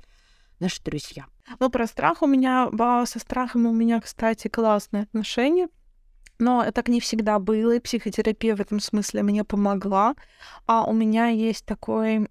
Наши 0.60 0.82
друзья. 0.82 1.26
Ну, 1.60 1.70
про 1.70 1.86
страх 1.86 2.22
у 2.22 2.26
меня, 2.26 2.68
со 3.06 3.18
страхом 3.18 3.66
у 3.66 3.72
меня, 3.72 4.00
кстати, 4.00 4.48
классные 4.48 5.04
отношения. 5.04 5.68
Но 6.38 6.70
так 6.72 6.88
не 6.88 7.00
всегда 7.00 7.38
было, 7.38 7.76
и 7.76 7.80
психотерапия 7.80 8.54
в 8.54 8.60
этом 8.60 8.80
смысле 8.80 9.22
мне 9.22 9.44
помогла. 9.44 10.14
А 10.66 10.84
у 10.84 10.92
меня 10.92 11.28
есть 11.28 11.64
такой 11.64 12.28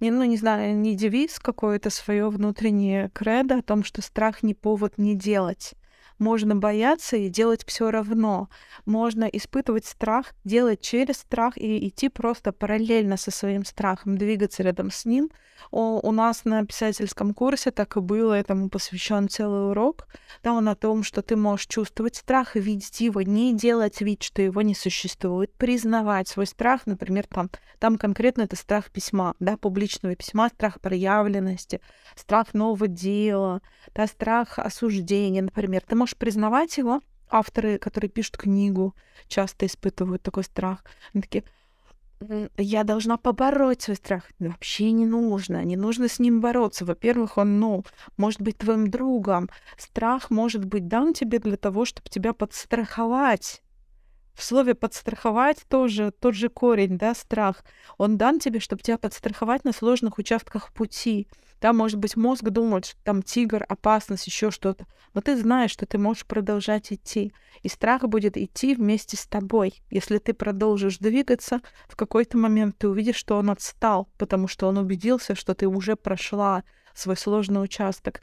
не, 0.00 0.10
ну, 0.10 0.24
не 0.24 0.36
знаю, 0.36 0.76
не 0.76 0.94
девиз 0.94 1.38
какое-то 1.38 1.90
свое 1.90 2.28
внутреннее 2.28 3.10
кредо 3.14 3.58
о 3.58 3.62
том, 3.62 3.82
что 3.82 4.02
страх 4.02 4.42
не 4.42 4.54
повод 4.54 4.98
не 4.98 5.14
делать. 5.14 5.74
Можно 6.18 6.56
бояться 6.56 7.16
и 7.16 7.28
делать 7.28 7.64
все 7.66 7.90
равно. 7.90 8.48
Можно 8.86 9.24
испытывать 9.24 9.84
страх, 9.84 10.34
делать 10.44 10.80
через 10.80 11.18
страх 11.18 11.58
и 11.58 11.88
идти 11.88 12.08
просто 12.08 12.52
параллельно 12.52 13.16
со 13.16 13.30
своим 13.30 13.64
страхом, 13.64 14.16
двигаться 14.16 14.62
рядом 14.62 14.90
с 14.90 15.04
ним. 15.04 15.30
О, 15.70 16.00
у 16.02 16.12
нас 16.12 16.44
на 16.44 16.64
писательском 16.64 17.34
курсе 17.34 17.70
так 17.70 17.96
и 17.96 18.00
было, 18.00 18.34
этому 18.34 18.68
посвящен 18.68 19.28
целый 19.28 19.70
урок. 19.70 20.06
Да, 20.42 20.52
он 20.52 20.68
о 20.68 20.74
том, 20.74 21.02
что 21.02 21.22
ты 21.22 21.36
можешь 21.36 21.66
чувствовать 21.66 22.16
страх 22.16 22.56
и 22.56 22.60
видеть 22.60 23.00
его, 23.00 23.22
не 23.22 23.54
делать 23.54 24.00
вид, 24.00 24.22
что 24.22 24.42
его 24.42 24.62
не 24.62 24.74
существует, 24.74 25.52
признавать 25.54 26.28
свой 26.28 26.46
страх, 26.46 26.82
например, 26.86 27.26
там, 27.26 27.50
там 27.78 27.98
конкретно 27.98 28.42
это 28.42 28.56
страх 28.56 28.90
письма, 28.90 29.34
да, 29.40 29.56
публичного 29.56 30.14
письма, 30.14 30.48
страх 30.48 30.80
проявленности, 30.80 31.80
страх 32.14 32.54
нового 32.54 32.86
дела, 32.86 33.60
да, 33.94 34.06
страх 34.06 34.58
осуждения, 34.58 35.42
например. 35.42 35.82
Ты 35.86 35.96
можешь 35.96 36.05
признавать 36.14 36.78
его. 36.78 37.00
Авторы, 37.28 37.78
которые 37.78 38.08
пишут 38.08 38.36
книгу, 38.36 38.94
часто 39.26 39.66
испытывают 39.66 40.22
такой 40.22 40.44
страх. 40.44 40.84
Они 41.12 41.22
такие, 41.22 41.42
я 42.56 42.84
должна 42.84 43.16
побороть 43.16 43.82
свой 43.82 43.96
страх. 43.96 44.30
Вообще 44.38 44.92
не 44.92 45.06
нужно. 45.06 45.64
Не 45.64 45.76
нужно 45.76 46.08
с 46.08 46.18
ним 46.18 46.40
бороться. 46.40 46.84
Во-первых, 46.84 47.36
он, 47.36 47.58
ну, 47.58 47.84
может 48.16 48.40
быть 48.40 48.58
твоим 48.58 48.88
другом. 48.88 49.50
Страх 49.76 50.30
может 50.30 50.64
быть 50.64 50.88
дан 50.88 51.12
тебе 51.12 51.38
для 51.38 51.56
того, 51.56 51.84
чтобы 51.84 52.08
тебя 52.08 52.32
подстраховать. 52.32 53.62
В 54.36 54.42
слове 54.42 54.74
подстраховать 54.74 55.64
тоже 55.66 56.10
тот 56.10 56.34
же 56.34 56.50
корень, 56.50 56.98
да, 56.98 57.14
страх. 57.14 57.64
Он 57.96 58.18
дан 58.18 58.38
тебе, 58.38 58.60
чтобы 58.60 58.82
тебя 58.82 58.98
подстраховать 58.98 59.64
на 59.64 59.72
сложных 59.72 60.18
участках 60.18 60.74
пути. 60.74 61.26
Да, 61.62 61.72
может 61.72 61.98
быть, 61.98 62.16
мозг 62.16 62.44
думает, 62.44 62.84
что 62.84 63.02
там 63.02 63.22
тигр, 63.22 63.64
опасность, 63.66 64.26
еще 64.26 64.50
что-то. 64.50 64.86
Но 65.14 65.22
ты 65.22 65.38
знаешь, 65.38 65.70
что 65.70 65.86
ты 65.86 65.96
можешь 65.96 66.26
продолжать 66.26 66.92
идти. 66.92 67.32
И 67.62 67.68
страх 67.70 68.02
будет 68.02 68.36
идти 68.36 68.74
вместе 68.74 69.16
с 69.16 69.26
тобой. 69.26 69.82
Если 69.88 70.18
ты 70.18 70.34
продолжишь 70.34 70.98
двигаться, 70.98 71.62
в 71.88 71.96
какой-то 71.96 72.36
момент 72.36 72.76
ты 72.76 72.88
увидишь, 72.88 73.16
что 73.16 73.38
он 73.38 73.48
отстал, 73.48 74.10
потому 74.18 74.48
что 74.48 74.68
он 74.68 74.76
убедился, 74.76 75.34
что 75.34 75.54
ты 75.54 75.66
уже 75.66 75.96
прошла 75.96 76.62
свой 76.94 77.16
сложный 77.16 77.64
участок. 77.64 78.20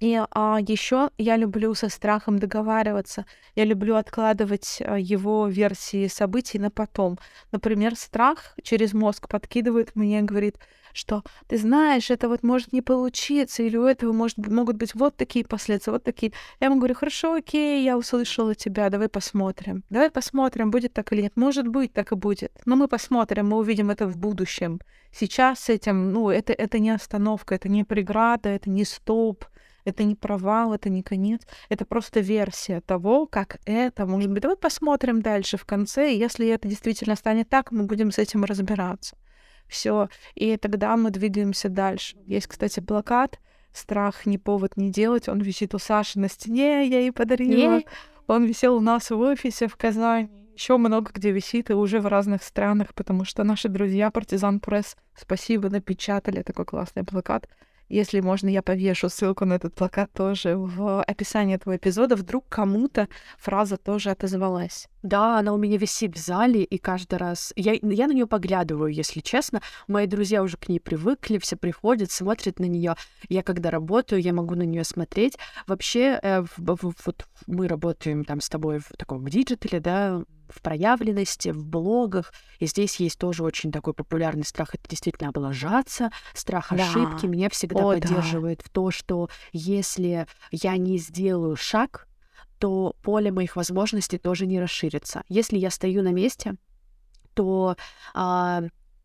И 0.00 0.20
а, 0.30 0.58
еще 0.60 1.10
я 1.18 1.36
люблю 1.36 1.74
со 1.74 1.88
страхом 1.88 2.38
договариваться. 2.38 3.26
Я 3.56 3.64
люблю 3.64 3.96
откладывать 3.96 4.80
а, 4.80 4.96
его 4.98 5.48
версии 5.48 6.06
событий 6.06 6.58
на 6.58 6.70
потом. 6.70 7.18
Например, 7.50 7.96
страх 7.96 8.54
через 8.62 8.92
мозг 8.92 9.28
подкидывает 9.28 9.96
мне 9.96 10.22
говорит, 10.22 10.56
что 10.92 11.22
ты 11.46 11.58
знаешь, 11.58 12.10
это 12.10 12.28
вот 12.28 12.42
может 12.42 12.72
не 12.72 12.82
получиться, 12.82 13.62
или 13.62 13.76
у 13.76 13.84
этого 13.84 14.12
может, 14.12 14.38
могут 14.38 14.76
быть 14.76 14.94
вот 14.94 15.16
такие 15.16 15.44
последствия, 15.44 15.92
вот 15.92 16.04
такие. 16.04 16.32
Я 16.60 16.68
ему 16.68 16.76
говорю, 16.76 16.94
хорошо, 16.94 17.34
окей, 17.34 17.84
я 17.84 17.96
услышала 17.98 18.54
тебя, 18.54 18.90
давай 18.90 19.08
посмотрим. 19.08 19.84
Давай 19.90 20.10
посмотрим, 20.10 20.70
будет 20.70 20.92
так 20.92 21.12
или 21.12 21.22
нет. 21.22 21.36
Может 21.36 21.68
быть, 21.68 21.92
так 21.92 22.12
и 22.12 22.14
будет. 22.16 22.52
Но 22.64 22.76
мы 22.76 22.88
посмотрим, 22.88 23.48
мы 23.48 23.58
увидим 23.58 23.90
это 23.90 24.06
в 24.06 24.16
будущем. 24.16 24.80
Сейчас 25.12 25.60
с 25.60 25.68
этим, 25.68 26.12
ну, 26.12 26.30
это, 26.30 26.52
это 26.52 26.78
не 26.78 26.90
остановка, 26.90 27.54
это 27.54 27.68
не 27.68 27.84
преграда, 27.84 28.48
это 28.48 28.70
не 28.70 28.84
стоп 28.84 29.44
это 29.88 30.04
не 30.04 30.14
провал, 30.14 30.74
это 30.74 30.88
не 30.88 31.02
конец, 31.02 31.42
это 31.68 31.84
просто 31.84 32.20
версия 32.20 32.80
того, 32.80 33.26
как 33.26 33.58
это 33.64 34.06
может 34.06 34.30
быть. 34.30 34.42
Давай 34.42 34.56
посмотрим 34.56 35.22
дальше 35.22 35.56
в 35.56 35.64
конце, 35.64 36.12
и 36.12 36.18
если 36.18 36.46
это 36.48 36.68
действительно 36.68 37.16
станет 37.16 37.48
так, 37.48 37.72
мы 37.72 37.84
будем 37.84 38.10
с 38.10 38.18
этим 38.18 38.44
разбираться. 38.44 39.16
Все, 39.68 40.08
и 40.34 40.56
тогда 40.56 40.96
мы 40.96 41.10
двигаемся 41.10 41.68
дальше. 41.68 42.16
Есть, 42.26 42.46
кстати, 42.46 42.80
плакат 42.80 43.38
«Страх 43.72 44.24
не 44.24 44.38
повод 44.38 44.76
не 44.76 44.90
делать». 44.90 45.28
Он 45.28 45.40
висит 45.40 45.74
у 45.74 45.78
Саши 45.78 46.18
на 46.18 46.28
стене, 46.28 46.86
я 46.86 47.00
ей 47.00 47.12
подарила. 47.12 47.82
Он 48.26 48.44
висел 48.44 48.76
у 48.76 48.80
нас 48.80 49.10
в 49.10 49.18
офисе 49.18 49.68
в 49.68 49.76
Казани. 49.76 50.28
Еще 50.54 50.76
много 50.76 51.12
где 51.14 51.30
висит 51.30 51.70
и 51.70 51.74
уже 51.74 52.00
в 52.00 52.06
разных 52.06 52.42
странах, 52.42 52.92
потому 52.94 53.24
что 53.24 53.44
наши 53.44 53.68
друзья 53.68 54.10
Партизан 54.10 54.58
Пресс, 54.58 54.96
спасибо, 55.14 55.70
напечатали 55.70 56.42
такой 56.42 56.64
классный 56.64 57.04
плакат. 57.04 57.48
Если 57.88 58.20
можно, 58.20 58.48
я 58.48 58.62
повешу 58.62 59.08
ссылку 59.08 59.44
на 59.44 59.54
этот 59.54 59.74
плакат 59.74 60.12
тоже 60.12 60.56
в 60.56 61.02
описании 61.02 61.56
этого 61.56 61.76
эпизода. 61.76 62.16
Вдруг 62.16 62.44
кому-то 62.48 63.08
фраза 63.38 63.76
тоже 63.76 64.10
отозвалась. 64.10 64.88
Да, 65.02 65.38
она 65.38 65.54
у 65.54 65.58
меня 65.58 65.78
висит 65.78 66.16
в 66.16 66.18
зале, 66.18 66.64
и 66.64 66.78
каждый 66.78 67.18
раз... 67.18 67.52
Я, 67.56 67.72
я 67.80 68.08
на 68.08 68.12
нее 68.12 68.26
поглядываю, 68.26 68.92
если 68.92 69.20
честно. 69.20 69.62
Мои 69.86 70.06
друзья 70.06 70.42
уже 70.42 70.56
к 70.56 70.68
ней 70.68 70.80
привыкли, 70.80 71.38
все 71.38 71.56
приходят, 71.56 72.10
смотрят 72.10 72.58
на 72.58 72.64
нее. 72.64 72.94
Я 73.28 73.42
когда 73.42 73.70
работаю, 73.70 74.20
я 74.20 74.32
могу 74.32 74.54
на 74.54 74.64
нее 74.64 74.84
смотреть. 74.84 75.38
Вообще, 75.66 76.18
э, 76.22 76.42
в, 76.42 76.58
в, 76.58 76.94
вот 77.06 77.26
мы 77.46 77.68
работаем 77.68 78.24
там 78.24 78.40
с 78.40 78.48
тобой 78.48 78.80
в 78.80 78.88
таком 78.98 79.26
диджитале, 79.26 79.80
да, 79.80 80.22
в 80.48 80.60
проявленности, 80.62 81.50
в 81.50 81.64
блогах. 81.64 82.32
И 82.58 82.66
здесь 82.66 82.96
есть 83.00 83.18
тоже 83.18 83.44
очень 83.44 83.72
такой 83.72 83.94
популярный 83.94 84.44
страх. 84.44 84.74
Это 84.74 84.88
действительно 84.88 85.30
облажаться, 85.30 86.10
страх 86.34 86.68
да. 86.70 86.88
ошибки. 86.88 87.26
Меня 87.26 87.48
всегда 87.50 87.84
О, 87.84 87.94
поддерживает 87.94 88.58
да. 88.58 88.64
в 88.66 88.70
то, 88.70 88.90
что 88.90 89.28
если 89.52 90.26
я 90.50 90.76
не 90.76 90.98
сделаю 90.98 91.56
шаг, 91.56 92.06
то 92.58 92.96
поле 93.02 93.30
моих 93.30 93.56
возможностей 93.56 94.18
тоже 94.18 94.46
не 94.46 94.60
расширится. 94.60 95.22
Если 95.28 95.58
я 95.58 95.70
стою 95.70 96.02
на 96.02 96.12
месте, 96.12 96.54
то 97.34 97.76
а, 98.14 98.62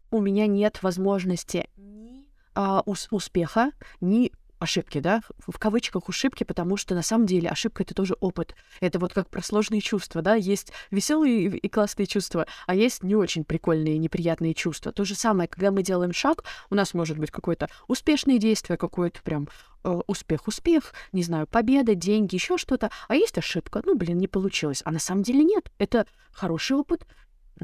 у 0.09 0.21
меня 0.21 0.47
нет 0.47 0.81
возможности 0.81 1.69
ни 1.77 2.27
а, 2.55 2.81
ус- 2.85 3.07
успеха, 3.11 3.71
ни 4.01 4.31
ошибки, 4.63 4.99
да, 4.99 5.21
в 5.47 5.57
кавычках 5.59 6.09
ошибки, 6.09 6.43
потому 6.43 6.77
что 6.77 6.95
на 6.95 7.03
самом 7.03 7.25
деле 7.25 7.49
ошибка 7.49 7.83
это 7.83 7.93
тоже 7.93 8.15
опыт. 8.19 8.55
Это 8.81 8.99
вот 8.99 9.13
как 9.13 9.29
про 9.29 9.41
сложные 9.41 9.81
чувства, 9.81 10.21
да, 10.21 10.35
есть 10.35 10.71
веселые 10.91 11.57
и 11.57 11.69
классные 11.69 12.07
чувства, 12.07 12.47
а 12.65 12.75
есть 12.75 13.03
не 13.03 13.15
очень 13.15 13.43
прикольные 13.43 13.95
и 13.95 13.99
неприятные 13.99 14.53
чувства. 14.53 14.91
То 14.91 15.05
же 15.05 15.15
самое, 15.15 15.47
когда 15.47 15.71
мы 15.71 15.83
делаем 15.83 16.13
шаг, 16.13 16.43
у 16.69 16.75
нас 16.75 16.93
может 16.93 17.17
быть 17.17 17.31
какое-то 17.31 17.69
успешное 17.87 18.37
действие, 18.37 18.77
какое-то 18.77 19.21
прям 19.21 19.47
э, 19.83 20.01
успех, 20.07 20.47
успех, 20.47 20.93
не 21.11 21.23
знаю, 21.23 21.47
победа, 21.47 21.95
деньги, 21.95 22.35
еще 22.35 22.57
что-то, 22.57 22.89
а 23.07 23.15
есть 23.15 23.37
ошибка, 23.37 23.81
ну, 23.85 23.95
блин, 23.95 24.17
не 24.17 24.27
получилось. 24.27 24.81
А 24.85 24.91
на 24.91 24.99
самом 24.99 25.23
деле 25.23 25.43
нет. 25.43 25.71
Это 25.77 26.07
хороший 26.31 26.77
опыт, 26.77 27.05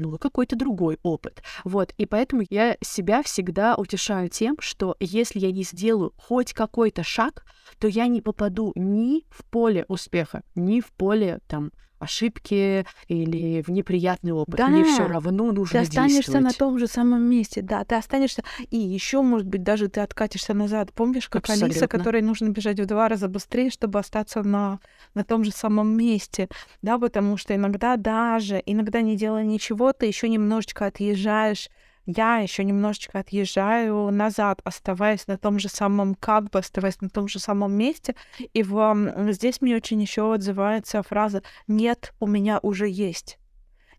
ну, 0.00 0.18
какой-то 0.18 0.56
другой 0.56 0.98
опыт. 1.02 1.42
Вот, 1.64 1.92
и 1.98 2.06
поэтому 2.06 2.42
я 2.48 2.76
себя 2.80 3.22
всегда 3.22 3.76
утешаю 3.76 4.28
тем, 4.28 4.56
что 4.60 4.96
если 4.98 5.38
я 5.38 5.52
не 5.52 5.62
сделаю 5.62 6.12
хоть 6.16 6.52
какой-то 6.52 7.02
шаг, 7.02 7.44
то 7.78 7.86
я 7.86 8.06
не 8.06 8.20
попаду 8.20 8.72
ни 8.74 9.24
в 9.30 9.44
поле 9.44 9.84
успеха, 9.88 10.42
ни 10.54 10.80
в 10.80 10.90
поле 10.92 11.40
там 11.46 11.70
ошибки 12.00 12.84
или 13.06 13.62
в 13.62 13.68
неприятный 13.68 14.32
опыт. 14.32 14.56
Да, 14.56 14.68
Мне 14.68 14.84
все 14.84 15.06
равно 15.06 15.52
нужно 15.52 15.66
Ты 15.66 15.78
останешься 15.78 16.40
на 16.40 16.50
том 16.50 16.78
же 16.78 16.86
самом 16.86 17.22
месте, 17.22 17.62
да, 17.62 17.84
ты 17.84 17.94
останешься, 17.94 18.42
и 18.70 18.76
еще, 18.76 19.22
может 19.22 19.46
быть, 19.46 19.62
даже 19.62 19.88
ты 19.88 20.00
откатишься 20.00 20.54
назад. 20.54 20.92
Помнишь, 20.92 21.28
как 21.28 21.42
Абсолютно. 21.42 21.66
Алиса, 21.66 21.86
которой 21.86 22.22
нужно 22.22 22.48
бежать 22.48 22.80
в 22.80 22.86
два 22.86 23.08
раза 23.08 23.28
быстрее, 23.28 23.70
чтобы 23.70 23.98
остаться 23.98 24.42
на, 24.42 24.80
на 25.14 25.24
том 25.24 25.44
же 25.44 25.52
самом 25.52 25.96
месте, 25.96 26.48
да, 26.82 26.98
потому 26.98 27.36
что 27.36 27.54
иногда 27.54 27.96
даже, 27.96 28.62
иногда 28.64 29.02
не 29.02 29.16
делая 29.16 29.44
ничего, 29.44 29.92
ты 29.92 30.06
еще 30.06 30.28
немножечко 30.28 30.86
отъезжаешь 30.86 31.68
я 32.16 32.38
еще 32.38 32.64
немножечко 32.64 33.20
отъезжаю 33.20 34.10
назад, 34.10 34.60
оставаясь 34.64 35.26
на 35.26 35.38
том 35.38 35.58
же 35.58 35.68
самом, 35.68 36.14
как 36.14 36.54
оставаясь 36.54 37.00
на 37.00 37.10
том 37.10 37.28
же 37.28 37.38
самом 37.38 37.72
месте. 37.72 38.14
И 38.52 38.62
в, 38.62 39.32
здесь 39.32 39.60
мне 39.60 39.76
очень 39.76 40.00
еще 40.00 40.32
отзывается 40.32 41.02
фраза 41.02 41.42
«нет, 41.66 42.12
у 42.20 42.26
меня 42.26 42.58
уже 42.62 42.88
есть». 42.88 43.38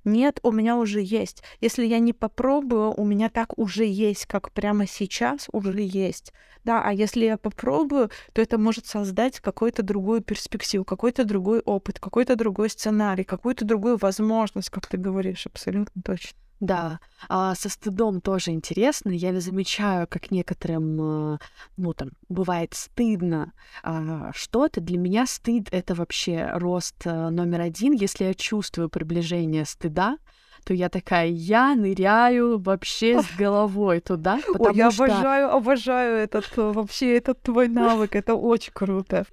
Нет, 0.03 0.39
у 0.41 0.51
меня 0.51 0.78
уже 0.78 0.99
есть. 1.01 1.43
Если 1.59 1.86
я 1.86 1.99
не 1.99 2.12
попробую, 2.12 2.91
у 2.91 3.05
меня 3.05 3.30
так 3.30 3.57
уже 3.57 3.86
есть, 3.86 4.26
как 4.26 4.51
прямо 4.51 4.88
сейчас 4.88 5.47
уже 5.51 5.80
есть. 5.82 6.34
Да, 6.64 6.82
а 6.84 6.91
если 6.91 7.26
я 7.26 7.38
попробую, 7.38 8.09
то 8.34 8.41
это 8.41 8.57
может 8.57 8.88
создать 8.88 9.39
какую-то 9.39 9.84
другую 9.84 10.22
перспективу, 10.22 10.86
какой-то 10.86 11.24
другой 11.24 11.59
опыт, 11.59 11.99
какой-то 11.99 12.36
другой 12.36 12.70
сценарий, 12.70 13.24
какую-то 13.24 13.64
другую 13.64 13.97
возможность, 13.97 14.70
как 14.70 14.88
ты 14.88 14.97
говоришь, 14.97 15.45
абсолютно 15.45 16.01
точно. 16.03 16.38
Да, 16.62 16.99
а 17.28 17.55
со 17.55 17.70
стыдом 17.70 18.22
тоже 18.22 18.51
интересно. 18.51 19.09
Я 19.09 19.38
замечаю, 19.41 20.07
как 20.07 20.30
некоторым, 20.30 21.34
э, 21.34 21.38
ну 21.76 21.93
там, 21.93 22.12
бывает 22.30 22.76
стыдно 22.76 23.53
а, 23.82 24.32
что-то. 24.34 24.80
Для 24.80 24.99
меня 24.99 25.26
стыд— 25.26 25.70
это 25.72 25.95
вообще 25.95 26.51
рост 26.53 26.95
э, 27.05 27.30
номер 27.30 27.62
один. 27.62 27.93
Если 27.93 28.26
я 28.26 28.36
чувствую 28.36 28.89
приближение 28.89 29.66
стыда, 29.66 30.18
то 30.64 30.76
я 30.76 30.89
такая, 30.89 31.30
я 31.30 31.74
ныряю 31.74 32.59
вообще 32.59 33.24
с 33.24 33.36
головой 33.36 33.99
туда, 33.99 34.38
потому 34.45 34.66
Ой, 34.66 34.76
я 34.76 34.91
что... 34.91 35.05
обожаю, 35.05 35.51
обожаю 35.51 36.18
этот, 36.18 36.45
э, 36.57 36.62
вообще 36.62 37.18
этот 37.18 37.41
твой 37.41 37.70
навык, 37.70 38.16
это 38.16 38.36
очень 38.36 38.72
круто. 38.72 39.26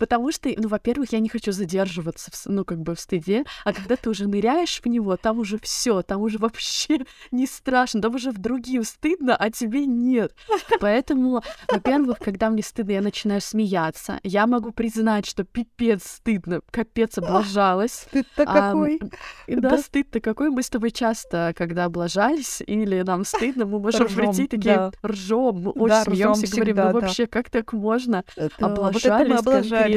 Потому 0.00 0.32
что, 0.32 0.48
ну, 0.56 0.68
во-первых, 0.68 1.12
я 1.12 1.20
не 1.20 1.28
хочу 1.28 1.52
задерживаться, 1.52 2.30
в, 2.30 2.46
ну, 2.46 2.64
как 2.64 2.80
бы 2.80 2.94
в 2.94 3.00
стыде, 3.00 3.44
а 3.66 3.74
когда 3.74 3.96
ты 3.96 4.08
уже 4.08 4.26
ныряешь 4.26 4.80
в 4.82 4.86
него, 4.86 5.18
там 5.18 5.38
уже 5.38 5.58
все, 5.58 6.00
там 6.00 6.22
уже 6.22 6.38
вообще 6.38 7.00
не 7.30 7.46
страшно, 7.46 8.00
там 8.00 8.14
уже 8.14 8.30
в 8.30 8.38
другим 8.38 8.82
стыдно, 8.82 9.36
а 9.36 9.50
тебе 9.50 9.84
нет. 9.84 10.34
Поэтому, 10.80 11.42
во-первых, 11.68 12.18
когда 12.18 12.48
мне 12.48 12.62
стыдно, 12.62 12.92
я 12.92 13.02
начинаю 13.02 13.42
смеяться. 13.42 14.20
Я 14.22 14.46
могу 14.46 14.72
признать, 14.72 15.26
что 15.26 15.44
пипец 15.44 16.02
стыдно, 16.02 16.62
капец 16.70 17.18
облажалась. 17.18 18.06
Стыд-то 18.08 18.46
какой. 18.46 19.00
Да, 19.46 19.76
стыд-то 19.76 20.20
какой. 20.20 20.48
Мы 20.48 20.62
с 20.62 20.70
тобой 20.70 20.92
часто, 20.92 21.52
когда 21.54 21.84
облажались, 21.84 22.62
или 22.66 23.02
нам 23.02 23.26
стыдно, 23.26 23.66
мы 23.66 23.78
можем 23.80 24.06
прийти 24.08 24.46
такие 24.46 24.92
ржем, 25.04 25.56
мы 25.56 25.70
очень 25.72 26.04
смеемся, 26.04 26.56
говорим, 26.56 26.76
ну 26.76 26.92
вообще, 27.00 27.26
как 27.26 27.50
так 27.50 27.74
можно? 27.74 28.24
Облажались, 28.58 29.40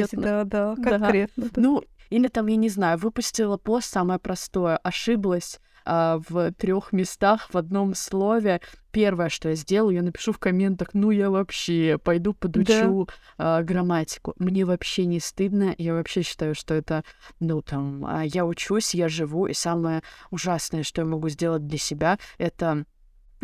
конкретно. 0.02 0.44
Да, 0.44 0.74
да, 0.74 0.82
конкретно. 0.82 1.44
Да. 1.52 1.60
Ну, 1.60 1.84
или 2.10 2.28
там, 2.28 2.46
я 2.46 2.56
не 2.56 2.68
знаю, 2.68 2.98
выпустила 2.98 3.56
пост 3.56 3.90
самое 3.90 4.18
простое, 4.18 4.76
ошиблась 4.76 5.60
а, 5.84 6.20
в 6.28 6.52
трех 6.52 6.92
местах 6.92 7.48
в 7.52 7.56
одном 7.58 7.94
слове. 7.94 8.60
Первое, 8.90 9.28
что 9.28 9.50
я 9.50 9.54
сделаю, 9.54 9.96
я 9.96 10.02
напишу 10.02 10.32
в 10.32 10.38
комментах, 10.38 10.90
ну 10.92 11.10
я 11.10 11.30
вообще 11.30 11.98
пойду 12.02 12.32
подучу 12.32 13.06
да. 13.06 13.58
а, 13.58 13.62
грамматику. 13.62 14.34
Мне 14.38 14.64
вообще 14.64 15.04
не 15.04 15.20
стыдно, 15.20 15.74
я 15.76 15.94
вообще 15.94 16.22
считаю, 16.22 16.54
что 16.54 16.74
это, 16.74 17.04
ну 17.40 17.60
там, 17.60 18.04
а, 18.06 18.24
я 18.24 18.46
учусь, 18.46 18.94
я 18.94 19.08
живу, 19.08 19.46
и 19.46 19.52
самое 19.52 20.02
ужасное, 20.30 20.84
что 20.84 21.02
я 21.02 21.06
могу 21.06 21.28
сделать 21.28 21.66
для 21.66 21.78
себя, 21.78 22.18
это 22.38 22.84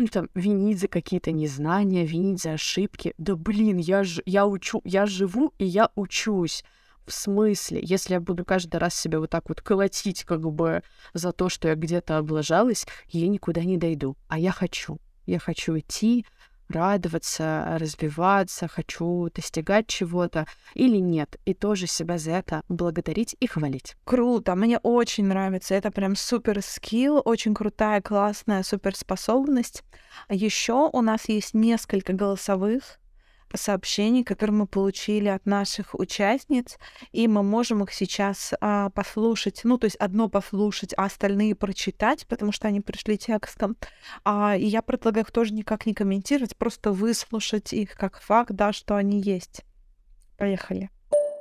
там, 0.07 0.29
винить 0.35 0.79
за 0.79 0.87
какие-то 0.87 1.31
незнания, 1.31 2.05
винить 2.05 2.41
за 2.41 2.53
ошибки. 2.53 3.13
Да 3.17 3.35
блин, 3.35 3.77
я, 3.77 4.03
ж, 4.03 4.21
я 4.25 4.45
учу, 4.45 4.81
я 4.83 5.05
живу 5.05 5.53
и 5.57 5.65
я 5.65 5.89
учусь. 5.95 6.63
В 7.05 7.13
смысле, 7.13 7.81
если 7.83 8.13
я 8.13 8.19
буду 8.19 8.45
каждый 8.45 8.77
раз 8.77 8.95
себя 8.95 9.19
вот 9.19 9.29
так 9.29 9.49
вот 9.49 9.61
колотить 9.61 10.23
как 10.23 10.41
бы 10.41 10.83
за 11.13 11.31
то, 11.31 11.49
что 11.49 11.67
я 11.67 11.75
где-то 11.75 12.17
облажалась, 12.17 12.85
я 13.09 13.27
никуда 13.27 13.61
не 13.63 13.77
дойду. 13.77 14.15
А 14.27 14.37
я 14.37 14.51
хочу. 14.51 14.99
Я 15.25 15.39
хочу 15.39 15.77
идти, 15.77 16.25
радоваться, 16.71 17.77
развиваться, 17.79 18.67
хочу 18.67 19.29
достигать 19.33 19.87
чего-то 19.87 20.45
или 20.73 20.97
нет, 20.97 21.37
и 21.45 21.53
тоже 21.53 21.87
себя 21.87 22.17
за 22.17 22.31
это 22.31 22.63
благодарить 22.69 23.35
и 23.39 23.47
хвалить. 23.47 23.95
Круто, 24.03 24.55
мне 24.55 24.77
очень 24.79 25.25
нравится, 25.25 25.75
это 25.75 25.91
прям 25.91 26.15
супер 26.15 26.61
скилл, 26.61 27.21
очень 27.23 27.53
крутая, 27.53 28.01
классная 28.01 28.63
суперспособность. 28.63 29.83
Еще 30.29 30.89
у 30.91 31.01
нас 31.01 31.29
есть 31.29 31.53
несколько 31.53 32.13
голосовых 32.13 33.00
сообщений, 33.57 34.23
которые 34.23 34.55
мы 34.55 34.67
получили 34.67 35.27
от 35.27 35.45
наших 35.45 35.93
участниц, 35.95 36.77
и 37.11 37.27
мы 37.27 37.43
можем 37.43 37.83
их 37.83 37.93
сейчас 37.93 38.53
а, 38.61 38.89
послушать. 38.89 39.61
Ну, 39.63 39.77
то 39.77 39.85
есть 39.85 39.97
одно 39.97 40.29
послушать, 40.29 40.93
а 40.97 41.05
остальные 41.05 41.55
прочитать, 41.55 42.27
потому 42.27 42.51
что 42.51 42.67
они 42.67 42.81
пришли 42.81 43.17
текстом. 43.17 43.77
А, 44.23 44.55
и 44.57 44.65
я 44.65 44.81
предлагаю 44.81 45.25
их 45.25 45.31
тоже 45.31 45.53
никак 45.53 45.85
не 45.85 45.93
комментировать, 45.93 46.55
просто 46.55 46.91
выслушать 46.91 47.73
их 47.73 47.95
как 47.95 48.19
факт, 48.19 48.51
да, 48.51 48.73
что 48.73 48.95
они 48.95 49.21
есть. 49.21 49.63
Поехали. 50.37 50.89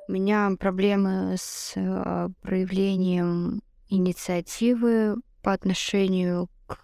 У 0.09 0.13
меня 0.13 0.51
проблемы 0.59 1.37
с 1.39 1.73
э, 1.77 2.29
проявлением 2.43 3.63
инициативы 3.89 5.17
по 5.43 5.53
отношению 5.53 6.49
к, 6.67 6.83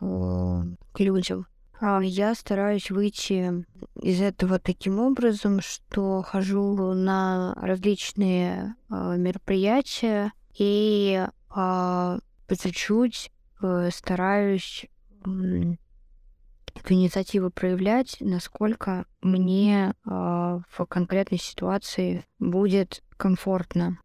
к 0.92 1.00
людям. 1.00 1.46
А 1.80 2.00
я 2.00 2.34
стараюсь 2.34 2.90
выйти 2.90 3.64
из 4.00 4.20
этого 4.20 4.58
таким 4.58 4.98
образом, 4.98 5.60
что 5.60 6.22
хожу 6.22 6.94
на 6.94 7.54
различные 7.60 8.74
э, 8.88 9.16
мероприятия 9.18 10.32
и 10.56 11.26
э, 11.26 11.28
по 11.50 12.56
чуть-чуть 12.56 13.30
э, 13.62 13.90
стараюсь 13.92 14.86
эту 15.22 16.94
инициативу 16.94 17.50
проявлять, 17.50 18.16
насколько 18.20 19.06
мне 19.20 19.90
э, 19.90 20.10
в 20.10 20.86
конкретной 20.88 21.38
ситуации 21.38 22.24
будет 22.38 23.02
комфортно. 23.16 23.98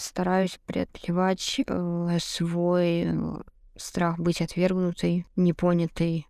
Стараюсь 0.00 0.58
преодолевать 0.66 1.60
э, 1.66 2.18
свой 2.20 3.08
страх 3.76 4.18
быть 4.18 4.40
отвергнутой, 4.40 5.26
непонятой. 5.36 6.26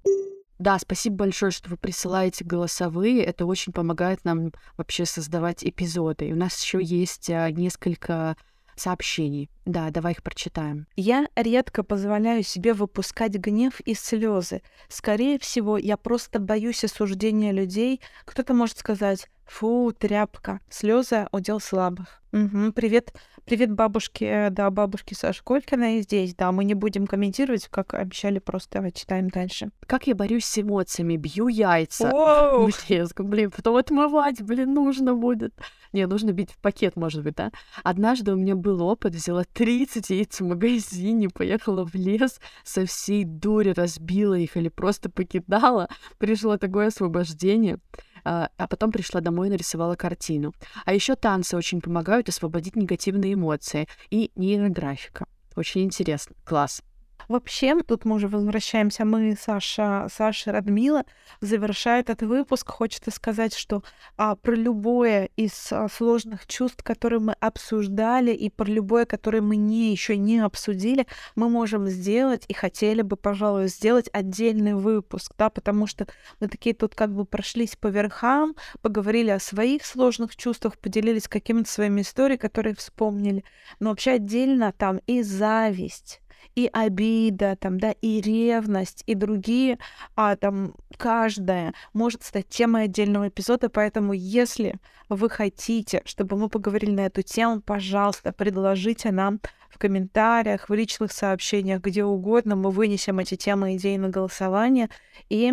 Да, 0.64 0.78
спасибо 0.78 1.16
большое, 1.16 1.52
что 1.52 1.68
вы 1.68 1.76
присылаете 1.76 2.42
голосовые. 2.42 3.22
Это 3.22 3.44
очень 3.44 3.74
помогает 3.74 4.24
нам 4.24 4.50
вообще 4.78 5.04
создавать 5.04 5.62
эпизоды. 5.62 6.28
И 6.28 6.32
у 6.32 6.36
нас 6.36 6.58
еще 6.58 6.82
есть 6.82 7.28
а, 7.28 7.50
несколько 7.50 8.34
сообщений. 8.74 9.50
Да, 9.66 9.90
давай 9.90 10.12
их 10.12 10.22
прочитаем. 10.22 10.86
Я 10.96 11.28
редко 11.36 11.82
позволяю 11.82 12.42
себе 12.42 12.72
выпускать 12.72 13.32
гнев 13.32 13.78
и 13.80 13.92
слезы. 13.92 14.62
Скорее 14.88 15.38
всего, 15.38 15.76
я 15.76 15.98
просто 15.98 16.38
боюсь 16.38 16.82
осуждения 16.82 17.52
людей. 17.52 18.00
Кто-то 18.24 18.54
может 18.54 18.78
сказать, 18.78 19.28
фу, 19.46 19.92
тряпка, 19.96 20.60
слезы 20.68 21.26
удел 21.32 21.60
слабых. 21.60 22.20
Угу, 22.34 22.72
привет, 22.72 23.14
привет 23.44 23.70
бабушке, 23.70 24.48
да, 24.50 24.68
бабушке 24.70 25.14
Саши 25.14 25.44
Колькина 25.44 25.98
и 25.98 26.02
здесь, 26.02 26.34
да, 26.34 26.50
мы 26.50 26.64
не 26.64 26.74
будем 26.74 27.06
комментировать, 27.06 27.68
как 27.68 27.94
обещали, 27.94 28.40
просто 28.40 28.90
читаем 28.90 29.28
дальше. 29.28 29.70
Как 29.86 30.08
я 30.08 30.16
борюсь 30.16 30.44
с 30.44 30.58
эмоциями, 30.58 31.16
бью 31.16 31.46
яйца. 31.46 32.10
Блин, 32.88 33.06
блин, 33.18 33.50
потом 33.52 33.76
отмывать, 33.76 34.42
блин, 34.42 34.74
нужно 34.74 35.14
будет. 35.14 35.54
Не, 35.92 36.08
нужно 36.08 36.32
бить 36.32 36.50
в 36.50 36.58
пакет, 36.58 36.96
может 36.96 37.22
быть, 37.22 37.36
да? 37.36 37.52
Однажды 37.84 38.32
у 38.32 38.36
меня 38.36 38.56
был 38.56 38.82
опыт, 38.82 39.14
взяла 39.14 39.44
30 39.44 40.10
яиц 40.10 40.40
в 40.40 40.44
магазине, 40.44 41.28
поехала 41.28 41.86
в 41.86 41.94
лес, 41.94 42.40
со 42.64 42.84
всей 42.84 43.22
дури 43.22 43.70
разбила 43.70 44.34
их 44.34 44.56
или 44.56 44.70
просто 44.70 45.08
покидала. 45.08 45.88
Пришло 46.18 46.56
такое 46.56 46.88
освобождение. 46.88 47.78
А, 48.24 48.50
а 48.56 48.66
потом 48.66 48.90
пришла 48.90 49.20
домой 49.20 49.48
и 49.48 49.50
нарисовала 49.50 49.96
картину. 49.96 50.54
А 50.84 50.94
еще 50.94 51.14
танцы 51.14 51.56
очень 51.56 51.80
помогают 51.80 52.28
освободить 52.28 52.76
негативные 52.76 53.34
эмоции 53.34 53.86
и 54.10 54.30
нейрографика. 54.34 55.26
Очень 55.56 55.84
интересно. 55.84 56.34
Класс. 56.44 56.82
Вообще, 57.28 57.80
тут 57.82 58.04
мы 58.04 58.16
уже 58.16 58.28
возвращаемся, 58.28 59.04
мы, 59.04 59.36
Саша, 59.40 60.08
Саша 60.10 60.52
Радмила, 60.52 61.04
завершая 61.40 62.00
этот 62.00 62.22
выпуск, 62.22 62.68
хочется 62.68 63.10
сказать, 63.10 63.54
что 63.54 63.82
а, 64.16 64.36
про 64.36 64.54
любое 64.54 65.30
из 65.36 65.72
а, 65.72 65.88
сложных 65.88 66.46
чувств, 66.46 66.82
которые 66.82 67.20
мы 67.20 67.32
обсуждали, 67.40 68.32
и 68.32 68.50
про 68.50 68.66
любое, 68.66 69.06
которое 69.06 69.40
мы 69.40 69.56
не 69.56 69.90
еще 69.90 70.16
не 70.16 70.40
обсудили, 70.40 71.06
мы 71.34 71.48
можем 71.48 71.86
сделать 71.88 72.44
и 72.48 72.54
хотели 72.54 73.02
бы, 73.02 73.16
пожалуй, 73.16 73.68
сделать 73.68 74.10
отдельный 74.12 74.74
выпуск, 74.74 75.32
да, 75.38 75.50
потому 75.50 75.86
что 75.86 76.06
мы 76.40 76.48
такие 76.48 76.74
тут 76.74 76.94
как 76.94 77.14
бы 77.14 77.24
прошлись 77.24 77.76
по 77.76 77.88
верхам, 77.88 78.54
поговорили 78.82 79.30
о 79.30 79.38
своих 79.38 79.84
сложных 79.84 80.36
чувствах, 80.36 80.78
поделились 80.78 81.28
какими-то 81.28 81.70
своими 81.70 82.02
историями, 82.02 82.38
которые 82.38 82.74
вспомнили, 82.74 83.44
но 83.80 83.90
вообще 83.90 84.12
отдельно 84.12 84.72
там 84.72 85.00
и 85.06 85.22
зависть, 85.22 86.20
и 86.54 86.68
обида, 86.72 87.56
там, 87.56 87.78
да, 87.78 87.92
и 88.00 88.20
ревность, 88.20 89.02
и 89.06 89.14
другие, 89.14 89.78
а 90.16 90.36
там 90.36 90.74
каждая 90.96 91.74
может 91.92 92.22
стать 92.22 92.48
темой 92.48 92.84
отдельного 92.84 93.28
эпизода, 93.28 93.68
поэтому 93.68 94.12
если 94.12 94.76
вы 95.08 95.28
хотите, 95.28 96.02
чтобы 96.04 96.36
мы 96.36 96.48
поговорили 96.48 96.90
на 96.90 97.06
эту 97.06 97.22
тему, 97.22 97.60
пожалуйста, 97.60 98.32
предложите 98.32 99.10
нам 99.10 99.40
в 99.70 99.78
комментариях, 99.78 100.68
в 100.68 100.74
личных 100.74 101.12
сообщениях, 101.12 101.80
где 101.80 102.04
угодно, 102.04 102.56
мы 102.56 102.70
вынесем 102.70 103.18
эти 103.18 103.34
темы 103.34 103.76
идеи 103.76 103.96
на 103.96 104.08
голосование, 104.08 104.88
и 105.28 105.52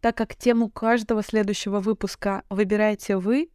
так 0.00 0.16
как 0.16 0.36
тему 0.36 0.70
каждого 0.70 1.22
следующего 1.22 1.80
выпуска 1.80 2.44
выбираете 2.48 3.16
вы, 3.16 3.50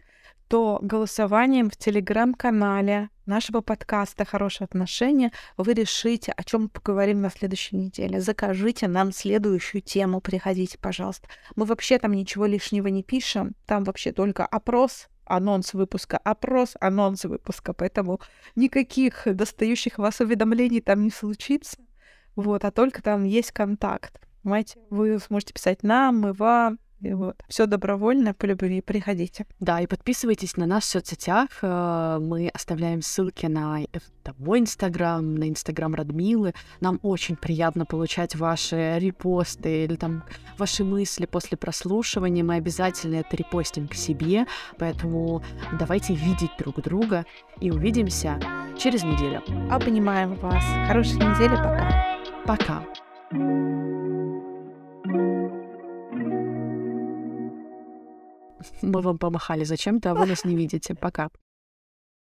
то 0.52 0.80
голосованием 0.82 1.70
в 1.70 1.78
телеграм-канале 1.78 3.10
нашего 3.26 3.62
подкаста 3.62 4.26
«Хорошие 4.26 4.66
отношения» 4.66 5.32
вы 5.56 5.72
решите, 5.74 6.34
о 6.34 6.44
чем 6.44 6.68
поговорим 6.68 7.22
на 7.22 7.30
следующей 7.30 7.78
неделе. 7.78 8.20
Закажите 8.20 8.90
нам 8.90 9.14
следующую 9.14 9.82
тему, 9.82 10.20
приходите, 10.20 10.78
пожалуйста. 10.78 11.30
Мы 11.56 11.64
вообще 11.64 12.00
там 12.00 12.12
ничего 12.12 12.48
лишнего 12.48 12.88
не 12.88 13.02
пишем, 13.02 13.56
там 13.66 13.86
вообще 13.86 14.12
только 14.12 14.46
опрос, 14.46 15.08
анонс 15.24 15.74
выпуска, 15.74 16.18
опрос, 16.18 16.76
анонс 16.82 17.24
выпуска, 17.24 17.72
поэтому 17.72 18.20
никаких 18.58 19.24
достающих 19.26 20.00
вас 20.00 20.20
уведомлений 20.20 20.82
там 20.82 21.04
не 21.04 21.12
случится, 21.12 21.78
вот, 22.36 22.66
а 22.66 22.72
только 22.72 23.02
там 23.02 23.24
есть 23.24 23.54
контакт. 23.54 24.20
Понимаете, 24.44 24.80
вы 24.90 25.18
сможете 25.20 25.54
писать 25.54 25.82
нам, 25.84 26.20
мы 26.20 26.34
вам, 26.34 26.78
и 27.02 27.14
вот. 27.14 27.36
Все 27.48 27.66
добровольно, 27.66 28.34
по 28.34 28.46
любви, 28.46 28.82
приходите. 28.82 29.46
Да, 29.60 29.82
и 29.82 29.88
подписывайтесь 29.88 30.56
на 30.58 30.66
нас 30.66 30.84
в 30.84 30.88
соцсетях. 30.88 31.50
Э, 31.62 32.20
мы 32.22 32.50
оставляем 32.50 33.02
ссылки 33.02 33.48
на 33.48 33.80
мой 34.38 34.60
инстаграм, 34.60 35.36
на 35.36 35.50
инстаграм 35.50 35.94
Радмилы. 35.96 36.54
Нам 36.80 37.00
очень 37.02 37.36
приятно 37.36 37.86
получать 37.86 38.36
ваши 38.36 38.98
репосты 39.00 39.86
или 39.86 39.96
там 39.96 40.24
ваши 40.58 40.84
мысли 40.84 41.26
после 41.26 41.58
прослушивания. 41.58 42.44
Мы 42.44 42.56
обязательно 42.56 43.16
это 43.16 43.36
репостим 43.36 43.88
к 43.88 43.96
себе, 43.96 44.46
поэтому 44.78 45.44
давайте 45.80 46.14
видеть 46.14 46.52
друг 46.60 46.82
друга 46.82 47.26
и 47.60 47.72
увидимся 47.72 48.40
через 48.78 49.04
неделю. 49.04 49.42
Обнимаем 49.72 50.36
вас. 50.36 50.64
Хорошей 50.88 51.16
недели. 51.16 51.56
Пока. 51.56 52.12
Пока. 52.46 52.86
Мы 58.82 59.02
вам 59.02 59.18
помахали 59.18 59.64
зачем-то, 59.64 60.12
а 60.12 60.16
вы 60.16 60.26
нас 60.26 60.46
не 60.46 60.56
видите. 60.56 60.96
Пока. 60.96 61.30